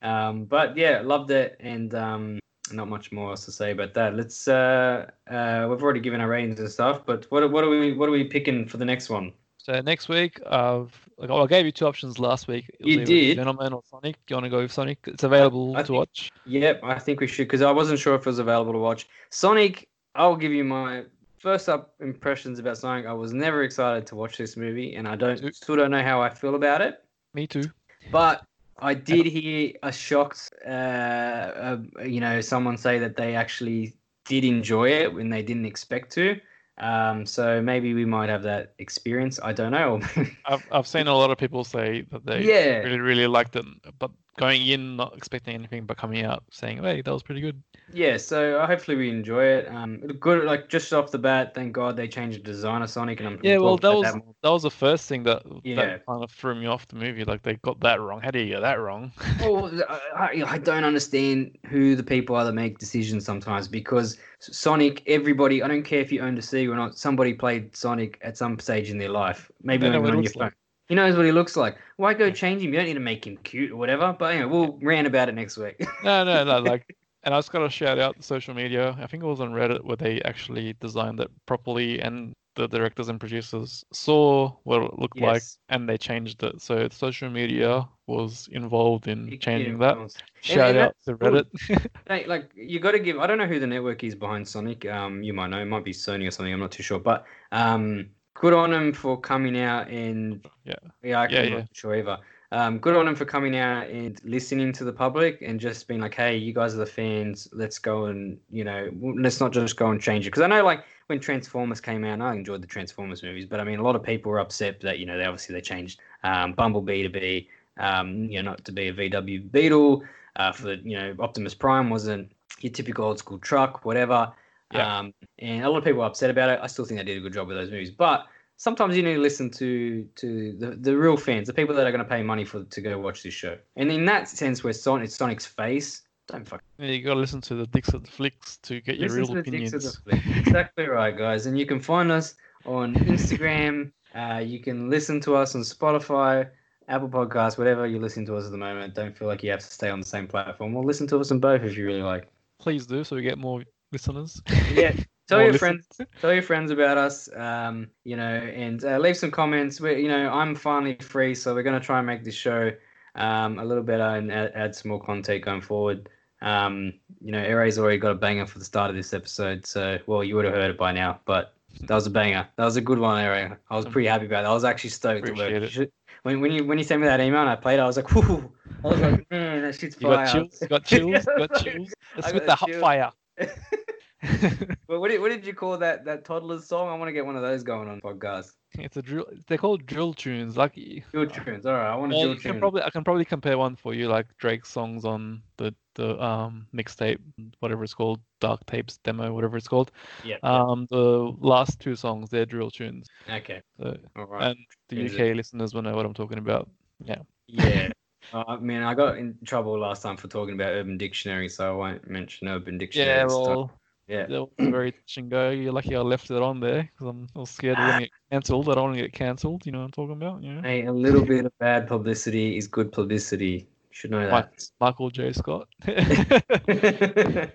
Um, 0.00 0.44
but 0.44 0.76
yeah, 0.76 1.00
loved 1.04 1.30
it, 1.30 1.56
and 1.60 1.94
um, 1.94 2.38
not 2.72 2.88
much 2.88 3.12
more 3.12 3.30
else 3.30 3.44
to 3.44 3.52
say 3.52 3.70
about 3.72 3.94
that. 3.94 4.16
Let's. 4.16 4.48
Uh, 4.48 5.10
uh, 5.30 5.66
we've 5.70 5.82
already 5.82 6.00
given 6.00 6.20
our 6.20 6.28
ratings 6.28 6.58
and 6.60 6.68
stuff, 6.70 7.02
but 7.06 7.26
what 7.30 7.48
what 7.50 7.62
are 7.64 7.68
we 7.70 7.92
what 7.92 8.08
are 8.08 8.12
we 8.12 8.24
picking 8.24 8.66
for 8.66 8.78
the 8.78 8.84
next 8.84 9.08
one? 9.10 9.32
So 9.58 9.80
next 9.80 10.08
week, 10.08 10.40
uh, 10.44 10.84
like 11.18 11.30
I 11.30 11.46
gave 11.46 11.66
you 11.66 11.72
two 11.72 11.86
options 11.86 12.18
last 12.18 12.48
week. 12.48 12.68
You 12.80 13.04
did. 13.04 13.36
Gentlemen 13.36 13.72
or 13.72 13.82
Sonic. 13.88 14.16
Do 14.26 14.32
you 14.32 14.36
want 14.36 14.44
to 14.46 14.50
go 14.50 14.58
with 14.62 14.72
Sonic? 14.72 14.98
It's 15.06 15.22
available 15.22 15.76
I 15.76 15.82
to 15.82 15.86
think- 15.86 15.98
watch. 15.98 16.30
Yep, 16.46 16.80
I 16.82 16.98
think 16.98 17.20
we 17.20 17.28
should 17.28 17.44
because 17.46 17.62
I 17.62 17.70
wasn't 17.70 18.00
sure 18.00 18.14
if 18.16 18.22
it 18.22 18.26
was 18.26 18.40
available 18.40 18.72
to 18.72 18.78
watch. 18.78 19.06
Sonic. 19.30 19.88
I'll 20.14 20.36
give 20.36 20.52
you 20.52 20.64
my 20.64 21.04
first 21.42 21.68
up 21.68 21.94
impressions 22.00 22.58
about 22.58 22.78
Sonic. 22.78 23.06
I 23.06 23.12
was 23.12 23.32
never 23.32 23.62
excited 23.64 24.06
to 24.06 24.16
watch 24.16 24.38
this 24.38 24.56
movie, 24.56 24.94
and 24.94 25.08
I 25.08 25.16
don't 25.16 25.54
still 25.54 25.76
don't 25.76 25.90
know 25.90 26.02
how 26.02 26.22
I 26.22 26.30
feel 26.30 26.54
about 26.54 26.80
it. 26.80 27.02
Me 27.34 27.46
too. 27.46 27.70
But 28.10 28.44
I 28.78 28.94
did 28.94 29.26
hear 29.26 29.72
a 29.82 29.92
shocked, 29.92 30.50
uh, 30.66 30.70
uh, 30.70 31.78
you 32.04 32.20
know, 32.20 32.40
someone 32.40 32.76
say 32.76 32.98
that 32.98 33.16
they 33.16 33.34
actually 33.34 33.94
did 34.24 34.44
enjoy 34.44 34.90
it 34.90 35.12
when 35.12 35.30
they 35.30 35.42
didn't 35.42 35.66
expect 35.66 36.12
to. 36.12 36.40
Um, 36.78 37.26
so 37.26 37.60
maybe 37.60 37.94
we 37.94 38.04
might 38.04 38.28
have 38.28 38.42
that 38.44 38.74
experience. 38.78 39.38
I 39.42 39.52
don't 39.52 39.72
know. 39.72 40.00
I've 40.44 40.62
I've 40.72 40.86
seen 40.86 41.06
a 41.06 41.14
lot 41.14 41.30
of 41.30 41.38
people 41.38 41.64
say 41.64 42.02
that 42.10 42.26
they 42.26 42.44
Yeah. 42.44 42.78
really 42.82 43.00
really 43.00 43.26
liked 43.26 43.56
it, 43.56 43.64
but 43.98 44.10
going 44.42 44.66
in 44.66 44.96
not 44.96 45.16
expecting 45.16 45.54
anything, 45.54 45.84
but 45.86 45.96
coming 45.96 46.24
out 46.24 46.42
saying, 46.50 46.82
"Hey, 46.82 47.00
that 47.02 47.12
was 47.12 47.22
pretty 47.22 47.40
good." 47.40 47.62
yeah, 47.92 48.16
so 48.16 48.58
uh, 48.58 48.66
hopefully 48.66 48.96
we 48.96 49.10
enjoy 49.10 49.44
it. 49.44 49.68
Um, 49.68 49.98
good, 50.18 50.44
like 50.44 50.68
just 50.68 50.92
off 50.92 51.10
the 51.10 51.18
bat, 51.18 51.54
thank 51.54 51.72
God 51.72 51.96
they 51.96 52.08
changed 52.08 52.38
the 52.40 52.42
design 52.42 52.82
of 52.82 52.90
Sonic, 52.90 53.20
and 53.20 53.28
I'm 53.28 53.40
Yeah, 53.42 53.58
we'll 53.58 53.76
that 53.76 53.94
was 53.94 54.14
more. 54.14 54.34
that 54.42 54.50
was 54.50 54.62
the 54.62 54.70
first 54.70 55.08
thing 55.08 55.22
that 55.24 55.42
Yeah. 55.62 55.76
that 55.76 56.06
kind 56.06 56.24
of 56.24 56.30
threw 56.30 56.54
me 56.54 56.66
off 56.66 56.88
the 56.88 56.96
movie. 56.96 57.24
Like 57.24 57.42
they 57.42 57.54
got 57.56 57.78
that 57.80 58.00
wrong. 58.00 58.20
How 58.20 58.30
do 58.30 58.40
you 58.40 58.48
get 58.54 58.60
that 58.62 58.80
wrong? 58.80 59.12
Well, 59.40 59.70
I, 60.16 60.42
I 60.46 60.58
don't 60.58 60.84
understand 60.84 61.56
who 61.66 61.94
the 61.94 62.02
people 62.02 62.34
are 62.36 62.44
that 62.44 62.52
make 62.52 62.78
decisions 62.78 63.24
sometimes 63.24 63.68
because 63.68 64.18
Sonic, 64.40 65.02
everybody, 65.06 65.62
I 65.62 65.68
don't 65.68 65.84
care 65.84 66.00
if 66.00 66.10
you 66.10 66.20
owned 66.20 66.38
a 66.38 66.42
Sega 66.42 66.70
or 66.72 66.76
not, 66.76 66.98
somebody 66.98 67.34
played 67.34 67.76
Sonic 67.76 68.18
at 68.22 68.36
some 68.36 68.58
stage 68.58 68.90
in 68.90 68.98
their 68.98 69.08
life. 69.10 69.50
Maybe 69.62 69.84
They 69.86 69.90
know 69.90 70.00
even 70.00 70.16
on 70.16 70.22
your 70.22 70.32
phone. 70.32 70.44
like. 70.46 70.54
He 70.88 70.94
knows 70.94 71.16
what 71.16 71.24
he 71.24 71.32
looks 71.32 71.56
like. 71.56 71.76
Why 71.96 72.14
go 72.14 72.30
change 72.30 72.62
him? 72.62 72.72
You 72.72 72.78
don't 72.78 72.86
need 72.86 72.94
to 72.94 73.00
make 73.00 73.26
him 73.26 73.36
cute 73.38 73.70
or 73.70 73.76
whatever. 73.76 74.14
But 74.18 74.34
anyway, 74.34 74.50
we'll 74.50 74.78
rant 74.82 75.06
about 75.06 75.28
it 75.28 75.34
next 75.34 75.56
week. 75.56 75.80
no, 76.04 76.24
no, 76.24 76.44
no. 76.44 76.58
Like, 76.58 76.94
and 77.22 77.34
I 77.34 77.38
just 77.38 77.52
got 77.52 77.60
to 77.60 77.70
shout 77.70 77.98
out 77.98 78.16
the 78.16 78.22
social 78.22 78.54
media. 78.54 78.96
I 79.00 79.06
think 79.06 79.22
it 79.22 79.26
was 79.26 79.40
on 79.40 79.52
Reddit 79.52 79.84
where 79.84 79.96
they 79.96 80.20
actually 80.22 80.74
designed 80.80 81.20
it 81.20 81.30
properly, 81.46 82.00
and 82.00 82.34
the 82.54 82.68
directors 82.68 83.08
and 83.08 83.18
producers 83.18 83.84
saw 83.92 84.52
what 84.64 84.82
it 84.82 84.98
looked 84.98 85.18
like, 85.18 85.42
and 85.68 85.88
they 85.88 85.96
changed 85.96 86.42
it. 86.42 86.60
So 86.60 86.86
social 86.90 87.30
media 87.30 87.88
was 88.06 88.48
involved 88.52 89.08
in 89.08 89.38
changing 89.38 89.78
that. 89.78 89.96
Shout 90.40 90.70
and 90.70 90.78
out 90.78 90.96
to. 91.06 91.16
Reddit. 91.16 91.90
Hey, 92.08 92.26
like 92.26 92.50
you 92.54 92.80
got 92.80 92.92
to 92.92 92.98
give. 92.98 93.18
I 93.18 93.26
don't 93.26 93.38
know 93.38 93.46
who 93.46 93.58
the 93.60 93.66
network 93.66 94.04
is 94.04 94.14
behind 94.14 94.46
Sonic. 94.46 94.84
Um, 94.86 95.22
you 95.22 95.32
might 95.32 95.48
know. 95.48 95.60
It 95.60 95.66
might 95.66 95.84
be 95.84 95.92
Sony 95.92 96.26
or 96.26 96.30
something. 96.30 96.52
I'm 96.52 96.60
not 96.60 96.72
too 96.72 96.82
sure. 96.82 96.98
But 96.98 97.24
um, 97.52 98.10
good 98.34 98.52
on 98.52 98.70
them 98.70 98.92
for 98.92 99.20
coming 99.20 99.58
out 99.58 99.88
and 99.88 100.46
Yeah. 100.64 100.74
yeah, 101.02 101.20
I 101.20 101.28
Yeah, 101.28 101.42
yeah. 101.42 101.64
sure 101.72 101.96
either. 101.96 102.18
Um, 102.52 102.78
good 102.78 102.94
on 102.94 103.06
them 103.06 103.14
for 103.14 103.24
coming 103.24 103.56
out 103.56 103.88
and 103.88 104.20
listening 104.24 104.72
to 104.74 104.84
the 104.84 104.92
public 104.92 105.40
and 105.40 105.58
just 105.58 105.88
being 105.88 106.00
like, 106.00 106.14
hey, 106.14 106.36
you 106.36 106.52
guys 106.52 106.74
are 106.74 106.78
the 106.78 106.86
fans. 106.86 107.48
Let's 107.52 107.78
go 107.78 108.06
and 108.06 108.38
you 108.50 108.62
know, 108.62 108.90
let's 109.00 109.40
not 109.40 109.52
just 109.52 109.76
go 109.76 109.90
and 109.90 110.00
change 110.00 110.26
it. 110.26 110.30
Because 110.30 110.42
I 110.42 110.48
know 110.48 110.62
like 110.62 110.84
when 111.06 111.18
Transformers 111.18 111.80
came 111.80 112.04
out, 112.04 112.14
and 112.14 112.22
I 112.22 112.34
enjoyed 112.34 112.62
the 112.62 112.66
Transformers 112.66 113.22
movies, 113.22 113.46
but 113.46 113.58
I 113.58 113.64
mean, 113.64 113.78
a 113.78 113.82
lot 113.82 113.96
of 113.96 114.02
people 114.02 114.30
were 114.30 114.38
upset 114.38 114.80
that 114.80 114.98
you 114.98 115.06
know 115.06 115.16
they 115.16 115.24
obviously 115.24 115.54
they 115.54 115.62
changed 115.62 116.00
um, 116.24 116.52
Bumblebee 116.52 117.02
to 117.02 117.08
be 117.08 117.48
um, 117.78 118.24
you 118.24 118.42
know 118.42 118.50
not 118.50 118.64
to 118.66 118.72
be 118.72 118.88
a 118.88 118.92
VW 118.92 119.50
Beetle. 119.50 120.02
Uh, 120.36 120.50
for 120.50 120.62
the 120.62 120.76
you 120.82 120.98
know 120.98 121.14
Optimus 121.20 121.54
Prime 121.54 121.90
wasn't 121.90 122.32
your 122.60 122.72
typical 122.72 123.06
old 123.06 123.18
school 123.18 123.38
truck, 123.38 123.84
whatever. 123.84 124.32
Yeah. 124.72 124.98
Um, 124.98 125.14
and 125.38 125.64
a 125.64 125.70
lot 125.70 125.78
of 125.78 125.84
people 125.84 126.00
were 126.00 126.06
upset 126.06 126.30
about 126.30 126.50
it. 126.50 126.60
I 126.62 126.66
still 126.66 126.84
think 126.84 126.98
they 126.98 127.04
did 127.04 127.18
a 127.18 127.20
good 127.20 127.32
job 127.32 127.48
with 127.48 127.56
those 127.56 127.70
movies, 127.70 127.90
but 127.90 128.26
sometimes 128.56 128.96
you 128.96 129.02
need 129.02 129.14
to 129.14 129.20
listen 129.20 129.50
to 129.50 130.04
to 130.16 130.52
the, 130.58 130.70
the 130.76 130.96
real 130.96 131.16
fans, 131.16 131.46
the 131.46 131.54
people 131.54 131.74
that 131.74 131.86
are 131.86 131.90
going 131.90 132.04
to 132.04 132.08
pay 132.08 132.22
money 132.22 132.44
for 132.44 132.64
to 132.64 132.80
go 132.80 132.98
watch 132.98 133.22
this 133.22 133.34
show. 133.34 133.58
And 133.76 133.90
in 133.90 134.04
that 134.06 134.28
sense, 134.28 134.64
where 134.64 134.72
Sonic, 134.72 135.06
it's 135.06 135.16
Sonic's 135.16 135.46
face, 135.46 136.02
don't 136.28 136.46
fuck. 136.46 136.62
Yeah, 136.78 136.86
you 136.86 137.02
got 137.02 137.14
to 137.14 137.20
listen 137.20 137.40
to 137.42 137.54
the 137.54 137.66
Dicks 137.66 137.92
at 137.92 138.04
the 138.04 138.10
Flicks 138.10 138.58
to 138.58 138.80
get 138.80 138.98
your 138.98 139.08
Listen 139.08 139.34
real 139.34 139.42
the 139.42 139.50
Dicks 139.50 139.72
opinions. 139.72 139.84
of 139.84 140.38
Exactly 140.38 140.88
right, 140.88 141.16
guys. 141.16 141.46
And 141.46 141.58
you 141.58 141.66
can 141.66 141.80
find 141.80 142.10
us 142.10 142.34
on 142.64 142.94
Instagram. 142.94 143.92
Uh, 144.14 144.42
you 144.44 144.60
can 144.60 144.90
listen 144.90 145.18
to 145.18 145.34
us 145.34 145.54
on 145.54 145.62
Spotify, 145.62 146.46
Apple 146.86 147.08
Podcasts, 147.08 147.56
whatever 147.56 147.86
you 147.86 147.98
listen 147.98 148.26
to 148.26 148.36
us 148.36 148.44
at 148.44 148.50
the 148.50 148.58
moment. 148.58 148.94
Don't 148.94 149.16
feel 149.16 149.26
like 149.26 149.42
you 149.42 149.50
have 149.50 149.60
to 149.60 149.66
stay 149.66 149.88
on 149.88 150.00
the 150.00 150.06
same 150.06 150.28
platform. 150.28 150.76
Or 150.76 150.84
listen 150.84 151.06
to 151.06 151.18
us 151.18 151.30
on 151.30 151.38
both 151.38 151.62
if 151.62 151.78
you 151.78 151.86
really 151.86 152.02
like. 152.02 152.28
Please 152.58 152.84
do, 152.84 153.04
so 153.04 153.16
we 153.16 153.22
get 153.22 153.38
more 153.38 153.62
listeners. 153.92 154.42
Yeah. 154.72 154.94
Tell 155.28 155.40
your 155.40 155.54
friends, 155.54 155.86
tell 156.20 156.32
your 156.32 156.42
friends 156.42 156.70
about 156.70 156.98
us. 156.98 157.28
Um, 157.34 157.88
you 158.04 158.16
know, 158.16 158.34
and 158.34 158.84
uh, 158.84 158.98
leave 158.98 159.16
some 159.16 159.30
comments. 159.30 159.80
We, 159.80 160.02
you 160.02 160.08
know, 160.08 160.28
I'm 160.30 160.54
finally 160.54 160.96
free, 160.96 161.34
so 161.34 161.54
we're 161.54 161.62
gonna 161.62 161.80
try 161.80 161.98
and 161.98 162.06
make 162.06 162.22
this 162.22 162.34
show 162.34 162.72
um, 163.14 163.58
a 163.58 163.64
little 163.64 163.84
better 163.84 164.02
and 164.02 164.30
add, 164.30 164.52
add 164.54 164.74
some 164.74 164.90
more 164.90 165.00
content 165.00 165.42
going 165.42 165.62
forward. 165.62 166.10
Um, 166.42 166.92
you 167.20 167.30
know, 167.32 167.38
Airay's 167.38 167.78
already 167.78 167.98
got 167.98 168.10
a 168.10 168.16
banger 168.16 168.46
for 168.46 168.58
the 168.58 168.64
start 168.64 168.90
of 168.90 168.96
this 168.96 169.14
episode, 169.14 169.64
so 169.64 169.96
well, 170.06 170.22
you 170.22 170.34
would 170.36 170.44
have 170.44 170.54
heard 170.54 170.70
it 170.70 170.76
by 170.76 170.92
now, 170.92 171.20
but 171.24 171.54
that 171.82 171.94
was 171.94 172.06
a 172.06 172.10
banger. 172.10 172.46
That 172.56 172.64
was 172.64 172.76
a 172.76 172.80
good 172.80 172.98
one, 172.98 173.24
Aray. 173.24 173.52
I 173.70 173.76
was 173.76 173.86
pretty 173.86 174.08
happy 174.08 174.26
about 174.26 174.44
it. 174.44 174.48
I 174.48 174.52
was 174.52 174.64
actually 174.64 174.90
stoked 174.90 175.26
to 175.26 175.32
work. 175.32 175.52
Appreciate 175.52 175.82
it. 175.84 175.92
When, 176.24 176.40
when 176.40 176.52
you 176.52 176.64
when 176.64 176.78
you 176.78 176.84
sent 176.84 177.00
me 177.00 177.06
that 177.06 177.20
email 177.20 177.40
and 177.40 177.50
I 177.50 177.56
played 177.56 177.78
it, 177.78 177.82
I 177.82 177.86
was 177.86 177.96
like, 177.96 178.12
whoo! 178.12 178.52
I 178.84 178.88
was 178.88 179.00
like, 179.00 179.30
man, 179.30 179.62
that 179.62 179.78
shit's 179.78 179.96
fire. 179.96 180.10
You 180.10 180.16
got 180.16 180.32
chills? 180.32 180.58
Got 180.68 180.84
chills? 181.24 181.24
Got 181.24 181.62
chills? 181.62 181.94
It's 182.16 182.32
with 182.32 182.46
the 182.46 182.54
hot 182.54 182.70
fire. 182.74 183.10
But 184.86 185.00
what 185.00 185.10
did, 185.10 185.20
what 185.20 185.30
did 185.30 185.44
you 185.44 185.52
call 185.52 185.78
that 185.78 186.04
that 186.04 186.24
toddler's 186.24 186.66
song? 186.66 186.88
I 186.88 186.94
want 186.94 187.08
to 187.08 187.12
get 187.12 187.26
one 187.26 187.34
of 187.34 187.42
those 187.42 187.62
going 187.64 187.88
on 187.88 188.00
podcast. 188.00 188.52
it's 188.74 188.96
a 188.96 189.02
drill. 189.02 189.26
They're 189.48 189.58
called 189.58 189.84
drill 189.86 190.14
tunes. 190.14 190.56
Like, 190.56 190.74
Drill 191.10 191.26
tunes. 191.26 191.66
All 191.66 191.72
right, 191.72 191.90
I 191.92 191.96
want 191.96 192.12
a 192.12 192.16
well, 192.16 192.24
drill 192.26 192.36
tune. 192.38 192.60
probably 192.60 192.82
I 192.82 192.90
can 192.90 193.02
probably 193.02 193.24
compare 193.24 193.58
one 193.58 193.74
for 193.74 193.94
you, 193.94 194.08
like 194.08 194.26
Drake's 194.38 194.70
songs 194.70 195.04
on 195.04 195.42
the 195.56 195.74
the 195.94 196.22
um 196.22 196.66
mixtape, 196.72 197.18
whatever 197.58 197.82
it's 197.82 197.94
called, 197.94 198.20
Dark 198.40 198.64
Tapes 198.66 198.98
demo, 198.98 199.32
whatever 199.32 199.56
it's 199.56 199.66
called. 199.68 199.90
Yeah. 200.24 200.36
Um, 200.44 200.86
the 200.90 201.34
last 201.40 201.80
two 201.80 201.96
songs 201.96 202.30
they're 202.30 202.46
drill 202.46 202.70
tunes. 202.70 203.08
Okay. 203.28 203.60
So, 203.80 203.96
All 204.14 204.26
right. 204.26 204.50
and 204.50 204.58
the 204.88 205.06
UK 205.06 205.34
listeners 205.34 205.74
will 205.74 205.82
know 205.82 205.96
what 205.96 206.06
I'm 206.06 206.14
talking 206.14 206.38
about. 206.38 206.70
Yeah. 207.04 207.22
Yeah. 207.48 207.88
Uh, 208.32 208.44
I 208.46 208.56
mean, 208.58 208.82
I 208.82 208.94
got 208.94 209.18
in 209.18 209.36
trouble 209.44 209.78
last 209.78 210.02
time 210.02 210.16
for 210.16 210.28
talking 210.28 210.54
about 210.54 210.68
Urban 210.68 210.96
Dictionary, 210.98 211.48
so 211.48 211.68
I 211.68 211.76
won't 211.76 212.08
mention 212.08 212.48
Urban 212.48 212.78
Dictionary. 212.78 213.08
Yeah, 213.08 213.26
well, 213.26 213.70
yeah. 214.08 214.26
that 214.26 214.40
was 214.40 214.50
very 214.58 214.92
touch 214.92 215.16
and 215.16 215.30
go. 215.30 215.50
You're 215.50 215.72
lucky 215.72 215.96
I 215.96 216.00
left 216.00 216.30
it 216.30 216.42
on 216.42 216.60
there 216.60 216.90
because 216.92 217.08
I'm 217.08 217.28
I 217.34 217.38
was 217.40 217.50
scared 217.50 217.78
we're 217.78 217.86
gonna 217.86 218.00
get 218.00 218.10
cancelled. 218.30 218.68
I 218.68 218.74
don't 218.74 218.84
want 218.84 218.96
to 218.96 219.02
get 219.02 219.12
cancelled. 219.12 219.66
You 219.66 219.72
know 219.72 219.78
what 219.78 219.84
I'm 219.86 219.90
talking 219.92 220.16
about? 220.16 220.42
Know, 220.42 220.62
Hey, 220.62 220.86
a 220.86 220.92
little 220.92 221.24
bit 221.24 221.46
of 221.46 221.58
bad 221.58 221.88
publicity 221.88 222.56
is 222.56 222.66
good 222.66 222.92
publicity. 222.92 223.66
You 223.66 223.66
should 223.90 224.10
know 224.10 224.26
that. 224.26 224.68
Michael 224.80 225.10
J. 225.10 225.32
Scott. 225.32 225.68
but 225.84 225.96
uh, 225.96 227.50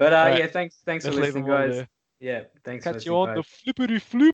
Alright, 0.00 0.38
yeah, 0.38 0.46
thanks, 0.46 0.78
thanks 0.84 1.04
for 1.04 1.12
Let's 1.12 1.26
listening, 1.26 1.46
guys. 1.46 1.76
there. 1.76 1.88
Yeah, 2.18 2.42
thanks 2.64 2.84
Catch 2.84 3.04
for 3.04 3.10
you 3.10 3.16
on 3.16 3.34
the 3.34 3.42
flippity 3.42 3.98
flip. 3.98 4.22